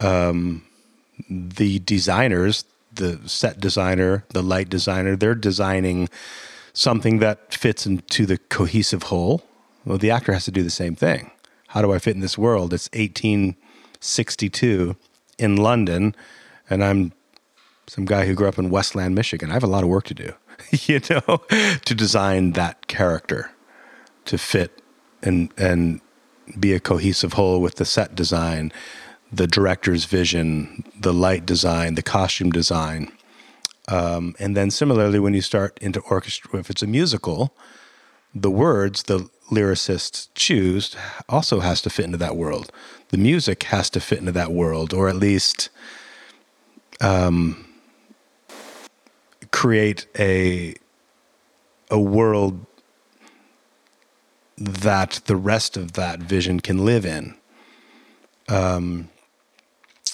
Um, 0.00 0.64
the 1.28 1.80
designers, 1.80 2.64
the 2.92 3.20
set 3.26 3.60
designer, 3.60 4.24
the 4.30 4.42
light 4.42 4.70
designer, 4.70 5.16
they're 5.16 5.34
designing 5.34 6.08
something 6.72 7.18
that 7.18 7.52
fits 7.52 7.84
into 7.86 8.24
the 8.24 8.38
cohesive 8.38 9.04
whole. 9.04 9.44
Well, 9.84 9.98
the 9.98 10.10
actor 10.10 10.32
has 10.32 10.46
to 10.46 10.50
do 10.50 10.62
the 10.62 10.70
same 10.70 10.96
thing. 10.96 11.30
How 11.68 11.82
do 11.82 11.92
I 11.92 11.98
fit 11.98 12.14
in 12.14 12.20
this 12.20 12.38
world? 12.38 12.72
It's 12.72 12.88
18 12.94 13.54
62 14.00 14.96
in 15.38 15.56
London, 15.56 16.14
and 16.70 16.82
I'm 16.82 17.12
some 17.86 18.06
guy 18.06 18.26
who 18.26 18.34
grew 18.34 18.48
up 18.48 18.58
in 18.58 18.70
Westland, 18.70 19.14
Michigan. 19.14 19.50
I 19.50 19.54
have 19.54 19.62
a 19.62 19.66
lot 19.66 19.82
of 19.82 19.90
work 19.90 20.04
to 20.04 20.14
do, 20.14 20.32
you 20.70 21.00
know, 21.10 21.42
to 21.84 21.94
design 21.94 22.52
that 22.52 22.86
character 22.86 23.50
to 24.26 24.38
fit 24.38 24.82
and 25.22 25.52
and 25.56 26.00
be 26.58 26.72
a 26.72 26.80
cohesive 26.80 27.34
whole 27.34 27.60
with 27.60 27.76
the 27.76 27.84
set 27.84 28.14
design, 28.14 28.72
the 29.32 29.46
director's 29.46 30.04
vision, 30.04 30.84
the 30.98 31.12
light 31.12 31.46
design, 31.46 31.94
the 31.94 32.02
costume 32.02 32.50
design. 32.50 33.10
Um, 33.88 34.34
and 34.38 34.56
then 34.56 34.70
similarly, 34.70 35.18
when 35.18 35.34
you 35.34 35.40
start 35.40 35.78
into 35.80 36.00
orchestra, 36.00 36.58
if 36.58 36.70
it's 36.70 36.82
a 36.82 36.86
musical, 36.86 37.54
the 38.34 38.50
words, 38.50 39.04
the 39.04 39.28
lyricists 39.50 40.28
choose 40.34 40.96
also 41.28 41.60
has 41.60 41.82
to 41.82 41.90
fit 41.90 42.06
into 42.06 42.16
that 42.18 42.36
world. 42.36 42.72
The 43.08 43.18
music 43.18 43.64
has 43.64 43.90
to 43.90 44.00
fit 44.00 44.18
into 44.18 44.32
that 44.32 44.52
world, 44.52 44.92
or 44.94 45.08
at 45.08 45.16
least 45.16 45.68
um, 47.00 47.66
create 49.50 50.06
a 50.18 50.74
a 51.90 52.00
world 52.00 52.66
that 54.56 55.20
the 55.26 55.36
rest 55.36 55.76
of 55.76 55.92
that 55.92 56.20
vision 56.20 56.60
can 56.60 56.84
live 56.84 57.04
in. 57.04 57.34
Um, 58.48 59.08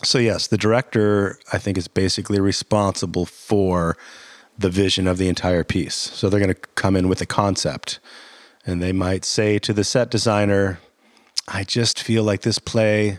so 0.03 0.19
yes, 0.19 0.47
the 0.47 0.57
director 0.57 1.39
I 1.53 1.59
think 1.59 1.77
is 1.77 1.89
basically 1.89 2.41
responsible 2.41 3.27
for 3.27 3.97
the 4.59 4.71
vision 4.71 5.07
of 5.07 5.19
the 5.19 5.29
entire 5.29 5.65
piece. 5.65 5.95
So 5.95 6.29
they're 6.29 6.41
going 6.41 6.55
to 6.55 6.61
come 6.75 6.97
in 6.97 7.09
with 7.09 7.21
a 7.21 7.27
concept 7.27 7.99
and 8.67 8.83
they 8.83 8.93
might 8.93 9.25
say 9.25 9.59
to 9.59 9.73
the 9.73 9.85
set 9.85 10.11
designer, 10.11 10.81
I 11.49 11.65
just 11.65 12.03
feel 12.03 12.25
like 12.25 12.43
this 12.43 12.59
play 12.59 13.19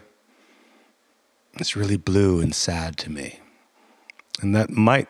is 1.59 1.75
really 1.75 1.97
blue 1.97 2.39
and 2.39 2.53
sad 2.53 2.97
to 2.97 3.11
me. 3.11 3.39
And 4.41 4.55
that 4.55 4.69
might 4.69 5.07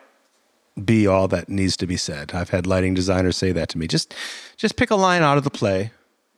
be 0.82 1.06
all 1.06 1.28
that 1.28 1.48
needs 1.48 1.76
to 1.78 1.86
be 1.86 1.96
said. 1.96 2.32
I've 2.34 2.50
had 2.50 2.66
lighting 2.66 2.94
designers 2.94 3.36
say 3.36 3.52
that 3.52 3.68
to 3.70 3.78
me. 3.78 3.86
Just 3.86 4.14
just 4.56 4.76
pick 4.76 4.90
a 4.90 4.96
line 4.96 5.22
out 5.22 5.38
of 5.38 5.44
the 5.44 5.50
play 5.50 5.92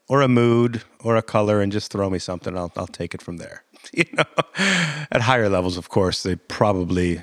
or 0.09 0.22
a 0.22 0.28
mood 0.28 0.82
or 1.02 1.16
a 1.16 1.22
color 1.22 1.61
and 1.61 1.72
just 1.72 1.90
throw 1.90 2.11
me 2.11 2.18
something. 2.18 2.57
I'll 2.57 2.72
I'll 2.76 2.86
take 2.86 3.14
it 3.14 3.22
from 3.22 3.38
there. 3.38 3.64
You 3.92 4.07
know, 4.14 4.24
at 5.12 5.20
higher 5.20 5.50
levels, 5.50 5.76
of 5.76 5.90
course, 5.90 6.22
they 6.22 6.36
probably 6.36 7.20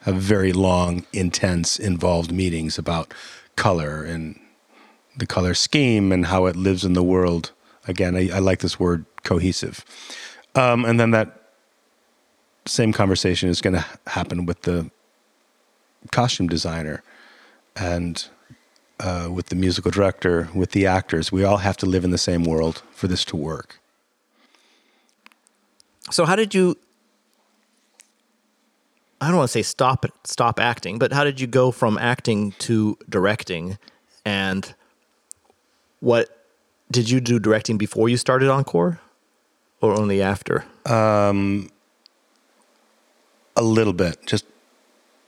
have 0.00 0.16
very 0.16 0.52
long, 0.52 1.06
intense, 1.12 1.78
involved 1.78 2.32
meetings 2.32 2.78
about 2.78 3.14
color 3.54 4.02
and 4.02 4.38
the 5.16 5.26
color 5.26 5.54
scheme 5.54 6.10
and 6.10 6.26
how 6.26 6.46
it 6.46 6.56
lives 6.56 6.84
in 6.84 6.94
the 6.94 7.02
world. 7.02 7.52
Again, 7.86 8.16
I, 8.16 8.28
I 8.34 8.38
like 8.40 8.58
this 8.58 8.80
word 8.80 9.04
cohesive. 9.22 9.84
Um, 10.56 10.84
and 10.84 10.98
then 10.98 11.12
that 11.12 11.40
same 12.66 12.92
conversation 12.92 13.48
is 13.48 13.60
going 13.60 13.74
to 13.74 13.84
happen 14.06 14.46
with 14.46 14.62
the 14.62 14.90
costume 16.10 16.48
designer 16.48 17.02
and 17.76 18.26
uh, 19.00 19.28
with 19.30 19.46
the 19.46 19.56
musical 19.56 19.90
director, 19.90 20.48
with 20.54 20.72
the 20.72 20.86
actors. 20.86 21.32
We 21.32 21.44
all 21.44 21.58
have 21.58 21.76
to 21.78 21.86
live 21.86 22.04
in 22.04 22.10
the 22.10 22.18
same 22.18 22.44
world 22.44 22.82
for 22.92 23.08
this 23.08 23.24
to 23.26 23.36
work. 23.36 23.80
So, 26.10 26.24
how 26.24 26.36
did 26.36 26.54
you? 26.54 26.76
I 29.20 29.28
don't 29.28 29.36
want 29.36 29.48
to 29.48 29.52
say 29.52 29.62
stop 29.62 30.06
stop 30.24 30.60
acting, 30.60 30.98
but 30.98 31.12
how 31.12 31.24
did 31.24 31.40
you 31.40 31.46
go 31.46 31.70
from 31.70 31.98
acting 31.98 32.52
to 32.58 32.98
directing, 33.08 33.78
and 34.24 34.74
what 36.00 36.46
did 36.90 37.08
you 37.08 37.20
do 37.20 37.38
directing 37.38 37.78
before 37.78 38.08
you 38.08 38.16
started 38.16 38.50
Encore, 38.50 39.00
or 39.80 39.98
only 39.98 40.20
after? 40.20 40.64
Um, 40.86 41.70
a 43.56 43.62
little 43.62 43.92
bit, 43.92 44.26
just 44.26 44.44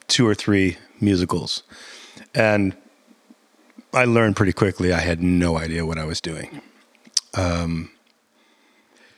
two 0.09 0.27
or 0.27 0.35
three 0.35 0.79
musicals, 1.01 1.63
and 2.35 2.75
I 3.95 4.05
learned 4.05 4.37
pretty 4.37 4.53
quickly. 4.53 4.93
I 4.93 5.01
had 5.01 5.23
no 5.23 5.59
idea 5.59 5.85
what 5.85 5.99
I 5.99 6.05
was 6.05 6.21
doing. 6.21 6.61
Um, 7.35 7.91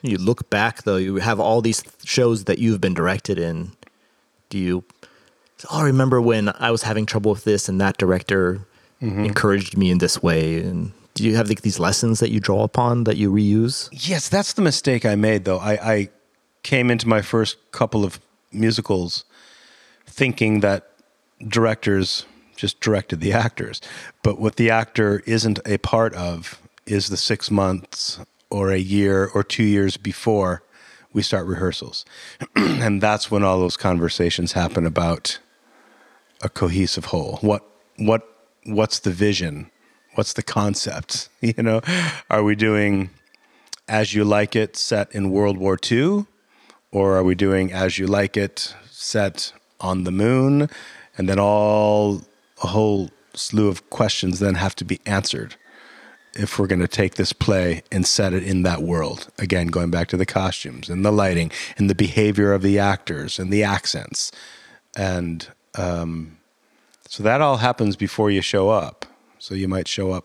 you 0.03 0.19
look 0.19 0.51
back 0.51 0.83
though, 0.83 0.97
you 0.97 1.17
have 1.17 1.41
all 1.41 1.61
these 1.61 1.83
shows 2.05 2.45
that 2.45 2.59
you've 2.59 2.81
been 2.81 2.95
directed 2.95 3.39
in. 3.39 3.73
Do 4.51 4.59
you? 4.59 4.85
Oh, 5.71 5.81
I 5.81 5.85
remember 5.85 6.21
when 6.21 6.51
I 6.59 6.71
was 6.71 6.83
having 6.83 7.07
trouble 7.07 7.33
with 7.33 7.45
this, 7.45 7.69
and 7.69 7.81
that 7.81 7.97
director 7.97 8.67
mm-hmm. 9.01 9.25
encouraged 9.25 9.77
me 9.77 9.91
in 9.91 9.99
this 9.99 10.23
way, 10.23 10.61
and 10.61 10.93
do 11.15 11.25
you 11.25 11.37
have 11.37 11.49
like 11.49 11.63
these 11.63 11.79
lessons 11.79 12.21
that 12.21 12.31
you 12.31 12.41
draw 12.41 12.65
upon 12.65 13.05
that 13.05 13.17
you 13.17 13.33
reuse? 13.33 13.89
Yes, 13.93 14.29
that's 14.29 14.53
the 14.53 14.63
mistake 14.63 15.07
I 15.07 15.15
made 15.15 15.45
though. 15.45 15.59
I, 15.59 15.73
I 15.73 16.09
came 16.63 16.91
into 16.91 17.09
my 17.09 17.23
first 17.23 17.57
couple 17.73 18.05
of 18.05 18.21
musicals 18.53 19.25
thinking 20.07 20.61
that 20.61 20.91
directors 21.47 22.27
just 22.57 22.81
directed 22.81 23.21
the 23.21 23.33
actors. 23.33 23.81
But 24.23 24.41
what 24.41 24.57
the 24.57 24.71
actor 24.71 25.23
isn't 25.27 25.61
a 25.67 25.79
part 25.79 26.15
of 26.15 26.61
is 26.87 27.09
the 27.09 27.17
six 27.17 27.51
months 27.51 28.21
or 28.51 28.71
a 28.71 28.79
year 28.79 29.31
or 29.35 29.43
two 29.43 29.65
years 29.65 29.97
before 29.97 30.63
we 31.13 31.23
start 31.23 31.47
rehearsals. 31.47 32.05
and 32.57 33.01
that's 33.01 33.31
when 33.31 33.43
all 33.43 33.59
those 33.59 33.77
conversations 33.77 34.53
happen 34.53 34.87
about 34.87 35.39
a 36.43 36.49
cohesive 36.49 37.07
whole. 37.07 37.39
What 37.41 37.63
what 37.97 38.29
what's 38.65 38.99
the 38.99 39.11
vision? 39.11 39.71
What's 40.15 40.35
the 40.35 40.43
concept? 40.43 41.29
You 41.41 41.63
know, 41.63 41.81
are 42.31 42.43
we 42.43 42.55
doing 42.55 43.11
as 43.87 44.15
you 44.15 44.25
like 44.25 44.57
it 44.57 44.77
set 44.77 45.15
in 45.15 45.31
World 45.31 45.59
War 45.59 45.79
II? 45.91 46.27
Or 46.91 47.17
are 47.17 47.25
we 47.25 47.35
doing 47.35 47.73
as 47.73 47.99
you 47.99 48.07
like 48.07 48.37
it 48.37 48.75
set 48.91 49.53
on 49.81 50.05
the 50.05 50.13
moon? 50.13 50.71
And 51.19 51.29
then 51.29 51.39
all 51.39 52.23
a 52.63 52.69
whole 52.69 53.11
slew 53.35 53.69
of 53.69 53.89
questions 53.91 54.39
then 54.39 54.55
have 54.55 54.77
to 54.77 54.85
be 54.85 55.01
answered 55.07 55.57
if 56.35 56.59
we're 56.59 56.67
going 56.67 56.81
to 56.81 56.89
take 56.89 57.15
this 57.15 57.33
play 57.33 57.83
and 57.93 58.07
set 58.07 58.33
it 58.33 58.43
in 58.43 58.63
that 58.63 58.83
world. 58.83 59.29
Again, 59.39 59.69
going 59.69 59.91
back 59.91 60.09
to 60.09 60.17
the 60.17 60.27
costumes 60.27 60.89
and 60.89 61.05
the 61.05 61.13
lighting 61.13 61.51
and 61.77 61.89
the 61.89 61.95
behavior 61.95 62.53
of 62.53 62.63
the 62.63 62.79
actors 62.79 63.39
and 63.39 63.53
the 63.53 63.63
accents. 63.63 64.33
And 64.97 65.49
um, 65.77 66.39
so 67.09 67.23
that 67.23 67.41
all 67.41 67.59
happens 67.59 67.97
before 67.97 68.31
you 68.31 68.41
show 68.41 68.71
up. 68.71 69.07
So 69.39 69.55
you 69.55 69.69
might 69.69 69.89
show 69.89 70.13
up 70.13 70.25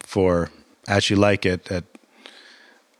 for 0.00 0.50
As 0.88 1.10
You 1.10 1.16
Like 1.16 1.44
It 1.44 1.70
at 1.70 1.84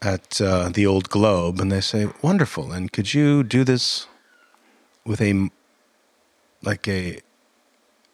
at 0.03 0.41
uh, 0.41 0.69
the 0.69 0.87
old 0.87 1.09
Globe, 1.09 1.59
and 1.59 1.73
they 1.73 1.81
say, 1.81 2.09
"Wonderful! 2.21 2.71
And 2.71 2.93
could 2.93 3.15
you 3.15 3.43
do 3.43 3.65
this 3.65 4.07
with 5.07 5.21
a 5.23 5.49
like 6.63 6.87
a 6.87 7.21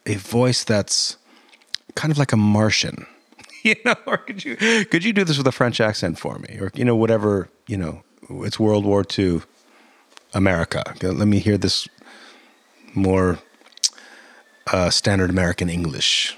a 0.07 0.15
voice 0.17 0.65
that's 0.65 1.17
kind 1.95 2.11
of 2.11 2.19
like 2.19 2.33
a 2.33 2.37
Martian, 2.37 3.07
you 3.63 3.77
know, 3.85 3.95
or 4.07 4.19
could 4.19 4.45
you 4.45 4.57
could 4.57 5.05
you 5.05 5.13
do 5.13 5.25
this 5.25 5.39
with 5.39 5.47
a 5.47 5.53
French 5.53 5.81
accent 5.81 6.19
for 6.19 6.39
me, 6.39 6.59
or 6.61 6.71
you 6.75 6.85
know, 6.85 6.97
whatever, 6.97 7.49
you 7.67 7.77
know, 7.77 8.03
it's 8.31 8.59
World 8.59 8.85
War 8.85 9.05
II, 9.19 9.43
America. 10.35 10.95
Let 11.03 11.29
me 11.29 11.39
hear 11.39 11.59
this 11.59 11.89
more 12.95 13.39
uh, 14.73 14.91
standard 14.91 15.31
American 15.31 15.69
English 15.69 16.37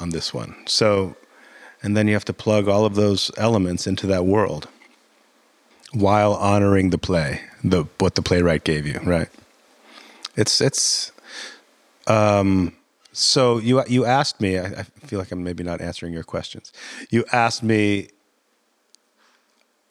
on 0.00 0.10
this 0.10 0.32
one. 0.34 0.54
So, 0.66 1.16
and 1.82 1.96
then 1.96 2.08
you 2.08 2.14
have 2.14 2.24
to 2.26 2.32
plug 2.32 2.68
all 2.68 2.84
of 2.84 2.94
those 2.94 3.30
elements 3.36 3.86
into 3.86 4.06
that 4.08 4.24
world 4.24 4.68
while 5.92 6.34
honoring 6.34 6.90
the 6.90 6.98
play, 6.98 7.42
the 7.62 7.84
what 7.98 8.14
the 8.14 8.22
playwright 8.22 8.64
gave 8.64 8.86
you, 8.86 9.00
right? 9.04 9.28
It's 10.36 10.60
it's 10.60 11.12
um 12.06 12.72
so 13.14 13.58
you 13.58 13.82
you 13.86 14.04
asked 14.04 14.40
me. 14.40 14.58
I, 14.58 14.64
I, 14.64 14.82
feel 14.82 15.20
like 15.20 15.30
I'm 15.30 15.44
maybe 15.44 15.62
not 15.62 15.80
answering 15.80 16.12
your 16.12 16.24
questions. 16.24 16.72
You 17.10 17.24
asked 17.32 17.62
me. 17.62 18.08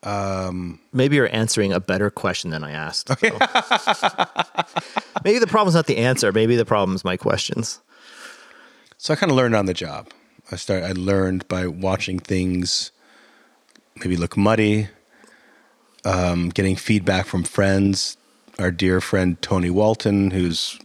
Um, 0.04 0.82
maybe 0.92 1.16
you're 1.16 1.34
answering 1.34 1.72
a 1.72 1.80
better 1.80 2.10
question 2.10 2.52
than 2.52 2.62
I 2.62 2.72
asked. 2.72 3.10
Okay. 3.10 3.32
Maybe 5.24 5.40
the 5.40 5.48
problem's 5.48 5.76
not 5.76 5.88
the 5.88 5.96
answer. 5.96 6.34
Maybe 6.34 6.58
the 6.58 6.66
problem 6.66 6.94
is 6.94 7.06
my 7.06 7.16
questions. 7.16 7.80
So 8.98 9.14
I 9.14 9.16
kind 9.16 9.32
of 9.32 9.38
learned 9.38 9.56
on 9.56 9.66
the 9.66 9.74
job. 9.74 10.10
I 10.52 10.58
started. 10.58 10.86
I 10.86 10.92
learned 10.92 11.48
by 11.48 11.68
watching 11.68 12.20
things 12.20 12.92
maybe 13.96 14.18
look 14.18 14.36
muddy, 14.36 14.90
um, 16.04 16.50
getting 16.50 16.76
feedback 16.76 17.26
from 17.26 17.44
friends. 17.44 18.18
Our 18.60 18.72
dear 18.72 19.00
friend 19.00 19.42
Tony 19.42 19.70
Walton, 19.70 20.32
who's 20.32 20.78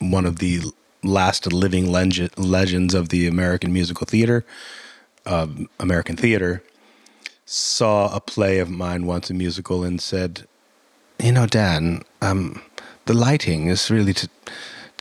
one 0.00 0.26
of 0.26 0.40
the 0.40 0.60
last 1.06 1.52
living 1.52 1.90
legend, 1.90 2.30
legends 2.36 2.94
of 2.94 3.08
the 3.08 3.26
American 3.26 3.72
musical 3.72 4.06
theater, 4.06 4.44
uh, 5.24 5.46
American 5.80 6.16
theater, 6.16 6.62
saw 7.44 8.14
a 8.14 8.20
play 8.20 8.58
of 8.58 8.68
mine 8.68 9.06
once, 9.06 9.30
a 9.30 9.34
musical, 9.34 9.84
and 9.84 10.00
said, 10.00 10.46
"You 11.22 11.32
know, 11.32 11.46
Dan, 11.46 12.02
um, 12.20 12.62
the 13.06 13.14
lighting 13.14 13.68
is 13.68 13.90
really 13.90 14.12
to, 14.14 14.26
to 14.26 14.52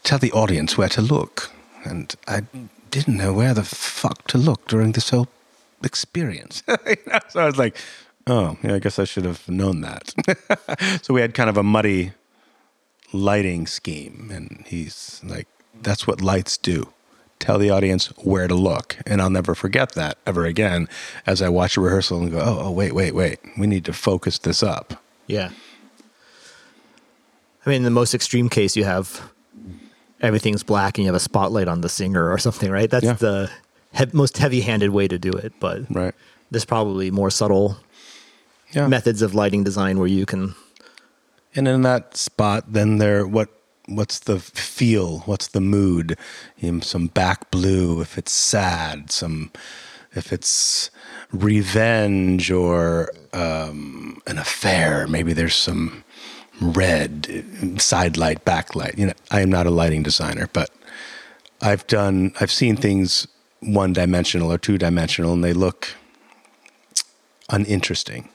tell 0.03 0.19
the 0.19 0.31
audience 0.31 0.77
where 0.77 0.89
to 0.89 1.01
look, 1.01 1.51
and 1.83 2.15
I 2.27 2.43
didn't 2.91 3.17
know 3.17 3.33
where 3.33 3.53
the 3.53 3.63
fuck 3.63 4.27
to 4.27 4.37
look 4.37 4.67
during 4.67 4.93
this 4.93 5.09
whole 5.09 5.27
experience." 5.83 6.63
so 7.29 7.41
I 7.41 7.45
was 7.45 7.57
like, 7.57 7.75
"Oh, 8.27 8.57
yeah, 8.63 8.75
I 8.75 8.79
guess 8.79 8.99
I 8.99 9.05
should 9.05 9.25
have 9.25 9.47
known 9.49 9.81
that." 9.81 10.13
so 11.03 11.13
we 11.13 11.21
had 11.21 11.33
kind 11.33 11.49
of 11.49 11.57
a 11.57 11.63
muddy 11.63 12.11
lighting 13.11 13.65
scheme, 13.67 14.29
and 14.31 14.65
he's 14.67 15.21
like 15.23 15.47
that's 15.81 16.07
what 16.07 16.21
lights 16.21 16.57
do. 16.57 16.89
Tell 17.39 17.57
the 17.59 17.69
audience 17.69 18.07
where 18.17 18.47
to 18.47 18.55
look. 18.55 18.97
And 19.05 19.21
I'll 19.21 19.29
never 19.29 19.55
forget 19.55 19.91
that 19.93 20.17
ever 20.25 20.45
again 20.45 20.87
as 21.27 21.41
I 21.41 21.49
watch 21.49 21.77
a 21.77 21.81
rehearsal 21.81 22.21
and 22.21 22.31
go, 22.31 22.39
oh, 22.39 22.59
oh 22.61 22.71
wait, 22.71 22.93
wait, 22.93 23.13
wait. 23.13 23.39
We 23.57 23.67
need 23.67 23.85
to 23.85 23.93
focus 23.93 24.37
this 24.39 24.63
up. 24.63 25.01
Yeah. 25.27 25.49
I 27.65 27.69
mean, 27.69 27.77
in 27.77 27.83
the 27.83 27.89
most 27.91 28.13
extreme 28.13 28.47
case, 28.47 28.75
you 28.75 28.83
have 28.83 29.31
everything's 30.21 30.63
black 30.63 30.97
and 30.97 31.05
you 31.05 31.07
have 31.07 31.15
a 31.15 31.19
spotlight 31.19 31.67
on 31.67 31.81
the 31.81 31.89
singer 31.89 32.31
or 32.31 32.37
something, 32.37 32.71
right? 32.71 32.89
That's 32.89 33.05
yeah. 33.05 33.13
the 33.13 33.51
he- 33.93 34.05
most 34.13 34.37
heavy 34.37 34.61
handed 34.61 34.91
way 34.91 35.07
to 35.07 35.17
do 35.17 35.31
it. 35.31 35.53
But 35.59 35.81
right. 35.93 36.13
there's 36.51 36.65
probably 36.65 37.11
more 37.11 37.29
subtle 37.29 37.77
yeah. 38.71 38.87
methods 38.87 39.21
of 39.21 39.35
lighting 39.35 39.63
design 39.63 39.99
where 39.99 40.07
you 40.07 40.25
can. 40.25 40.55
And 41.55 41.67
in 41.67 41.81
that 41.83 42.17
spot, 42.17 42.71
then 42.71 42.97
there, 42.97 43.25
what 43.25 43.49
what's 43.87 44.19
the 44.19 44.39
feel? 44.39 45.19
What's 45.19 45.47
the 45.47 45.61
mood? 45.61 46.17
You 46.57 46.71
know, 46.73 46.79
some 46.81 47.07
back 47.07 47.51
blue 47.51 48.01
if 48.01 48.17
it's 48.17 48.31
sad 48.31 49.11
some 49.11 49.51
if 50.13 50.31
it's 50.31 50.89
revenge 51.31 52.49
or 52.49 53.11
um, 53.33 54.21
an 54.27 54.37
affair. 54.37 55.07
Maybe 55.07 55.33
there's 55.33 55.55
some 55.55 56.03
red 56.61 57.43
side 57.81 58.15
light 58.15 58.45
backlight 58.45 58.97
you 58.97 59.05
know 59.05 59.11
i 59.29 59.41
am 59.41 59.49
not 59.49 59.67
a 59.67 59.69
lighting 59.69 60.01
designer 60.01 60.49
but 60.53 60.69
i've 61.61 61.85
done 61.87 62.31
i've 62.39 62.49
seen 62.49 62.77
things 62.77 63.27
one 63.59 63.91
dimensional 63.93 64.51
or 64.51 64.57
two 64.57 64.77
dimensional 64.77 65.33
and 65.33 65.43
they 65.43 65.51
look 65.51 65.89
uninteresting. 67.49 68.29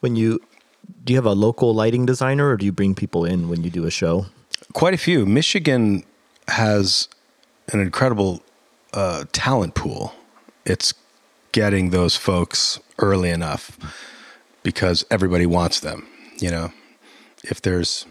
When 0.00 0.16
you 0.16 0.40
do 1.04 1.12
you 1.12 1.16
have 1.16 1.26
a 1.26 1.32
local 1.32 1.74
lighting 1.74 2.06
designer 2.06 2.48
or 2.48 2.56
do 2.56 2.64
you 2.64 2.72
bring 2.72 2.94
people 2.94 3.24
in 3.24 3.48
when 3.48 3.64
you 3.64 3.70
do 3.70 3.86
a 3.86 3.90
show 3.90 4.26
Quite 4.76 4.92
a 4.92 4.98
few. 4.98 5.24
Michigan 5.24 6.04
has 6.48 7.08
an 7.72 7.80
incredible 7.80 8.42
uh, 8.92 9.24
talent 9.32 9.74
pool. 9.74 10.12
It's 10.66 10.92
getting 11.52 11.88
those 11.88 12.14
folks 12.14 12.78
early 12.98 13.30
enough 13.30 13.78
because 14.62 15.02
everybody 15.10 15.46
wants 15.46 15.80
them. 15.80 16.06
You 16.40 16.50
know, 16.50 16.72
if 17.42 17.62
there's 17.62 18.04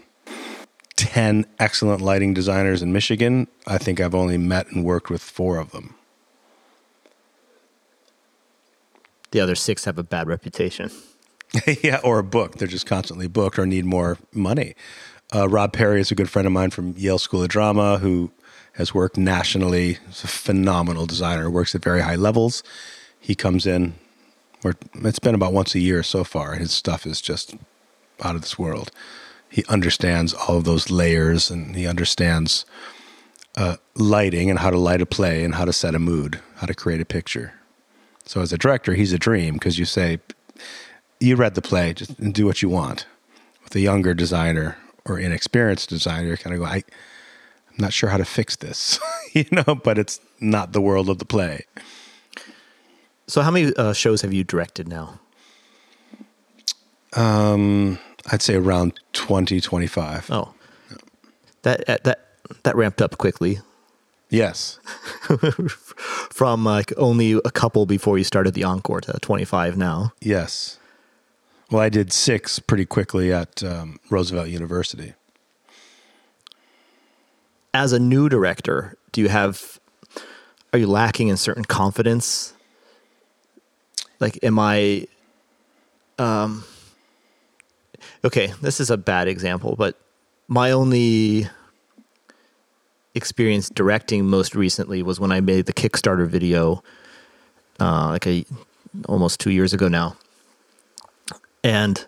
10 0.96 1.46
excellent 1.60 2.00
lighting 2.00 2.34
designers 2.34 2.82
in 2.82 2.92
Michigan, 2.92 3.46
I 3.68 3.78
think 3.78 4.00
I've 4.00 4.12
only 4.12 4.36
met 4.36 4.66
and 4.72 4.84
worked 4.84 5.08
with 5.08 5.22
four 5.22 5.58
of 5.58 5.70
them. 5.70 5.94
The 9.30 9.38
other 9.38 9.54
six 9.54 9.84
have 9.84 9.98
a 9.98 10.02
bad 10.02 10.26
reputation. 10.26 10.90
yeah, 11.84 12.00
or 12.02 12.18
a 12.18 12.24
book. 12.24 12.56
They're 12.56 12.66
just 12.66 12.86
constantly 12.86 13.28
booked 13.28 13.56
or 13.56 13.66
need 13.66 13.84
more 13.84 14.18
money. 14.32 14.74
Uh, 15.34 15.48
Rob 15.48 15.72
Perry 15.72 16.00
is 16.00 16.10
a 16.10 16.14
good 16.14 16.30
friend 16.30 16.46
of 16.46 16.52
mine 16.52 16.70
from 16.70 16.94
Yale 16.96 17.18
School 17.18 17.42
of 17.42 17.48
Drama 17.48 17.98
who 17.98 18.30
has 18.74 18.94
worked 18.94 19.16
nationally. 19.16 19.98
He's 20.06 20.22
a 20.22 20.28
phenomenal 20.28 21.06
designer, 21.06 21.50
works 21.50 21.74
at 21.74 21.82
very 21.82 22.00
high 22.00 22.14
levels. 22.14 22.62
He 23.18 23.34
comes 23.34 23.66
in, 23.66 23.94
or 24.62 24.74
it's 25.02 25.18
been 25.18 25.34
about 25.34 25.52
once 25.52 25.74
a 25.74 25.80
year 25.80 26.02
so 26.02 26.22
far. 26.22 26.54
His 26.54 26.72
stuff 26.72 27.06
is 27.06 27.20
just 27.20 27.56
out 28.22 28.36
of 28.36 28.42
this 28.42 28.58
world. 28.58 28.92
He 29.48 29.64
understands 29.68 30.32
all 30.32 30.58
of 30.58 30.64
those 30.64 30.90
layers 30.90 31.50
and 31.50 31.74
he 31.74 31.86
understands 31.86 32.64
uh, 33.56 33.76
lighting 33.94 34.48
and 34.50 34.60
how 34.60 34.70
to 34.70 34.78
light 34.78 35.00
a 35.00 35.06
play 35.06 35.42
and 35.42 35.54
how 35.54 35.64
to 35.64 35.72
set 35.72 35.94
a 35.94 35.98
mood, 35.98 36.40
how 36.56 36.66
to 36.66 36.74
create 36.74 37.00
a 37.00 37.06
picture. 37.06 37.54
So 38.24 38.42
as 38.42 38.52
a 38.52 38.58
director, 38.58 38.94
he's 38.94 39.12
a 39.12 39.18
dream 39.18 39.54
because 39.54 39.78
you 39.78 39.86
say, 39.86 40.20
you 41.18 41.36
read 41.36 41.54
the 41.54 41.62
play, 41.62 41.94
just 41.94 42.20
do 42.32 42.44
what 42.44 42.62
you 42.62 42.68
want. 42.68 43.06
With 43.64 43.74
a 43.74 43.80
younger 43.80 44.14
designer, 44.14 44.76
or 45.06 45.18
inexperienced 45.18 45.88
designer, 45.88 46.36
kind 46.36 46.54
of 46.54 46.60
go, 46.60 46.66
I, 46.66 46.76
I'm 46.76 47.78
not 47.78 47.92
sure 47.92 48.10
how 48.10 48.16
to 48.16 48.24
fix 48.24 48.56
this, 48.56 48.98
you 49.32 49.46
know, 49.52 49.74
but 49.74 49.98
it's 49.98 50.20
not 50.40 50.72
the 50.72 50.80
world 50.80 51.08
of 51.08 51.18
the 51.18 51.24
play. 51.24 51.64
So, 53.26 53.42
how 53.42 53.50
many 53.50 53.74
uh, 53.76 53.92
shows 53.92 54.22
have 54.22 54.32
you 54.32 54.44
directed 54.44 54.88
now? 54.88 55.18
Um, 57.14 57.98
I'd 58.30 58.42
say 58.42 58.54
around 58.54 59.00
20, 59.14 59.60
25. 59.60 60.30
Oh, 60.30 60.54
that 61.62 61.88
uh, 61.88 61.98
that 62.04 62.28
that 62.62 62.76
ramped 62.76 63.02
up 63.02 63.18
quickly. 63.18 63.60
Yes, 64.28 64.78
from 66.30 66.64
like 66.64 66.92
only 66.96 67.32
a 67.32 67.50
couple 67.50 67.86
before 67.86 68.18
you 68.18 68.24
started 68.24 68.54
the 68.54 68.64
encore 68.64 69.00
to 69.02 69.12
25 69.20 69.76
now. 69.76 70.12
Yes. 70.20 70.78
Well, 71.70 71.82
I 71.82 71.88
did 71.88 72.12
six 72.12 72.58
pretty 72.60 72.86
quickly 72.86 73.32
at 73.32 73.62
um, 73.62 73.98
Roosevelt 74.10 74.48
University. 74.48 75.14
as 77.74 77.92
a 77.92 77.98
new 77.98 78.28
director, 78.28 78.96
do 79.12 79.20
you 79.20 79.28
have 79.28 79.78
are 80.72 80.78
you 80.78 80.86
lacking 80.86 81.28
in 81.28 81.36
certain 81.36 81.64
confidence? 81.64 82.54
Like 84.18 84.38
am 84.42 84.58
I 84.58 85.06
um 86.18 86.64
okay, 88.24 88.52
this 88.62 88.80
is 88.80 88.90
a 88.90 88.96
bad 88.96 89.28
example, 89.28 89.76
but 89.76 89.98
my 90.48 90.70
only 90.70 91.48
experience 93.14 93.68
directing 93.68 94.24
most 94.26 94.54
recently 94.54 95.02
was 95.02 95.18
when 95.20 95.32
I 95.32 95.40
made 95.40 95.66
the 95.66 95.72
Kickstarter 95.74 96.26
video 96.26 96.82
uh 97.78 98.08
like 98.08 98.26
a 98.26 98.44
almost 99.06 99.40
2 99.40 99.50
years 99.50 99.74
ago 99.74 99.88
now. 99.88 100.16
And 101.66 102.06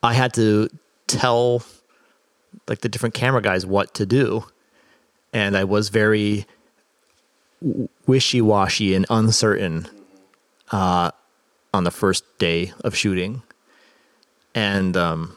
I 0.00 0.14
had 0.14 0.32
to 0.34 0.68
tell 1.08 1.64
like 2.68 2.82
the 2.82 2.88
different 2.88 3.16
camera 3.16 3.42
guys 3.42 3.66
what 3.66 3.94
to 3.94 4.06
do. 4.06 4.44
And 5.32 5.56
I 5.56 5.64
was 5.64 5.88
very 5.88 6.46
wishy 8.06 8.40
washy 8.40 8.94
and 8.94 9.06
uncertain 9.10 9.88
uh, 10.70 11.10
on 11.74 11.82
the 11.82 11.90
first 11.90 12.24
day 12.38 12.72
of 12.84 12.96
shooting, 12.96 13.42
and 14.54 14.96
um, 14.96 15.36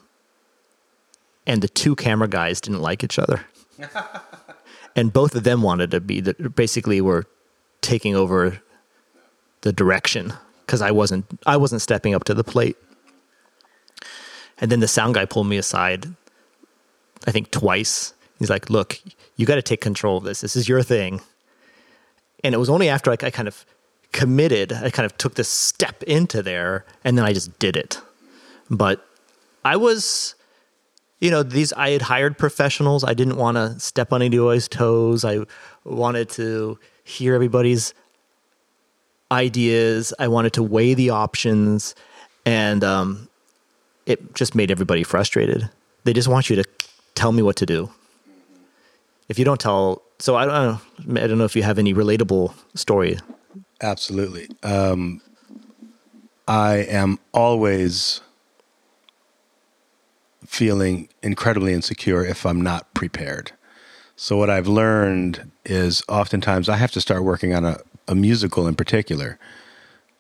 and 1.48 1.62
the 1.62 1.68
two 1.68 1.96
camera 1.96 2.28
guys 2.28 2.62
didn't 2.62 2.82
like 2.82 3.04
each 3.04 3.20
other, 3.20 3.46
and 4.96 5.12
both 5.12 5.36
of 5.36 5.44
them 5.44 5.62
wanted 5.62 5.92
to 5.92 6.00
be 6.00 6.22
the, 6.22 6.34
basically 6.56 7.02
were 7.02 7.26
taking 7.82 8.16
over 8.16 8.62
the 9.62 9.74
direction 9.74 10.34
because 10.66 10.82
I 10.82 10.92
wasn't 10.92 11.26
I 11.46 11.58
wasn't 11.58 11.82
stepping 11.82 12.16
up 12.16 12.24
to 12.26 12.34
the 12.34 12.44
plate. 12.44 12.78
And 14.64 14.72
then 14.72 14.80
the 14.80 14.88
sound 14.88 15.14
guy 15.14 15.26
pulled 15.26 15.48
me 15.48 15.58
aside, 15.58 16.08
I 17.28 17.32
think 17.32 17.52
twice. 17.52 18.14
He's 18.40 18.50
like, 18.50 18.70
"Look, 18.70 18.98
you 19.36 19.46
got 19.46 19.56
to 19.56 19.62
take 19.62 19.82
control 19.82 20.16
of 20.18 20.24
this. 20.24 20.40
This 20.40 20.56
is 20.56 20.70
your 20.70 20.82
thing." 20.82 21.20
And 22.46 22.56
it 22.56 22.58
was 22.60 22.70
only 22.70 22.88
after 22.88 23.12
I, 23.12 23.18
I 23.22 23.30
kind 23.30 23.50
of 23.50 23.66
committed, 24.14 24.72
I 24.72 24.90
kind 24.90 25.06
of 25.06 25.18
took 25.18 25.36
this 25.36 25.50
step 25.50 26.02
into 26.04 26.42
there, 26.42 26.86
and 27.04 27.18
then 27.18 27.26
I 27.26 27.34
just 27.34 27.60
did 27.60 27.76
it. 27.76 28.00
But 28.70 29.06
I 29.66 29.76
was, 29.76 30.34
you 31.20 31.30
know, 31.30 31.44
these 31.44 31.74
I 31.74 31.90
had 31.90 32.04
hired 32.04 32.38
professionals. 32.38 33.04
I 33.04 33.14
didn't 33.14 33.36
want 33.36 33.58
to 33.58 33.78
step 33.82 34.14
on 34.14 34.22
anyone's 34.22 34.70
toes. 34.70 35.26
I 35.26 35.40
wanted 35.84 36.30
to 36.30 36.80
hear 37.04 37.36
everybody's 37.36 37.94
ideas. 39.30 40.14
I 40.20 40.30
wanted 40.30 40.54
to 40.54 40.64
weigh 40.64 40.94
the 40.94 41.10
options, 41.10 41.96
and 42.46 42.82
um, 42.82 43.28
it 44.06 44.34
just 44.34 44.56
made 44.56 44.72
everybody 44.72 45.04
frustrated. 45.04 45.70
They 46.04 46.14
just 46.14 46.28
want 46.28 46.50
you 46.50 46.56
to 46.58 46.64
tell 47.16 47.32
me 47.32 47.42
what 47.42 47.56
to 47.58 47.66
do. 47.66 47.92
If 49.30 49.40
you 49.40 49.46
don't 49.46 49.60
tell, 49.60 50.02
so 50.20 50.36
I 50.36 50.46
don't 50.46 50.54
know. 50.54 51.22
I 51.22 51.28
don't 51.28 51.38
know 51.38 51.46
if 51.46 51.56
you 51.56 51.64
have 51.64 51.80
any 51.80 51.94
relatable 51.94 52.54
story. 52.76 53.18
Absolutely. 53.82 54.50
Um, 54.64 55.22
I 56.48 56.76
am 56.76 57.20
always 57.34 58.22
feeling 60.46 61.10
incredibly 61.22 61.74
insecure 61.74 62.24
if 62.24 62.46
I'm 62.46 62.62
not 62.62 62.94
prepared. 62.94 63.54
So 64.16 64.38
what 64.38 64.50
I've 64.50 64.68
learned 64.68 65.52
is 65.66 66.04
oftentimes 66.08 66.70
I 66.70 66.78
have 66.78 66.92
to 66.92 67.02
start 67.02 67.24
working 67.24 67.54
on 67.54 67.66
a, 67.66 67.80
a 68.08 68.16
musical 68.16 68.68
in 68.68 68.76
particular 68.76 69.40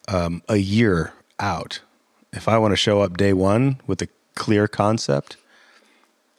um, 0.07 0.41
a 0.49 0.57
year 0.57 1.13
out. 1.39 1.81
If 2.33 2.47
I 2.47 2.57
want 2.57 2.71
to 2.71 2.77
show 2.77 3.01
up 3.01 3.15
day 3.15 3.31
one 3.31 3.79
with 3.85 4.01
a 4.01 4.07
clear 4.35 4.67
concept 4.67 5.37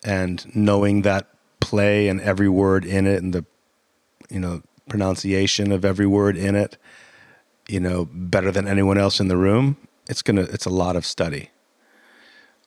and 0.05 0.45
knowing 0.55 1.03
that 1.03 1.28
play 1.61 2.09
and 2.09 2.20
every 2.20 2.49
word 2.49 2.84
in 2.84 3.07
it 3.07 3.22
and 3.22 3.32
the 3.32 3.45
you 4.28 4.40
know 4.40 4.62
pronunciation 4.88 5.72
of 5.72 5.84
every 5.84 6.07
word 6.07 6.36
in 6.36 6.55
it 6.55 6.76
you 7.68 7.80
know 7.80 8.07
better 8.12 8.51
than 8.51 8.68
anyone 8.68 8.99
else 8.99 9.18
in 9.20 9.28
the 9.28 9.36
room 9.36 9.76
it's 10.09 10.20
gonna 10.20 10.42
it's 10.42 10.66
a 10.66 10.70
lot 10.70 10.97
of 10.97 11.07
study. 11.07 11.51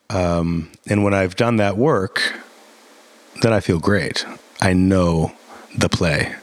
Um, 0.09 0.71
and 0.87 1.03
when 1.03 1.13
i've 1.13 1.35
done 1.35 1.57
that 1.57 1.77
work 1.77 2.33
then 3.41 3.53
i 3.53 3.59
feel 3.59 3.79
great. 3.79 4.25
I 4.61 4.73
know 4.73 5.33
the 5.77 5.89
play. 5.89 6.33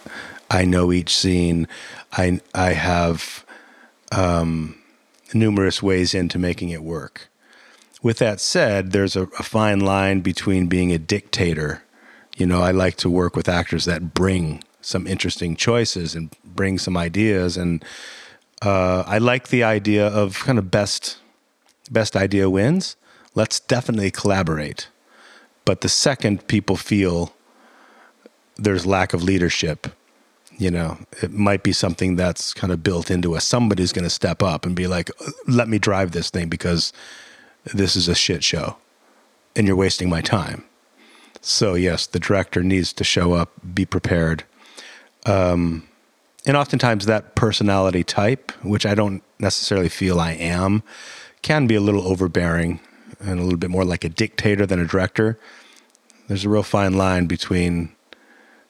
I 0.50 0.64
know 0.64 0.92
each 0.92 1.16
scene. 1.16 1.66
I 2.12 2.40
i 2.54 2.72
have 2.74 3.44
um, 4.12 4.76
numerous 5.34 5.82
ways 5.82 6.14
into 6.14 6.38
making 6.38 6.70
it 6.70 6.82
work 6.82 7.28
with 8.02 8.18
that 8.18 8.40
said 8.40 8.92
there's 8.92 9.16
a, 9.16 9.22
a 9.38 9.42
fine 9.42 9.80
line 9.80 10.20
between 10.20 10.66
being 10.66 10.92
a 10.92 10.98
dictator 10.98 11.82
you 12.36 12.46
know 12.46 12.62
i 12.62 12.70
like 12.70 12.96
to 12.96 13.10
work 13.10 13.34
with 13.36 13.48
actors 13.48 13.84
that 13.84 14.14
bring 14.14 14.62
some 14.80 15.06
interesting 15.06 15.56
choices 15.56 16.14
and 16.14 16.34
bring 16.44 16.78
some 16.78 16.96
ideas 16.96 17.56
and 17.56 17.84
uh, 18.64 19.04
I 19.06 19.18
like 19.18 19.48
the 19.48 19.62
idea 19.62 20.06
of 20.06 20.38
kind 20.44 20.58
of 20.58 20.70
best 20.70 21.18
best 21.90 22.16
idea 22.16 22.48
wins. 22.48 22.96
Let's 23.34 23.60
definitely 23.60 24.10
collaborate. 24.10 24.88
But 25.64 25.82
the 25.82 25.88
second 25.88 26.46
people 26.46 26.76
feel 26.76 27.34
there's 28.56 28.86
lack 28.86 29.12
of 29.12 29.22
leadership, 29.22 29.88
you 30.58 30.70
know, 30.70 30.98
it 31.22 31.32
might 31.32 31.62
be 31.62 31.72
something 31.72 32.16
that's 32.16 32.54
kind 32.54 32.72
of 32.72 32.82
built 32.82 33.10
into 33.10 33.34
us. 33.34 33.44
Somebody's 33.44 33.92
going 33.92 34.04
to 34.04 34.10
step 34.10 34.42
up 34.42 34.64
and 34.64 34.74
be 34.74 34.86
like, 34.86 35.10
"Let 35.46 35.68
me 35.68 35.78
drive 35.78 36.12
this 36.12 36.30
thing 36.30 36.48
because 36.48 36.92
this 37.74 37.96
is 37.96 38.08
a 38.08 38.14
shit 38.14 38.44
show, 38.44 38.76
and 39.56 39.66
you're 39.66 39.76
wasting 39.76 40.08
my 40.08 40.20
time." 40.20 40.64
So 41.40 41.74
yes, 41.74 42.06
the 42.06 42.18
director 42.18 42.62
needs 42.62 42.92
to 42.94 43.04
show 43.04 43.34
up, 43.34 43.52
be 43.74 43.84
prepared. 43.84 44.44
Um, 45.26 45.86
and 46.46 46.56
oftentimes 46.56 47.06
that 47.06 47.34
personality 47.34 48.04
type, 48.04 48.52
which 48.62 48.86
I 48.86 48.94
don't 48.94 49.22
necessarily 49.38 49.88
feel 49.88 50.20
I 50.20 50.32
am, 50.32 50.82
can 51.42 51.66
be 51.66 51.74
a 51.74 51.80
little 51.80 52.06
overbearing 52.06 52.80
and 53.20 53.38
a 53.38 53.42
little 53.42 53.58
bit 53.58 53.70
more 53.70 53.84
like 53.84 54.04
a 54.04 54.08
dictator 54.08 54.66
than 54.66 54.80
a 54.80 54.86
director. 54.86 55.38
There's 56.28 56.44
a 56.44 56.48
real 56.48 56.62
fine 56.62 56.94
line 56.94 57.26
between 57.26 57.94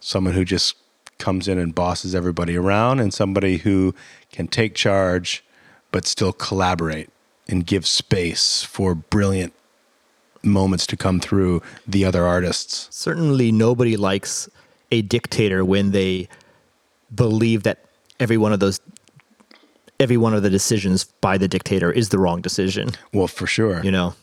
someone 0.01 0.35
who 0.35 0.45
just 0.45 0.77
comes 1.19 1.49
in 1.49 1.59
and 1.59 1.75
bosses 1.75 2.15
everybody 2.15 2.57
around 2.57 3.01
and 3.01 3.13
somebody 3.13 3.59
who 3.59 3.95
can 4.33 4.47
take 4.47 4.75
charge 4.75 5.45
but 5.93 6.07
still 6.07 6.33
collaborate 6.33 7.09
and 7.49 7.67
give 7.67 7.87
space 7.87 8.63
for 8.63 8.95
brilliant 8.95 9.53
moments 10.43 10.87
to 10.87 10.97
come 10.97 11.21
through 11.21 11.63
the 11.87 12.05
other 12.05 12.25
artists. 12.25 12.89
Certainly, 12.91 13.53
nobody 13.53 13.97
likes 13.97 14.49
a 14.91 15.03
dictator 15.03 15.65
when 15.65 15.93
they 15.93 16.29
believe 17.15 17.63
that 17.63 17.85
every 18.21 18.37
one 18.37 18.53
of 18.53 18.61
those 18.61 18.81
every 20.01 20.17
one 20.17 20.35
of 20.35 20.43
the 20.43 20.51
decisions 20.51 21.05
by 21.05 21.39
the 21.39 21.47
dictator 21.47 21.91
is 21.91 22.09
the 22.09 22.19
wrong 22.19 22.41
decision. 22.41 22.91
Well, 23.13 23.29
for 23.29 23.47
sure. 23.47 23.83
You 23.85 23.93
know. 23.93 24.15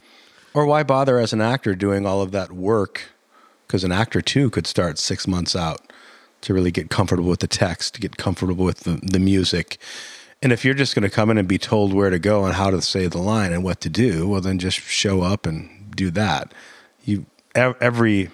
Or 0.54 0.66
why 0.66 0.84
bother 0.84 1.18
as 1.18 1.32
an 1.32 1.40
actor 1.40 1.76
doing 1.76 2.06
all 2.06 2.22
of 2.22 2.32
that 2.32 2.52
work? 2.52 3.04
Because 3.66 3.86
an 3.86 3.92
actor 3.92 4.22
too 4.22 4.50
could 4.50 4.68
start 4.68 5.00
six 5.00 5.26
months 5.26 5.56
out 5.56 5.91
to 6.42 6.54
really 6.54 6.72
get 6.72 6.90
comfortable 6.90 7.30
with 7.30 7.40
the 7.40 7.48
text, 7.48 7.96
to 7.96 8.02
get 8.02 8.18
comfortable 8.18 8.66
with 8.66 8.82
the, 8.82 9.00
the 9.04 9.20
music. 9.20 9.78
And 10.42 10.52
if 10.52 10.66
you're 10.66 10.74
just 10.74 10.96
going 10.96 11.04
to 11.04 11.10
come 11.10 11.30
in 11.30 11.38
and 11.38 11.48
be 11.48 11.60
told 11.60 11.94
where 11.94 12.10
to 12.10 12.20
go 12.20 12.46
and 12.46 12.56
how 12.56 12.72
to 12.72 12.82
say 12.82 13.08
the 13.08 13.20
line 13.20 13.54
and 13.54 13.64
what 13.64 13.80
to 13.82 13.90
do, 13.90 14.28
well, 14.28 14.42
then 14.42 14.58
just 14.58 14.80
show 14.80 15.22
up 15.22 15.46
and 15.46 15.96
do 15.96 16.10
that. 16.12 16.54
You, 17.06 17.26
every 17.54 18.30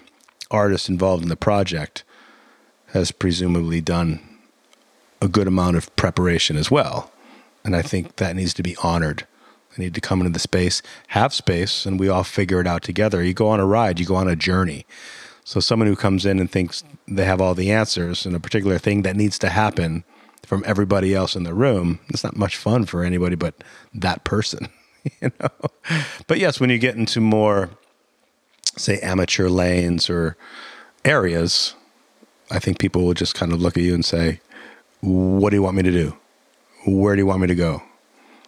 artist 0.50 0.88
involved 0.88 1.22
in 1.22 1.28
the 1.28 1.36
project 1.36 2.04
has 2.88 3.12
presumably 3.12 3.80
done 3.82 4.20
a 5.20 5.28
good 5.28 5.46
amount 5.46 5.76
of 5.76 5.94
preparation 5.96 6.56
as 6.56 6.70
well. 6.70 7.12
And 7.64 7.76
I 7.76 7.82
think 7.82 8.16
that 8.16 8.36
needs 8.36 8.54
to 8.54 8.62
be 8.62 8.76
honored. 8.82 9.26
They 9.76 9.84
need 9.84 9.94
to 9.94 10.00
come 10.00 10.20
into 10.20 10.32
the 10.32 10.38
space, 10.38 10.80
have 11.08 11.34
space, 11.34 11.84
and 11.84 12.00
we 12.00 12.08
all 12.08 12.24
figure 12.24 12.60
it 12.60 12.66
out 12.66 12.82
together. 12.82 13.22
You 13.22 13.34
go 13.34 13.48
on 13.48 13.60
a 13.60 13.66
ride, 13.66 14.00
you 14.00 14.06
go 14.06 14.14
on 14.14 14.28
a 14.28 14.36
journey. 14.36 14.86
So 15.48 15.60
someone 15.60 15.88
who 15.88 15.96
comes 15.96 16.26
in 16.26 16.40
and 16.40 16.50
thinks 16.50 16.84
they 17.06 17.24
have 17.24 17.40
all 17.40 17.54
the 17.54 17.70
answers 17.70 18.26
in 18.26 18.34
a 18.34 18.38
particular 18.38 18.76
thing 18.76 19.00
that 19.00 19.16
needs 19.16 19.38
to 19.38 19.48
happen 19.48 20.04
from 20.44 20.62
everybody 20.66 21.14
else 21.14 21.34
in 21.34 21.44
the 21.44 21.54
room, 21.54 22.00
it's 22.10 22.22
not 22.22 22.36
much 22.36 22.58
fun 22.58 22.84
for 22.84 23.02
anybody 23.02 23.34
but 23.34 23.54
that 23.94 24.24
person. 24.24 24.68
you 25.22 25.32
know. 25.40 25.48
But 26.26 26.38
yes, 26.38 26.60
when 26.60 26.68
you 26.68 26.76
get 26.76 26.96
into 26.96 27.22
more 27.22 27.70
say 28.76 28.98
amateur 28.98 29.48
lanes 29.48 30.10
or 30.10 30.36
areas, 31.02 31.74
I 32.50 32.58
think 32.58 32.78
people 32.78 33.06
will 33.06 33.14
just 33.14 33.34
kind 33.34 33.50
of 33.50 33.62
look 33.62 33.78
at 33.78 33.82
you 33.82 33.94
and 33.94 34.04
say, 34.04 34.42
what 35.00 35.48
do 35.48 35.56
you 35.56 35.62
want 35.62 35.78
me 35.78 35.82
to 35.82 35.90
do? 35.90 36.14
Where 36.86 37.16
do 37.16 37.22
you 37.22 37.26
want 37.26 37.40
me 37.40 37.46
to 37.46 37.54
go? 37.54 37.82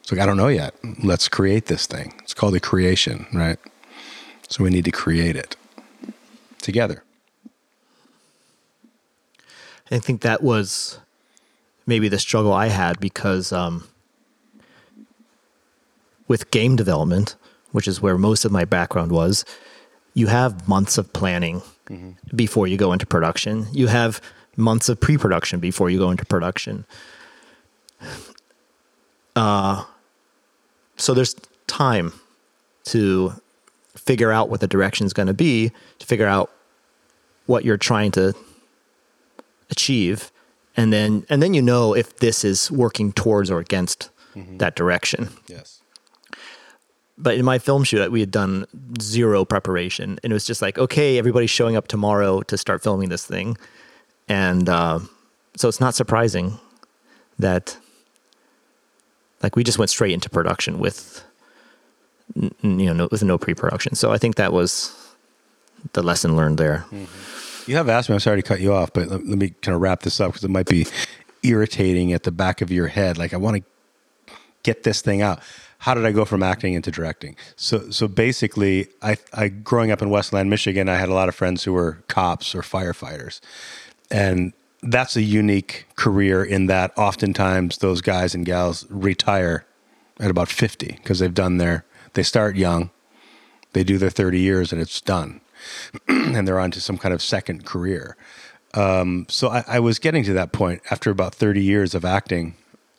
It's 0.00 0.12
like, 0.12 0.20
I 0.20 0.26
don't 0.26 0.36
know 0.36 0.48
yet. 0.48 0.74
Let's 1.02 1.30
create 1.30 1.64
this 1.64 1.86
thing. 1.86 2.12
It's 2.22 2.34
called 2.34 2.54
a 2.56 2.60
creation, 2.60 3.24
right? 3.32 3.58
So 4.50 4.62
we 4.62 4.68
need 4.68 4.84
to 4.84 4.90
create 4.90 5.34
it 5.34 5.56
together. 6.60 7.02
I 9.90 9.98
think 9.98 10.20
that 10.20 10.42
was 10.42 10.98
maybe 11.86 12.08
the 12.08 12.18
struggle 12.18 12.52
I 12.52 12.68
had 12.68 13.00
because 13.00 13.52
um, 13.52 13.88
with 16.28 16.50
game 16.52 16.76
development, 16.76 17.34
which 17.72 17.88
is 17.88 18.00
where 18.00 18.16
most 18.16 18.44
of 18.44 18.52
my 18.52 18.64
background 18.64 19.10
was, 19.10 19.44
you 20.14 20.28
have 20.28 20.68
months 20.68 20.96
of 20.98 21.12
planning 21.12 21.62
before 22.34 22.68
you 22.68 22.76
go 22.76 22.92
into 22.92 23.06
production. 23.06 23.66
You 23.72 23.88
have 23.88 24.20
months 24.56 24.88
of 24.88 25.00
pre-production 25.00 25.58
before 25.58 25.90
you 25.90 25.98
go 25.98 26.10
into 26.10 26.24
production. 26.24 26.84
Uh, 29.34 29.84
so 30.96 31.14
there's 31.14 31.34
time 31.66 32.12
to 32.84 33.32
figure 33.96 34.32
out 34.32 34.48
what 34.48 34.60
the 34.60 34.66
direction 34.66 35.06
is 35.06 35.12
going 35.12 35.28
to 35.28 35.34
be, 35.34 35.72
to 35.98 36.06
figure 36.06 36.26
out 36.26 36.50
what 37.46 37.64
you're 37.64 37.76
trying 37.76 38.10
to 38.12 38.34
achieve, 39.70 40.30
and 40.76 40.92
then 40.92 41.26
and 41.28 41.42
then 41.42 41.54
you 41.54 41.62
know 41.62 41.94
if 41.94 42.16
this 42.18 42.44
is 42.44 42.70
working 42.70 43.12
towards 43.12 43.50
or 43.50 43.58
against 43.58 44.10
that 44.58 44.76
direction. 44.76 45.28
Yes. 45.48 45.80
But 47.18 47.36
in 47.36 47.44
my 47.44 47.58
film 47.58 47.84
shoot, 47.84 48.10
we 48.10 48.20
had 48.20 48.30
done 48.30 48.66
zero 49.00 49.44
preparation, 49.44 50.18
and 50.22 50.32
it 50.32 50.34
was 50.34 50.46
just 50.46 50.62
like, 50.62 50.78
okay, 50.78 51.18
everybody's 51.18 51.50
showing 51.50 51.76
up 51.76 51.88
tomorrow 51.88 52.40
to 52.42 52.56
start 52.56 52.82
filming 52.82 53.10
this 53.10 53.26
thing, 53.26 53.58
and 54.28 54.68
uh, 54.68 55.00
so 55.56 55.68
it's 55.68 55.80
not 55.80 55.94
surprising 55.94 56.58
that 57.38 57.76
like 59.42 59.56
we 59.56 59.64
just 59.64 59.78
went 59.78 59.90
straight 59.90 60.12
into 60.12 60.30
production 60.30 60.78
with 60.78 61.24
you 62.34 62.52
know 62.62 62.92
no, 62.92 63.08
with 63.10 63.22
no 63.22 63.38
pre-production. 63.38 63.94
So 63.94 64.12
I 64.12 64.18
think 64.18 64.36
that 64.36 64.52
was 64.52 64.94
the 65.92 66.02
lesson 66.02 66.36
learned 66.36 66.58
there. 66.58 66.84
Mm-hmm. 66.90 67.70
You 67.70 67.76
have 67.76 67.88
asked 67.88 68.08
me. 68.08 68.14
I'm 68.14 68.20
sorry 68.20 68.40
to 68.42 68.46
cut 68.46 68.60
you 68.60 68.72
off, 68.72 68.92
but 68.92 69.08
let, 69.08 69.26
let 69.26 69.38
me 69.38 69.50
kind 69.62 69.74
of 69.74 69.80
wrap 69.80 70.02
this 70.02 70.20
up 70.20 70.30
because 70.30 70.44
it 70.44 70.50
might 70.50 70.66
be 70.66 70.86
irritating 71.42 72.12
at 72.12 72.24
the 72.24 72.32
back 72.32 72.60
of 72.60 72.70
your 72.70 72.88
head. 72.88 73.18
Like 73.18 73.32
I 73.32 73.36
want 73.36 73.58
to 73.58 74.34
get 74.62 74.82
this 74.82 75.00
thing 75.00 75.22
out. 75.22 75.40
How 75.78 75.94
did 75.94 76.04
I 76.04 76.12
go 76.12 76.26
from 76.26 76.42
acting 76.42 76.74
into 76.74 76.90
directing? 76.90 77.36
So, 77.56 77.90
so 77.90 78.06
basically, 78.06 78.88
I, 79.00 79.16
I 79.32 79.48
growing 79.48 79.90
up 79.90 80.02
in 80.02 80.10
Westland, 80.10 80.50
Michigan, 80.50 80.90
I 80.90 80.96
had 80.96 81.08
a 81.08 81.14
lot 81.14 81.30
of 81.30 81.34
friends 81.34 81.64
who 81.64 81.72
were 81.72 82.02
cops 82.06 82.54
or 82.54 82.60
firefighters, 82.60 83.40
and 84.10 84.52
that's 84.82 85.16
a 85.16 85.22
unique 85.22 85.86
career 85.96 86.44
in 86.44 86.66
that 86.66 86.92
oftentimes 86.98 87.78
those 87.78 88.00
guys 88.00 88.34
and 88.34 88.44
gals 88.44 88.86
retire 88.90 89.64
at 90.18 90.30
about 90.30 90.48
50 90.48 90.86
because 90.86 91.18
they've 91.18 91.32
done 91.32 91.56
their 91.56 91.84
they 92.14 92.22
start 92.22 92.56
young. 92.56 92.90
They 93.72 93.84
do 93.84 93.98
their 93.98 94.10
30 94.10 94.40
years 94.40 94.72
and 94.72 94.80
it's 94.80 95.00
done. 95.00 95.40
And 96.08 96.46
they're 96.46 96.60
on 96.60 96.70
to 96.70 96.80
some 96.80 96.96
kind 96.96 97.12
of 97.12 97.20
second 97.20 97.66
career. 97.66 98.16
Um, 98.74 99.26
so 99.28 99.48
I, 99.48 99.64
I 99.66 99.80
was 99.80 99.98
getting 99.98 100.22
to 100.24 100.32
that 100.34 100.52
point 100.52 100.80
after 100.90 101.10
about 101.10 101.34
30 101.34 101.60
years 101.60 101.92
of 101.94 102.04
acting 102.04 102.54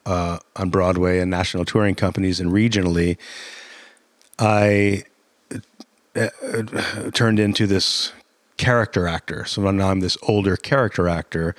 uh, 0.06 0.40
on 0.56 0.70
broadway 0.70 1.20
and 1.20 1.32
national 1.32 1.66
touring 1.66 1.96
companies 1.96 2.40
and 2.40 2.52
regionally 2.52 3.18
i 4.40 5.04
uh, 6.16 6.28
uh, 6.44 7.12
turned 7.12 7.40
into 7.40 7.68
this 7.68 8.12
character 8.58 9.08
actor. 9.08 9.46
So 9.46 9.70
now 9.72 9.90
i'm 9.90 10.00
this 10.00 10.18
older 10.24 10.58
character 10.58 11.08
actor 11.08 11.56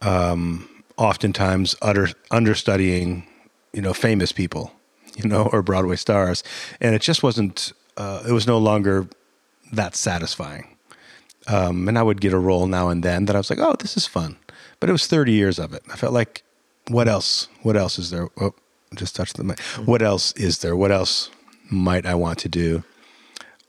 um, 0.00 0.68
oftentimes 0.96 1.74
utter, 1.82 2.08
understudying 2.30 3.26
you 3.72 3.82
know 3.82 3.92
famous 3.92 4.32
people 4.32 4.72
you 5.22 5.28
know 5.28 5.48
or 5.52 5.62
broadway 5.62 5.96
stars. 5.96 6.42
And 6.80 6.94
it 6.94 7.02
just 7.02 7.22
wasn't 7.22 7.72
uh, 7.96 8.22
it 8.26 8.32
was 8.32 8.46
no 8.46 8.58
longer 8.58 9.08
that 9.72 9.96
satisfying. 9.96 10.68
Um, 11.46 11.88
and 11.88 11.98
i 11.98 12.02
would 12.02 12.22
get 12.22 12.32
a 12.32 12.38
role 12.38 12.66
now 12.66 12.88
and 12.88 13.02
then 13.02 13.26
that 13.26 13.36
i 13.36 13.38
was 13.38 13.50
like 13.50 13.58
oh 13.58 13.76
this 13.78 13.96
is 13.96 14.06
fun. 14.06 14.36
But 14.80 14.88
it 14.88 14.92
was 14.92 15.06
30 15.06 15.32
years 15.32 15.58
of 15.58 15.72
it. 15.74 15.82
I 15.92 15.96
felt 15.96 16.12
like 16.12 16.42
what 16.88 17.08
else 17.08 17.48
what 17.62 17.76
else 17.76 17.98
is 17.98 18.10
there? 18.10 18.28
Oh 18.40 18.54
just 18.94 19.16
touched 19.16 19.36
the 19.36 19.44
mic. 19.44 19.60
What 19.84 20.02
else 20.02 20.32
is 20.32 20.58
there? 20.58 20.76
What 20.76 20.92
else 20.92 21.30
might 21.70 22.06
i 22.06 22.14
want 22.14 22.38
to 22.40 22.48
do? 22.48 22.84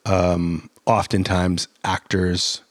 Um, 0.05 0.69
oftentimes 0.85 1.67
actors 1.83 2.61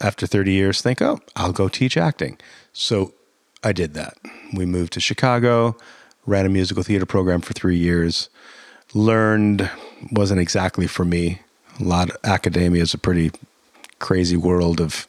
after 0.00 0.26
30 0.26 0.52
years 0.52 0.80
think 0.80 1.02
oh 1.02 1.20
i'll 1.36 1.52
go 1.52 1.68
teach 1.68 1.96
acting. 1.96 2.38
So 2.72 3.14
i 3.62 3.72
did 3.72 3.94
that. 3.94 4.18
We 4.52 4.66
moved 4.66 4.92
to 4.94 5.00
chicago 5.00 5.76
ran 6.26 6.46
a 6.46 6.48
musical 6.48 6.82
theater 6.82 7.06
program 7.06 7.40
for 7.40 7.52
three 7.52 7.76
years 7.76 8.28
learned 8.94 9.70
wasn't 10.10 10.40
exactly 10.40 10.86
for 10.86 11.04
me. 11.04 11.40
A 11.80 11.84
lot 11.84 12.10
of 12.10 12.16
academia 12.24 12.82
is 12.82 12.94
a 12.94 12.98
pretty 12.98 13.32
crazy 13.98 14.36
world 14.36 14.80
of 14.80 15.06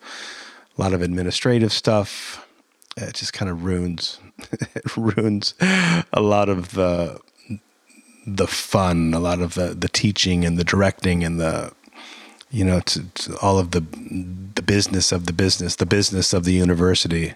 a 0.78 0.82
lot 0.82 0.94
of 0.94 1.02
administrative 1.02 1.74
stuff. 1.74 2.48
It 2.96 3.16
just 3.16 3.34
kind 3.34 3.50
of 3.50 3.64
ruins 3.64 4.20
it 4.76 4.96
ruins 4.96 5.56
a 6.14 6.22
lot 6.22 6.50
of 6.50 6.72
the 6.72 7.20
the 8.26 8.48
fun 8.48 9.14
a 9.14 9.20
lot 9.20 9.42
of 9.42 9.56
the 9.56 9.74
the 9.74 9.90
teaching 9.90 10.46
and 10.46 10.58
the 10.58 10.64
directing 10.64 11.26
and 11.26 11.42
the 11.42 11.74
you 12.52 12.64
know 12.64 12.80
to, 12.80 13.04
to 13.16 13.38
all 13.40 13.60
of 13.60 13.72
the 13.72 13.82
the 14.56 14.62
business 14.62 15.12
of 15.12 15.26
the 15.26 15.34
business 15.34 15.76
the 15.76 15.86
business 15.86 16.34
of 16.34 16.46
the 16.46 16.54
university. 16.54 17.34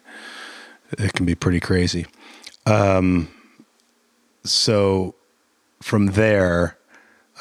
It 0.97 1.13
can 1.13 1.25
be 1.25 1.35
pretty 1.35 1.59
crazy. 1.59 2.05
Um 2.65 3.27
so 4.51 5.15
from 5.81 6.07
there 6.07 6.77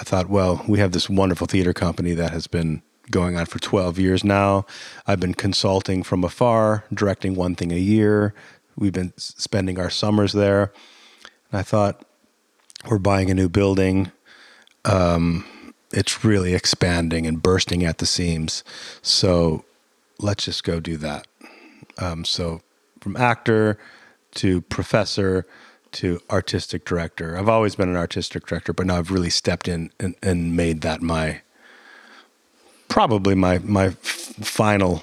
i 0.01 0.05
thought 0.05 0.29
well 0.29 0.65
we 0.69 0.79
have 0.79 0.93
this 0.93 1.09
wonderful 1.09 1.47
theater 1.47 1.73
company 1.73 2.13
that 2.13 2.31
has 2.33 2.47
been 2.47 2.83
going 3.11 3.37
on 3.37 3.47
for 3.47 3.59
12 3.59 3.99
years 3.99 4.25
now 4.25 4.67
i've 5.07 5.21
been 5.21 5.35
consulting 5.35 6.03
from 6.03 6.25
afar 6.25 6.85
directing 6.93 7.35
one 7.35 7.55
thing 7.55 7.73
a 7.73 7.77
year 7.77 8.35
we've 8.77 8.93
been 8.93 9.13
spending 9.17 9.79
our 9.79 9.91
summers 9.91 10.33
there 10.33 10.73
and 11.51 11.61
i 11.61 11.63
thought 11.63 12.05
we're 12.91 12.99
buying 12.99 13.31
a 13.31 13.35
new 13.35 13.49
building 13.49 14.11
um, 14.85 15.45
it's 15.93 16.25
really 16.25 16.55
expanding 16.55 17.27
and 17.27 17.43
bursting 17.43 17.85
at 17.85 17.99
the 17.99 18.07
seams. 18.07 18.65
So 19.03 19.65
let's 20.21 20.45
just 20.45 20.65
go 20.65 20.81
do 20.81 20.97
that. 20.99 21.27
Um, 21.99 22.25
so 22.25 22.61
from 23.01 23.17
actor 23.17 23.79
to 24.37 24.61
professor 24.63 25.47
to 25.97 26.21
artistic 26.31 26.85
director. 26.85 27.37
I've 27.37 27.49
always 27.49 27.75
been 27.75 27.89
an 27.89 27.97
artistic 27.97 28.47
director, 28.47 28.73
but 28.73 28.87
now 28.87 28.97
I've 28.99 29.11
really 29.11 29.31
stepped 29.31 29.69
in 29.69 29.91
and, 29.99 30.15
and 30.23 30.57
made 30.57 30.81
that 30.83 31.03
my 31.03 31.41
probably 32.89 33.35
my 33.35 33.59
my 33.59 33.87
f- 33.87 33.97
final 33.99 35.03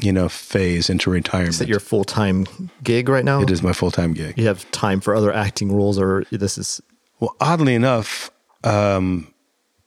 you 0.00 0.12
know 0.12 0.28
phase 0.28 0.88
into 0.88 1.10
retirement. 1.10 1.50
Is 1.50 1.58
that 1.58 1.68
your 1.68 1.80
full 1.80 2.04
time 2.04 2.46
gig 2.82 3.08
right 3.08 3.24
now? 3.24 3.42
it 3.42 3.50
is 3.50 3.62
my 3.62 3.72
full 3.72 3.90
time 3.90 4.12
gig. 4.12 4.38
You 4.38 4.46
have 4.46 4.70
time 4.70 5.00
for 5.00 5.14
other 5.14 5.32
acting 5.32 5.72
roles, 5.72 5.98
or 5.98 6.24
this 6.30 6.58
is 6.58 6.80
Well, 7.18 7.36
oddly 7.40 7.74
enough, 7.74 8.30
um, 8.64 9.32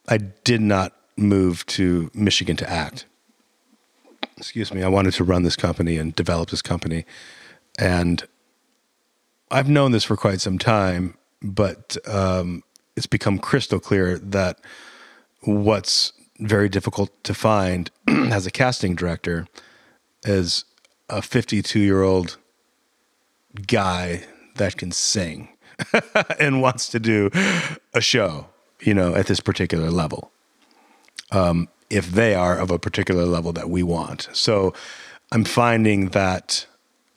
I 0.07 0.17
did 0.17 0.61
not 0.61 0.93
move 1.15 1.65
to 1.67 2.09
Michigan 2.13 2.55
to 2.57 2.69
act. 2.69 3.05
Excuse 4.37 4.73
me. 4.73 4.83
I 4.83 4.87
wanted 4.87 5.13
to 5.13 5.23
run 5.23 5.43
this 5.43 5.55
company 5.55 5.97
and 5.97 6.15
develop 6.15 6.49
this 6.49 6.61
company. 6.61 7.05
And 7.79 8.23
I've 9.53 9.69
known 9.69 9.91
this 9.91 10.03
for 10.03 10.17
quite 10.17 10.41
some 10.41 10.57
time, 10.57 11.15
but 11.43 11.95
um, 12.07 12.63
it's 12.97 13.05
become 13.05 13.37
crystal 13.37 13.79
clear 13.79 14.17
that 14.17 14.59
what's 15.41 16.11
very 16.39 16.67
difficult 16.67 17.11
to 17.23 17.35
find 17.35 17.91
as 18.07 18.47
a 18.47 18.51
casting 18.51 18.95
director 18.95 19.47
is 20.23 20.65
a 21.07 21.21
52 21.21 21.79
year 21.79 22.01
old 22.01 22.37
guy 23.67 24.23
that 24.55 24.75
can 24.77 24.91
sing 24.91 25.49
and 26.39 26.59
wants 26.59 26.89
to 26.89 26.99
do 26.99 27.29
a 27.93 28.01
show, 28.01 28.47
you 28.81 28.95
know, 28.95 29.13
at 29.13 29.27
this 29.27 29.39
particular 29.39 29.91
level. 29.91 30.31
Um, 31.29 31.69
if 31.91 32.07
they 32.11 32.33
are 32.33 32.57
of 32.57 32.71
a 32.71 32.79
particular 32.79 33.25
level 33.25 33.53
that 33.53 33.69
we 33.69 33.83
want. 33.83 34.29
So 34.33 34.73
I'm 35.31 35.43
finding 35.43 36.09
that 36.09 36.65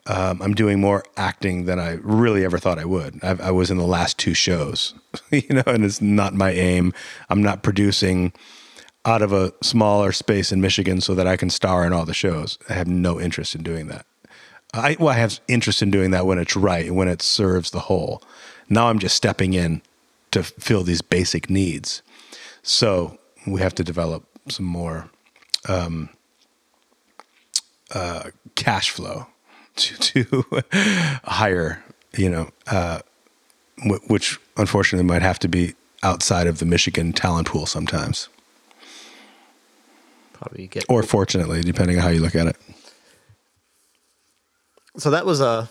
um, 0.07 0.41
I'm 0.41 0.55
doing 0.55 0.81
more 0.81 1.05
acting 1.17 1.65
than 1.65 1.79
I 1.81 1.99
really 2.03 2.45
ever 2.45 2.59
thought 2.59 2.79
I 2.79 2.85
would. 2.85 3.19
I've, 3.23 3.41
I 3.41 3.51
was 3.51 3.71
in 3.71 3.77
the 3.77 3.87
last 3.87 4.19
two 4.19 4.35
shows, 4.35 4.95
you 5.31 5.43
know, 5.51 5.63
and 5.67 5.85
it's 5.85 6.01
not 6.01 6.35
my 6.35 6.53
aim. 6.53 6.93
I'm 7.29 7.43
not 7.43 7.63
producing 7.63 8.33
out 9.05 9.23
of 9.23 9.33
a 9.33 9.53
smaller 9.63 10.13
space 10.13 10.53
in 10.53 10.61
Michigan 10.61 11.01
so 11.01 11.15
that 11.15 11.27
I 11.27 11.37
can 11.37 11.51
star 11.51 11.85
in 11.85 11.93
all 11.93 12.05
the 12.05 12.15
shows. 12.15 12.59
I 12.69 12.75
have 12.75 12.89
no 12.89 13.21
interest 13.21 13.55
in 13.55 13.63
doing 13.63 13.89
that. 13.89 14.07
I 14.75 14.97
well, 14.99 15.09
I 15.09 15.15
have 15.15 15.41
interest 15.49 15.83
in 15.83 15.91
doing 15.91 16.11
that 16.11 16.27
when 16.27 16.39
it's 16.39 16.57
right, 16.57 16.91
when 16.93 17.09
it 17.09 17.23
serves 17.23 17.71
the 17.71 17.81
whole. 17.81 18.23
Now 18.69 18.89
I'm 18.89 18.99
just 18.99 19.17
stepping 19.17 19.55
in 19.55 19.81
to 20.33 20.43
fill 20.43 20.83
these 20.83 21.03
basic 21.03 21.49
needs. 21.49 22.03
So 22.63 23.19
we 23.47 23.61
have 23.61 23.75
to 23.77 23.85
develop 23.85 24.25
some 24.49 24.67
more 24.67 25.09
um, 25.69 26.11
uh, 27.95 28.31
cash 28.57 28.91
flow 28.91 29.29
to, 29.77 29.97
to 29.99 30.63
hire, 31.25 31.83
you 32.17 32.29
know, 32.29 32.51
uh, 32.67 33.01
w- 33.79 34.01
which 34.09 34.39
unfortunately 34.57 35.07
might 35.07 35.23
have 35.23 35.39
to 35.41 35.49
be 35.49 35.75
outside 36.03 36.47
of 36.47 36.59
the 36.59 36.65
Michigan 36.67 37.13
talent 37.13 37.49
pool 37.49 37.67
sometimes, 37.67 38.29
probably 40.33 40.67
get. 40.67 40.85
or 40.89 41.03
fortunately, 41.03 41.61
depending 41.63 41.97
on 41.97 42.03
how 42.03 42.09
you 42.11 42.21
look 42.21 42.35
at 42.35 42.47
it. 42.47 42.57
So 44.99 45.11
that 45.11 45.27
was 45.27 45.41
a. 45.41 45.69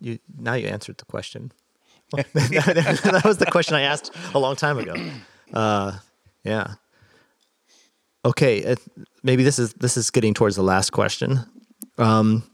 You 0.00 0.18
now 0.38 0.54
you 0.54 0.68
answered 0.68 0.98
the 0.98 1.04
question. 1.04 1.52
that 2.12 3.22
was 3.24 3.38
the 3.38 3.46
question 3.46 3.74
I 3.74 3.82
asked 3.82 4.12
a 4.32 4.38
long 4.38 4.56
time 4.56 4.78
ago. 4.78 4.94
Uh, 5.52 5.98
yeah. 6.44 6.74
Okay, 8.24 8.64
uh, 8.64 8.76
maybe 9.22 9.42
this 9.42 9.58
is 9.58 9.74
this 9.74 9.96
is 9.96 10.10
getting 10.10 10.34
towards 10.34 10.56
the 10.56 10.62
last 10.62 10.90
question. 10.90 11.40
Um, 11.98 12.44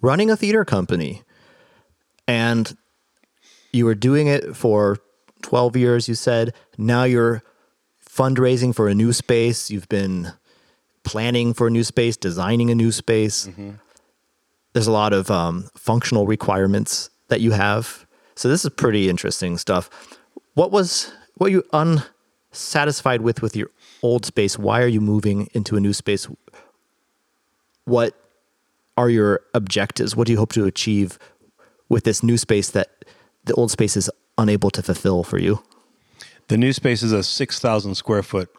running 0.00 0.30
a 0.30 0.36
theater 0.36 0.64
company, 0.64 1.22
and 2.26 2.76
you 3.72 3.84
were 3.84 3.94
doing 3.94 4.26
it 4.26 4.56
for 4.56 4.98
twelve 5.42 5.76
years. 5.76 6.08
You 6.08 6.14
said 6.14 6.54
now 6.78 7.04
you're 7.04 7.42
fundraising 8.08 8.74
for 8.74 8.88
a 8.88 8.94
new 8.94 9.12
space. 9.12 9.70
You've 9.70 9.88
been 9.88 10.32
planning 11.04 11.54
for 11.54 11.68
a 11.68 11.70
new 11.70 11.84
space, 11.84 12.16
designing 12.16 12.70
a 12.70 12.74
new 12.74 12.92
space. 12.92 13.48
There's 14.72 14.86
a 14.86 14.92
lot 14.92 15.12
of 15.12 15.30
um, 15.30 15.68
functional 15.76 16.26
requirements 16.26 17.10
that 17.28 17.40
you 17.40 17.52
have. 17.52 18.06
So 18.34 18.48
this 18.48 18.64
is 18.64 18.70
pretty 18.70 19.08
interesting 19.08 19.58
stuff. 19.58 19.90
What 20.54 20.70
was 20.70 21.12
what 21.36 21.50
you 21.50 21.64
unsatisfied 21.72 23.22
with 23.22 23.42
with 23.42 23.56
your 23.56 23.70
old 24.02 24.26
space? 24.26 24.58
Why 24.58 24.82
are 24.82 24.88
you 24.88 25.00
moving 25.00 25.48
into 25.54 25.76
a 25.76 25.80
new 25.80 25.92
space? 25.92 26.28
What 27.84 28.14
are 29.00 29.08
your 29.08 29.40
objectives? 29.54 30.14
What 30.14 30.26
do 30.26 30.32
you 30.32 30.38
hope 30.38 30.52
to 30.52 30.66
achieve 30.66 31.18
with 31.88 32.04
this 32.04 32.22
new 32.22 32.36
space 32.36 32.70
that 32.70 33.04
the 33.44 33.54
old 33.54 33.70
space 33.70 33.96
is 33.96 34.10
unable 34.36 34.70
to 34.70 34.82
fulfill 34.82 35.24
for 35.24 35.38
you? 35.38 35.62
The 36.48 36.58
new 36.58 36.72
space 36.72 37.02
is 37.02 37.12
a 37.12 37.22
6,000 37.22 37.94
square 37.94 38.22
foot 38.22 38.50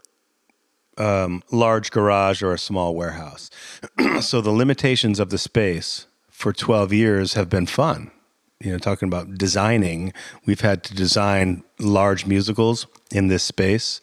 um, 0.98 1.44
large 1.52 1.92
garage 1.92 2.42
or 2.42 2.54
a 2.54 2.58
small 2.58 2.96
warehouse. 2.96 3.50
so 4.22 4.42
the 4.42 4.52
limitations 4.52 5.20
of 5.20 5.30
the 5.30 5.38
space 5.38 6.08
for 6.30 6.52
12 6.52 6.92
years 6.92 7.34
have 7.36 7.50
been 7.50 7.68
fun. 7.68 8.12
You 8.60 8.74
know, 8.74 8.78
talking 8.78 9.08
about 9.08 9.38
designing, 9.38 10.14
we've 10.46 10.62
had 10.62 10.84
to 10.84 10.96
design 10.96 11.64
large 11.80 12.26
musicals 12.26 12.88
in 13.12 13.28
this 13.28 13.44
space. 13.44 14.02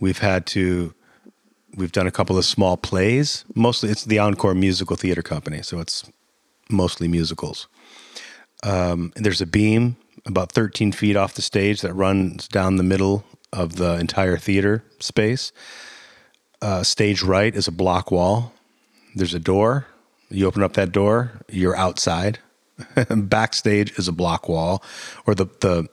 We've 0.00 0.18
had 0.18 0.46
to, 0.46 0.94
we've 1.76 1.92
done 1.92 2.06
a 2.06 2.10
couple 2.10 2.38
of 2.38 2.44
small 2.44 2.76
plays. 2.76 3.44
Mostly 3.54 3.90
it's 3.90 4.04
the 4.04 4.18
Encore 4.18 4.54
Musical 4.54 4.96
Theater 4.96 5.22
Company, 5.22 5.62
so 5.62 5.80
it's 5.80 6.10
mostly 6.70 7.08
musicals. 7.08 7.68
Um, 8.62 9.12
there's 9.16 9.40
a 9.40 9.46
beam 9.46 9.96
about 10.26 10.52
13 10.52 10.92
feet 10.92 11.16
off 11.16 11.34
the 11.34 11.42
stage 11.42 11.80
that 11.80 11.92
runs 11.94 12.46
down 12.48 12.76
the 12.76 12.82
middle 12.82 13.24
of 13.52 13.76
the 13.76 13.98
entire 13.98 14.36
theater 14.36 14.84
space. 15.00 15.52
Uh, 16.60 16.82
stage 16.82 17.22
right 17.22 17.54
is 17.54 17.66
a 17.66 17.72
block 17.72 18.10
wall. 18.10 18.52
There's 19.14 19.34
a 19.34 19.40
door. 19.40 19.86
You 20.30 20.46
open 20.46 20.62
up 20.62 20.72
that 20.74 20.92
door, 20.92 21.42
you're 21.48 21.76
outside. 21.76 22.38
Backstage 23.10 23.98
is 23.98 24.08
a 24.08 24.12
block 24.12 24.48
wall, 24.48 24.82
or 25.26 25.34
the 25.34 25.46
the 25.60 25.88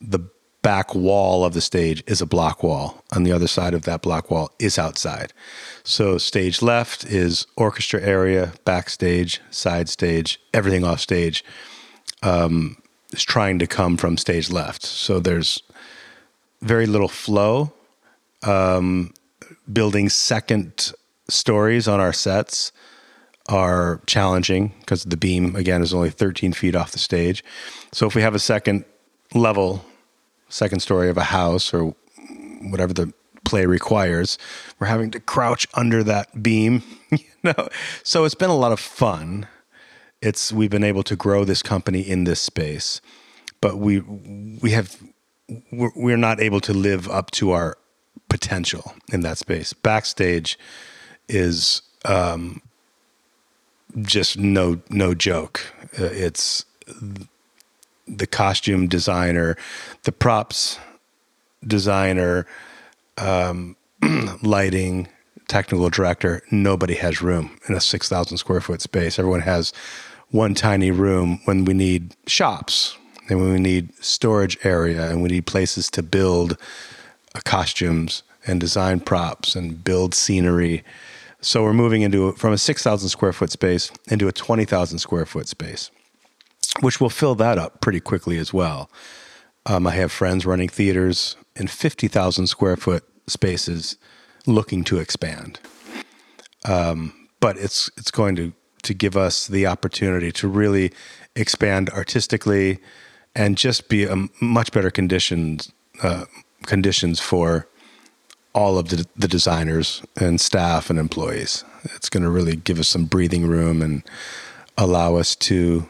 the 0.00 0.18
back 0.62 0.94
wall 0.94 1.44
of 1.44 1.54
the 1.54 1.60
stage 1.60 2.02
is 2.06 2.20
a 2.20 2.26
block 2.26 2.62
wall. 2.62 3.02
On 3.12 3.22
the 3.22 3.32
other 3.32 3.46
side 3.46 3.74
of 3.74 3.82
that 3.82 4.02
block 4.02 4.30
wall 4.30 4.50
is 4.58 4.78
outside. 4.78 5.32
So 5.84 6.18
stage 6.18 6.62
left 6.62 7.04
is 7.04 7.46
orchestra 7.56 8.02
area, 8.02 8.52
backstage, 8.64 9.40
side 9.50 9.88
stage, 9.88 10.40
everything 10.52 10.84
off 10.84 11.00
stage 11.00 11.44
um, 12.22 12.76
is 13.12 13.22
trying 13.22 13.58
to 13.60 13.66
come 13.66 13.96
from 13.96 14.16
stage 14.16 14.50
left. 14.50 14.84
So 14.84 15.20
there's 15.20 15.62
very 16.60 16.86
little 16.86 17.08
flow. 17.08 17.72
Um, 18.42 19.14
building 19.72 20.08
second 20.08 20.92
stories 21.28 21.88
on 21.88 22.00
our 22.00 22.12
sets 22.12 22.72
are 23.48 24.00
challenging 24.06 24.74
because 24.80 25.04
the 25.04 25.16
beam 25.16 25.56
again 25.56 25.82
is 25.82 25.94
only 25.94 26.10
13 26.10 26.52
feet 26.52 26.74
off 26.74 26.92
the 26.92 26.98
stage. 26.98 27.42
So 27.92 28.06
if 28.06 28.14
we 28.14 28.22
have 28.22 28.34
a 28.34 28.38
second 28.38 28.84
level, 29.34 29.84
second 30.48 30.80
story 30.80 31.08
of 31.08 31.16
a 31.16 31.24
house 31.24 31.72
or 31.72 31.94
whatever 32.62 32.92
the 32.92 33.12
play 33.44 33.66
requires, 33.66 34.38
we're 34.78 34.86
having 34.86 35.10
to 35.10 35.20
crouch 35.20 35.66
under 35.74 36.02
that 36.04 36.42
beam. 36.42 36.82
you 37.10 37.18
know, 37.42 37.68
so 38.02 38.24
it's 38.24 38.34
been 38.34 38.50
a 38.50 38.56
lot 38.56 38.72
of 38.72 38.80
fun. 38.80 39.46
It's 40.20 40.52
we've 40.52 40.70
been 40.70 40.84
able 40.84 41.02
to 41.04 41.16
grow 41.16 41.44
this 41.44 41.62
company 41.62 42.00
in 42.00 42.24
this 42.24 42.40
space, 42.40 43.00
but 43.60 43.78
we 43.78 44.00
we 44.00 44.72
have 44.72 45.00
we're, 45.72 45.92
we're 45.94 46.16
not 46.16 46.40
able 46.40 46.60
to 46.60 46.74
live 46.74 47.08
up 47.08 47.30
to 47.32 47.52
our 47.52 47.78
potential 48.28 48.94
in 49.12 49.20
that 49.20 49.38
space. 49.38 49.72
Backstage 49.72 50.58
is 51.28 51.82
um, 52.04 52.60
just 54.02 54.38
no 54.38 54.80
no 54.90 55.14
joke. 55.14 55.60
Uh, 55.98 56.04
it's 56.04 56.64
the 58.08 58.26
costume 58.26 58.88
designer, 58.88 59.56
the 60.04 60.12
props 60.12 60.78
designer, 61.66 62.46
um, 63.16 63.76
lighting, 64.42 65.08
technical 65.48 65.88
director. 65.90 66.42
Nobody 66.50 66.94
has 66.94 67.22
room 67.22 67.58
in 67.68 67.74
a 67.74 67.80
six 67.80 68.08
thousand 68.08 68.38
square 68.38 68.60
foot 68.60 68.80
space. 68.80 69.18
Everyone 69.18 69.40
has 69.40 69.72
one 70.30 70.54
tiny 70.54 70.90
room 70.90 71.40
when 71.44 71.64
we 71.64 71.74
need 71.74 72.14
shops 72.26 72.96
and 73.28 73.40
when 73.40 73.52
we 73.52 73.58
need 73.58 73.94
storage 74.02 74.58
area 74.64 75.10
and 75.10 75.22
we 75.22 75.28
need 75.28 75.46
places 75.46 75.90
to 75.90 76.02
build 76.02 76.56
uh, 77.34 77.40
costumes 77.44 78.22
and 78.46 78.60
design 78.60 79.00
props 79.00 79.54
and 79.54 79.82
build 79.84 80.14
scenery. 80.14 80.82
So 81.40 81.62
we're 81.62 81.72
moving 81.72 82.02
into 82.02 82.32
from 82.32 82.52
a 82.52 82.58
6,000 82.58 83.08
square 83.08 83.32
foot 83.32 83.50
space 83.50 83.90
into 84.08 84.28
a 84.28 84.32
20,000 84.32 84.98
square 84.98 85.26
foot 85.26 85.48
space, 85.48 85.90
which 86.80 87.00
will 87.00 87.10
fill 87.10 87.34
that 87.36 87.58
up 87.58 87.80
pretty 87.80 88.00
quickly 88.00 88.38
as 88.38 88.52
well. 88.52 88.90
Um, 89.66 89.86
I 89.86 89.92
have 89.92 90.12
friends 90.12 90.46
running 90.46 90.68
theaters 90.68 91.36
in 91.56 91.66
50,000 91.66 92.46
square 92.46 92.76
foot 92.76 93.04
spaces 93.26 93.96
looking 94.46 94.84
to 94.84 94.98
expand. 94.98 95.60
Um, 96.64 97.28
but 97.40 97.56
it's 97.56 97.90
it's 97.96 98.10
going 98.10 98.34
to 98.36 98.52
to 98.82 98.94
give 98.94 99.16
us 99.16 99.46
the 99.46 99.66
opportunity 99.66 100.32
to 100.32 100.48
really 100.48 100.92
expand 101.36 101.90
artistically 101.90 102.78
and 103.34 103.56
just 103.56 103.88
be 103.88 104.04
a 104.04 104.28
much 104.40 104.72
better 104.72 104.90
conditions 104.90 105.72
uh, 106.02 106.24
conditions 106.64 107.20
for 107.20 107.68
all 108.54 108.78
of 108.78 108.88
the, 108.88 109.06
the 109.16 109.28
designers 109.28 110.02
and 110.16 110.40
staff 110.40 110.90
and 110.90 110.98
employees. 110.98 111.64
It's 111.94 112.08
going 112.08 112.22
to 112.22 112.30
really 112.30 112.56
give 112.56 112.80
us 112.80 112.88
some 112.88 113.04
breathing 113.04 113.46
room 113.46 113.82
and 113.82 114.02
allow 114.76 115.16
us 115.16 115.36
to 115.36 115.88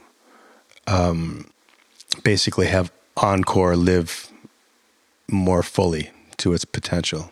um, 0.88 1.46
basically 2.24 2.66
have 2.66 2.90
Encore 3.16 3.76
live 3.76 4.30
more 5.28 5.62
fully 5.62 6.10
to 6.38 6.52
its 6.52 6.64
potential. 6.64 7.30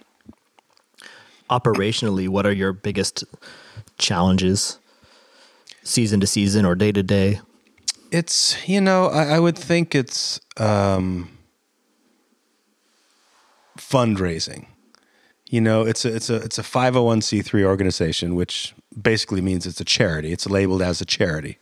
Operationally, 1.49 2.29
what 2.29 2.45
are 2.45 2.53
your 2.53 2.73
biggest 2.73 3.25
challenges, 3.99 4.79
season 5.85 6.21
to 6.21 6.27
season 6.27 6.65
or 6.65 6.75
day 6.75 6.93
to 6.93 7.03
day? 7.03 7.41
It's 8.11 8.69
you 8.69 8.81
know 8.81 9.07
I, 9.07 9.37
I 9.37 9.39
would 9.39 9.57
think 9.57 9.95
it's 9.95 10.41
um, 10.57 11.31
fundraising. 13.79 14.67
You 15.49 15.61
know, 15.61 15.83
it's 15.83 16.05
a 16.05 16.15
it's 16.15 16.29
a 16.29 16.37
it's 16.37 16.59
a 16.59 16.65
five 16.65 16.95
hundred 16.95 17.07
one 17.07 17.21
c 17.23 17.43
three 17.43 17.65
organization, 17.65 18.35
which 18.35 18.75
basically 19.01 19.41
means 19.41 19.67
it's 19.67 19.81
a 19.81 19.85
charity. 19.85 20.33
It's 20.33 20.49
labeled 20.49 20.83
as 20.83 21.01
a 21.01 21.05
charity. 21.05 21.59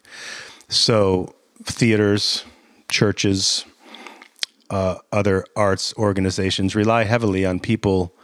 So 0.68 1.34
theaters, 1.62 2.44
churches, 2.88 3.64
uh, 4.70 4.96
other 5.12 5.44
arts 5.55 5.94
organizations 5.96 6.74
rely 6.74 7.05
heavily 7.05 7.44
on 7.44 7.61
people 7.61 8.14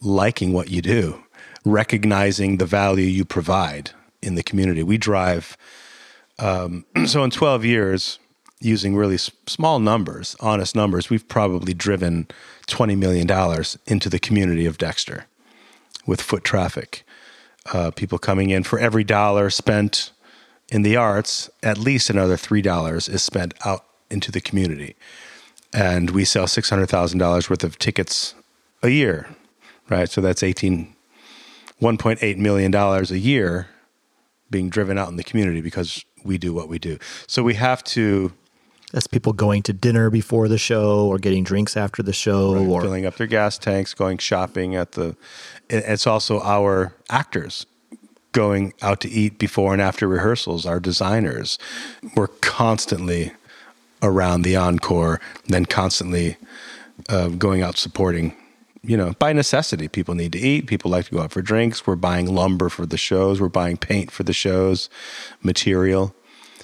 liking 0.00 0.52
what 0.52 0.70
you 0.70 0.80
do, 0.80 1.22
recognizing 1.64 2.58
the 2.58 2.66
value 2.66 3.06
you 3.06 3.24
provide 3.24 3.90
in 4.22 4.34
the 4.34 4.42
community. 4.42 4.82
We 4.82 4.98
drive. 4.98 5.56
Um, 6.38 6.84
so 7.06 7.22
in 7.22 7.30
twelve 7.30 7.64
years, 7.64 8.18
using 8.64 8.96
really 8.96 9.18
small 9.18 9.78
numbers, 9.78 10.34
honest 10.40 10.74
numbers, 10.74 11.10
we've 11.10 11.28
probably 11.28 11.74
driven 11.74 12.26
$20 12.66 12.96
million 12.96 13.28
into 13.86 14.08
the 14.08 14.18
community 14.18 14.64
of 14.66 14.78
Dexter 14.78 15.26
with 16.06 16.20
foot 16.20 16.44
traffic. 16.44 17.04
Uh, 17.72 17.90
people 17.90 18.18
coming 18.18 18.50
in 18.50 18.62
for 18.62 18.78
every 18.78 19.04
dollar 19.04 19.50
spent 19.50 20.12
in 20.68 20.82
the 20.82 20.96
arts, 20.96 21.50
at 21.62 21.78
least 21.78 22.10
another 22.10 22.36
$3 22.36 23.08
is 23.08 23.22
spent 23.22 23.54
out 23.64 23.84
into 24.10 24.32
the 24.32 24.40
community. 24.40 24.96
And 25.72 26.10
we 26.10 26.24
sell 26.24 26.46
$600,000 26.46 27.50
worth 27.50 27.64
of 27.64 27.78
tickets 27.78 28.34
a 28.82 28.88
year, 28.88 29.28
right? 29.88 30.08
So 30.08 30.20
that's 30.20 30.42
18, 30.42 30.94
$1.8 31.82 32.36
million 32.36 32.74
a 32.74 33.02
year 33.14 33.68
being 34.50 34.68
driven 34.68 34.98
out 34.98 35.08
in 35.08 35.16
the 35.16 35.24
community 35.24 35.60
because 35.60 36.04
we 36.24 36.38
do 36.38 36.52
what 36.54 36.68
we 36.68 36.78
do. 36.78 36.98
So 37.26 37.42
we 37.42 37.54
have 37.54 37.82
to 37.84 38.32
that's 38.92 39.08
people 39.08 39.32
going 39.32 39.62
to 39.64 39.72
dinner 39.72 40.08
before 40.08 40.46
the 40.46 40.56
show 40.56 41.08
or 41.08 41.18
getting 41.18 41.42
drinks 41.42 41.76
after 41.76 42.00
the 42.00 42.12
show 42.12 42.54
right, 42.54 42.64
or 42.64 42.80
filling 42.80 43.04
up 43.04 43.16
their 43.16 43.26
gas 43.26 43.58
tanks, 43.58 43.92
going 43.92 44.18
shopping 44.18 44.76
at 44.76 44.92
the. 44.92 45.16
It's 45.68 46.06
also 46.06 46.40
our 46.40 46.94
actors 47.10 47.66
going 48.34 48.74
out 48.82 49.00
to 49.00 49.08
eat 49.08 49.38
before 49.38 49.72
and 49.72 49.80
after 49.80 50.06
rehearsals. 50.06 50.66
Our 50.66 50.80
designers, 50.80 51.58
we're 52.14 52.28
constantly 52.28 53.32
around 54.02 54.42
the 54.42 54.56
encore, 54.56 55.20
then 55.46 55.64
constantly 55.64 56.36
uh, 57.08 57.28
going 57.28 57.62
out 57.62 57.78
supporting 57.78 58.36
you 58.86 58.98
know, 58.98 59.14
by 59.18 59.32
necessity. 59.32 59.88
People 59.88 60.14
need 60.14 60.32
to 60.32 60.38
eat. 60.38 60.66
People 60.66 60.90
like 60.90 61.06
to 61.06 61.10
go 61.12 61.22
out 61.22 61.32
for 61.32 61.40
drinks. 61.40 61.86
We're 61.86 61.96
buying 61.96 62.26
lumber 62.26 62.68
for 62.68 62.84
the 62.84 62.98
shows. 62.98 63.40
We're 63.40 63.48
buying 63.48 63.78
paint 63.78 64.10
for 64.10 64.24
the 64.24 64.32
shows, 64.32 64.90
material. 65.42 66.14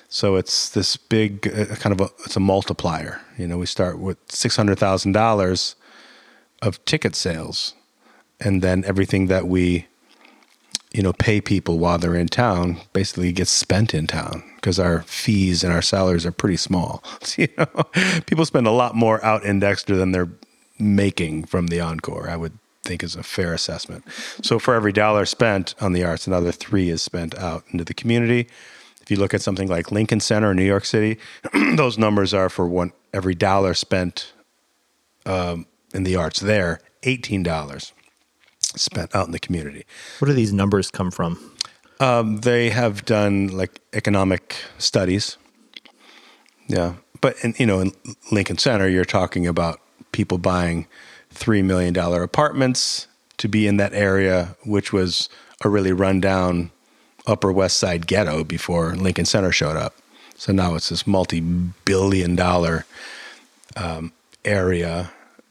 So 0.08 0.36
it's 0.36 0.68
this 0.68 0.96
big 0.96 1.48
uh, 1.48 1.76
kind 1.76 1.98
of 1.98 2.00
a 2.00 2.10
it's 2.24 2.36
a 2.36 2.40
multiplier. 2.40 3.20
You 3.38 3.46
know, 3.46 3.58
we 3.58 3.66
start 3.66 3.98
with 3.98 4.18
six 4.28 4.56
hundred 4.56 4.78
thousand 4.78 5.12
dollars 5.12 5.76
of 6.60 6.84
ticket 6.84 7.14
sales, 7.14 7.74
and 8.38 8.60
then 8.60 8.84
everything 8.84 9.28
that 9.28 9.46
we 9.46 9.86
you 10.92 11.02
know 11.02 11.12
pay 11.12 11.40
people 11.40 11.78
while 11.78 11.98
they're 11.98 12.16
in 12.16 12.26
town 12.26 12.78
basically 12.92 13.32
gets 13.32 13.50
spent 13.50 13.94
in 13.94 14.06
town 14.06 14.42
because 14.56 14.78
our 14.78 15.02
fees 15.02 15.62
and 15.62 15.72
our 15.72 15.82
salaries 15.82 16.26
are 16.26 16.32
pretty 16.32 16.56
small. 16.56 17.02
you 17.36 17.48
know, 17.56 17.66
people 18.26 18.44
spend 18.44 18.66
a 18.66 18.72
lot 18.72 18.94
more 18.94 19.24
out 19.24 19.44
in 19.44 19.60
Dexter 19.60 19.96
than 19.96 20.12
they're 20.12 20.30
making 20.78 21.44
from 21.44 21.68
the 21.68 21.80
encore. 21.80 22.28
I 22.28 22.36
would 22.36 22.58
think 22.82 23.02
is 23.02 23.14
a 23.14 23.22
fair 23.22 23.54
assessment. 23.54 24.04
So 24.42 24.58
for 24.58 24.74
every 24.74 24.92
dollar 24.92 25.26
spent 25.26 25.74
on 25.80 25.92
the 25.92 26.04
arts, 26.04 26.26
another 26.26 26.52
three 26.52 26.88
is 26.90 27.02
spent 27.02 27.38
out 27.38 27.64
into 27.70 27.84
the 27.84 27.94
community. 27.94 28.48
If 29.00 29.10
you 29.10 29.16
look 29.16 29.34
at 29.34 29.42
something 29.42 29.68
like 29.68 29.90
Lincoln 29.90 30.20
Center 30.20 30.50
in 30.50 30.56
New 30.56 30.64
York 30.64 30.84
City, 30.84 31.18
those 31.74 31.98
numbers 31.98 32.34
are 32.34 32.48
for 32.48 32.66
one 32.66 32.92
every 33.12 33.34
dollar 33.34 33.74
spent 33.74 34.32
um, 35.26 35.66
in 35.92 36.04
the 36.04 36.16
arts 36.16 36.40
there, 36.40 36.80
eighteen 37.02 37.42
dollars 37.42 37.92
spent 38.76 39.14
out 39.14 39.26
in 39.26 39.32
the 39.32 39.38
community. 39.38 39.84
Where 40.18 40.28
do 40.28 40.34
these 40.34 40.52
numbers 40.52 40.90
come 40.90 41.10
from? 41.10 41.38
Um, 41.98 42.38
they 42.38 42.70
have 42.70 43.04
done 43.04 43.48
like 43.48 43.80
economic 43.92 44.56
studies. 44.78 45.36
Yeah, 46.68 46.94
but 47.20 47.36
in, 47.42 47.54
you 47.58 47.66
know, 47.66 47.80
in 47.80 47.92
Lincoln 48.30 48.58
Center, 48.58 48.88
you're 48.88 49.04
talking 49.04 49.46
about 49.46 49.80
people 50.12 50.38
buying 50.38 50.86
three 51.30 51.62
million 51.62 51.92
dollar 51.92 52.22
apartments 52.22 53.06
to 53.38 53.48
be 53.48 53.66
in 53.66 53.76
that 53.78 53.92
area, 53.92 54.56
which 54.64 54.92
was 54.92 55.28
a 55.64 55.68
really 55.68 55.92
rundown 55.92 56.70
Upper 57.26 57.52
West 57.52 57.76
Side 57.76 58.06
ghetto 58.06 58.44
before 58.44 58.94
Lincoln 58.96 59.24
Center 59.24 59.52
showed 59.52 59.76
up. 59.76 59.94
So 60.36 60.52
now 60.52 60.74
it's 60.74 60.88
this 60.88 61.06
multi-billion 61.06 62.34
dollar 62.34 62.86
um, 63.76 64.12
area. 64.44 65.10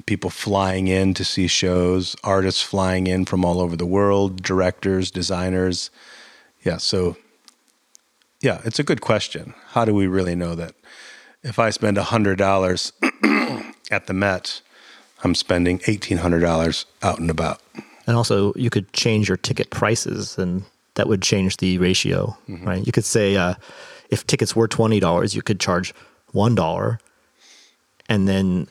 People 0.10 0.32
flying 0.32 0.88
in 0.88 1.14
to 1.14 1.24
see 1.24 1.46
shows, 1.46 2.16
artists 2.24 2.64
flying 2.64 3.06
in 3.06 3.26
from 3.26 3.46
all 3.46 3.62
over 3.62 3.76
the 3.76 3.86
world, 3.86 4.42
directors, 4.42 5.12
designers. 5.12 5.92
Yeah, 6.64 6.78
so 6.78 7.16
yeah, 8.42 8.60
it's 8.66 8.80
a 8.80 8.84
good 8.84 9.02
question. 9.02 9.54
How 9.68 9.86
do 9.86 9.94
we 9.94 10.08
really 10.08 10.34
know 10.34 10.56
that 10.56 10.74
if 11.44 11.60
I 11.60 11.70
spend 11.70 11.96
$100 11.98 13.74
at 13.92 14.08
the 14.08 14.14
Met, 14.16 14.62
I'm 15.24 15.36
spending 15.36 15.78
$1,800 15.78 16.86
out 17.04 17.20
and 17.20 17.30
about? 17.30 17.62
And 18.08 18.18
also, 18.18 18.52
you 18.56 18.72
could 18.72 18.92
change 18.94 19.28
your 19.28 19.38
ticket 19.38 19.70
prices, 19.70 20.40
and 20.40 20.64
that 20.96 21.08
would 21.08 21.22
change 21.22 21.58
the 21.58 21.78
ratio, 21.78 22.36
mm-hmm. 22.50 22.68
right? 22.68 22.84
You 22.84 22.92
could 22.92 23.06
say 23.06 23.38
uh, 23.38 23.54
if 24.10 24.26
tickets 24.26 24.56
were 24.56 24.68
twenty 24.68 25.00
dollars, 25.00 25.36
you 25.36 25.44
could 25.44 25.60
charge 25.60 25.94
one 26.32 26.56
dollar, 26.56 27.00
and 28.10 28.28
then 28.28 28.68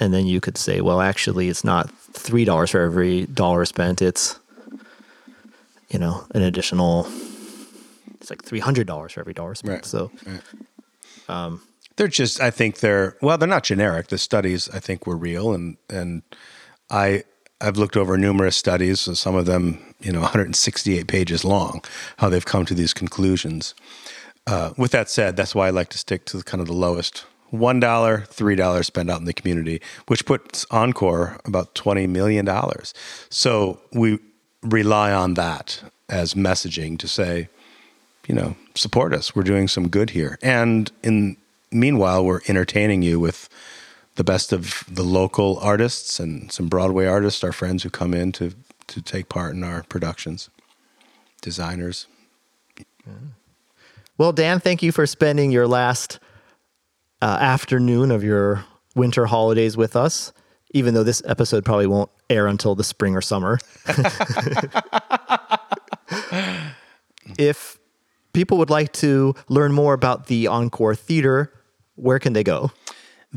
and 0.00 0.12
then 0.12 0.26
you 0.26 0.40
could 0.40 0.58
say, 0.58 0.80
well, 0.80 1.00
actually, 1.00 1.48
it's 1.48 1.64
not 1.64 1.90
three 1.90 2.44
dollars 2.44 2.70
for 2.70 2.80
every 2.80 3.26
dollar 3.26 3.64
spent. 3.64 4.02
It's 4.02 4.38
you 5.90 5.98
know 5.98 6.26
an 6.34 6.42
additional. 6.42 7.06
It's 8.20 8.30
like 8.30 8.42
three 8.42 8.60
hundred 8.60 8.86
dollars 8.86 9.12
for 9.12 9.20
every 9.20 9.34
dollar 9.34 9.54
spent. 9.54 9.72
Right. 9.72 9.84
So. 9.84 10.10
Right. 10.26 10.40
Um, 11.28 11.62
they're 11.96 12.08
just, 12.08 12.40
I 12.40 12.50
think 12.50 12.80
they're 12.80 13.16
well, 13.20 13.36
they're 13.36 13.48
not 13.48 13.64
generic. 13.64 14.08
The 14.08 14.18
studies, 14.18 14.68
I 14.70 14.80
think, 14.80 15.06
were 15.06 15.16
real, 15.16 15.52
and 15.52 15.76
and 15.90 16.22
I 16.90 17.24
I've 17.62 17.76
looked 17.76 17.96
over 17.96 18.18
numerous 18.18 18.56
studies, 18.56 19.00
some 19.18 19.36
of 19.36 19.46
them, 19.46 19.94
you 20.00 20.12
know, 20.12 20.20
168 20.22 21.06
pages 21.06 21.44
long, 21.44 21.82
how 22.18 22.28
they've 22.28 22.44
come 22.44 22.66
to 22.66 22.74
these 22.74 22.92
conclusions. 22.92 23.74
Uh, 24.46 24.72
with 24.76 24.90
that 24.90 25.08
said, 25.08 25.36
that's 25.36 25.54
why 25.54 25.68
I 25.68 25.70
like 25.70 25.88
to 25.90 25.98
stick 25.98 26.24
to 26.26 26.38
the, 26.38 26.42
kind 26.42 26.60
of 26.60 26.66
the 26.66 26.72
lowest 26.72 27.24
one 27.52 27.78
dollar, 27.78 28.24
three 28.30 28.56
dollars 28.56 28.86
spent 28.86 29.10
out 29.10 29.20
in 29.20 29.26
the 29.26 29.34
community, 29.34 29.80
which 30.06 30.24
puts 30.24 30.66
Encore 30.70 31.38
about 31.44 31.74
twenty 31.74 32.06
million 32.06 32.44
dollars. 32.46 32.94
So 33.28 33.78
we 33.92 34.18
rely 34.62 35.12
on 35.12 35.34
that 35.34 35.82
as 36.08 36.32
messaging 36.34 36.98
to 36.98 37.06
say, 37.06 37.48
you 38.26 38.34
know, 38.34 38.56
support 38.74 39.12
us. 39.12 39.36
We're 39.36 39.42
doing 39.42 39.68
some 39.68 39.88
good 39.88 40.10
here, 40.10 40.38
and 40.42 40.90
in 41.02 41.36
meanwhile, 41.70 42.24
we're 42.24 42.40
entertaining 42.48 43.02
you 43.02 43.20
with 43.20 43.50
the 44.14 44.24
best 44.24 44.52
of 44.52 44.84
the 44.90 45.02
local 45.02 45.58
artists 45.58 46.18
and 46.18 46.50
some 46.50 46.68
Broadway 46.68 47.06
artists, 47.06 47.44
our 47.44 47.52
friends 47.52 47.82
who 47.82 47.90
come 47.90 48.14
in 48.14 48.32
to 48.32 48.54
to 48.86 49.02
take 49.02 49.28
part 49.28 49.54
in 49.54 49.62
our 49.62 49.82
productions, 49.82 50.48
designers. 51.42 52.06
Well, 54.16 54.32
Dan, 54.32 54.58
thank 54.58 54.82
you 54.82 54.90
for 54.90 55.06
spending 55.06 55.50
your 55.50 55.66
last 55.66 56.18
uh, 57.22 57.38
afternoon 57.40 58.10
of 58.10 58.22
your 58.24 58.66
winter 58.94 59.24
holidays 59.26 59.76
with 59.76 59.96
us. 59.96 60.32
Even 60.74 60.94
though 60.94 61.04
this 61.04 61.22
episode 61.26 61.64
probably 61.64 61.86
won't 61.86 62.10
air 62.28 62.46
until 62.46 62.74
the 62.74 62.82
spring 62.82 63.14
or 63.14 63.20
summer. 63.20 63.58
if 67.38 67.78
people 68.32 68.56
would 68.58 68.70
like 68.70 68.92
to 68.94 69.34
learn 69.48 69.72
more 69.72 69.92
about 69.92 70.26
the 70.26 70.46
Encore 70.46 70.94
Theater, 70.94 71.52
where 71.94 72.18
can 72.18 72.32
they 72.32 72.42
go? 72.42 72.70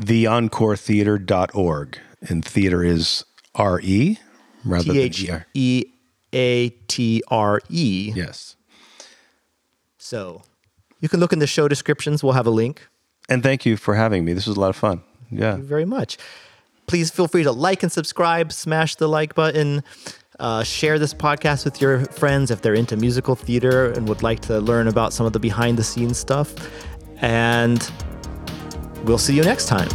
theencoretheatre.org. 0.00 1.98
And 2.22 2.44
theater 2.44 2.82
is 2.82 3.24
R 3.54 3.80
E 3.82 4.18
rather 4.64 4.92
than 4.92 4.96
E 4.96 5.30
R. 5.30 5.46
E 5.54 5.84
A 6.32 6.70
T 6.88 7.22
R 7.28 7.60
E. 7.68 8.12
Yes. 8.14 8.56
So 9.98 10.42
you 11.00 11.08
can 11.08 11.20
look 11.20 11.32
in 11.32 11.38
the 11.38 11.46
show 11.46 11.68
descriptions. 11.68 12.24
We'll 12.24 12.32
have 12.32 12.46
a 12.46 12.50
link. 12.50 12.88
And 13.28 13.42
thank 13.42 13.66
you 13.66 13.76
for 13.76 13.94
having 13.94 14.24
me. 14.24 14.32
This 14.32 14.46
was 14.46 14.56
a 14.56 14.60
lot 14.60 14.70
of 14.70 14.76
fun. 14.76 15.02
Yeah. 15.30 15.56
very 15.56 15.84
much. 15.84 16.18
Please 16.86 17.10
feel 17.10 17.26
free 17.26 17.42
to 17.42 17.50
like 17.50 17.82
and 17.82 17.90
subscribe, 17.90 18.52
smash 18.52 18.94
the 18.94 19.08
like 19.08 19.34
button, 19.34 19.82
uh, 20.38 20.62
share 20.62 21.00
this 21.00 21.12
podcast 21.12 21.64
with 21.64 21.80
your 21.80 22.04
friends 22.06 22.52
if 22.52 22.62
they're 22.62 22.74
into 22.74 22.96
musical 22.96 23.34
theater 23.34 23.90
and 23.90 24.08
would 24.08 24.22
like 24.22 24.40
to 24.40 24.60
learn 24.60 24.86
about 24.86 25.12
some 25.12 25.26
of 25.26 25.32
the 25.32 25.40
behind 25.40 25.76
the 25.76 25.84
scenes 25.84 26.16
stuff. 26.18 26.54
And 27.20 27.90
We'll 29.06 29.18
see 29.18 29.36
you 29.36 29.42
next 29.42 29.66
time. 29.66 29.88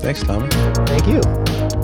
Thanks, 0.00 0.22
Tom. 0.22 0.48
Thank 0.50 1.06
you. 1.06 1.83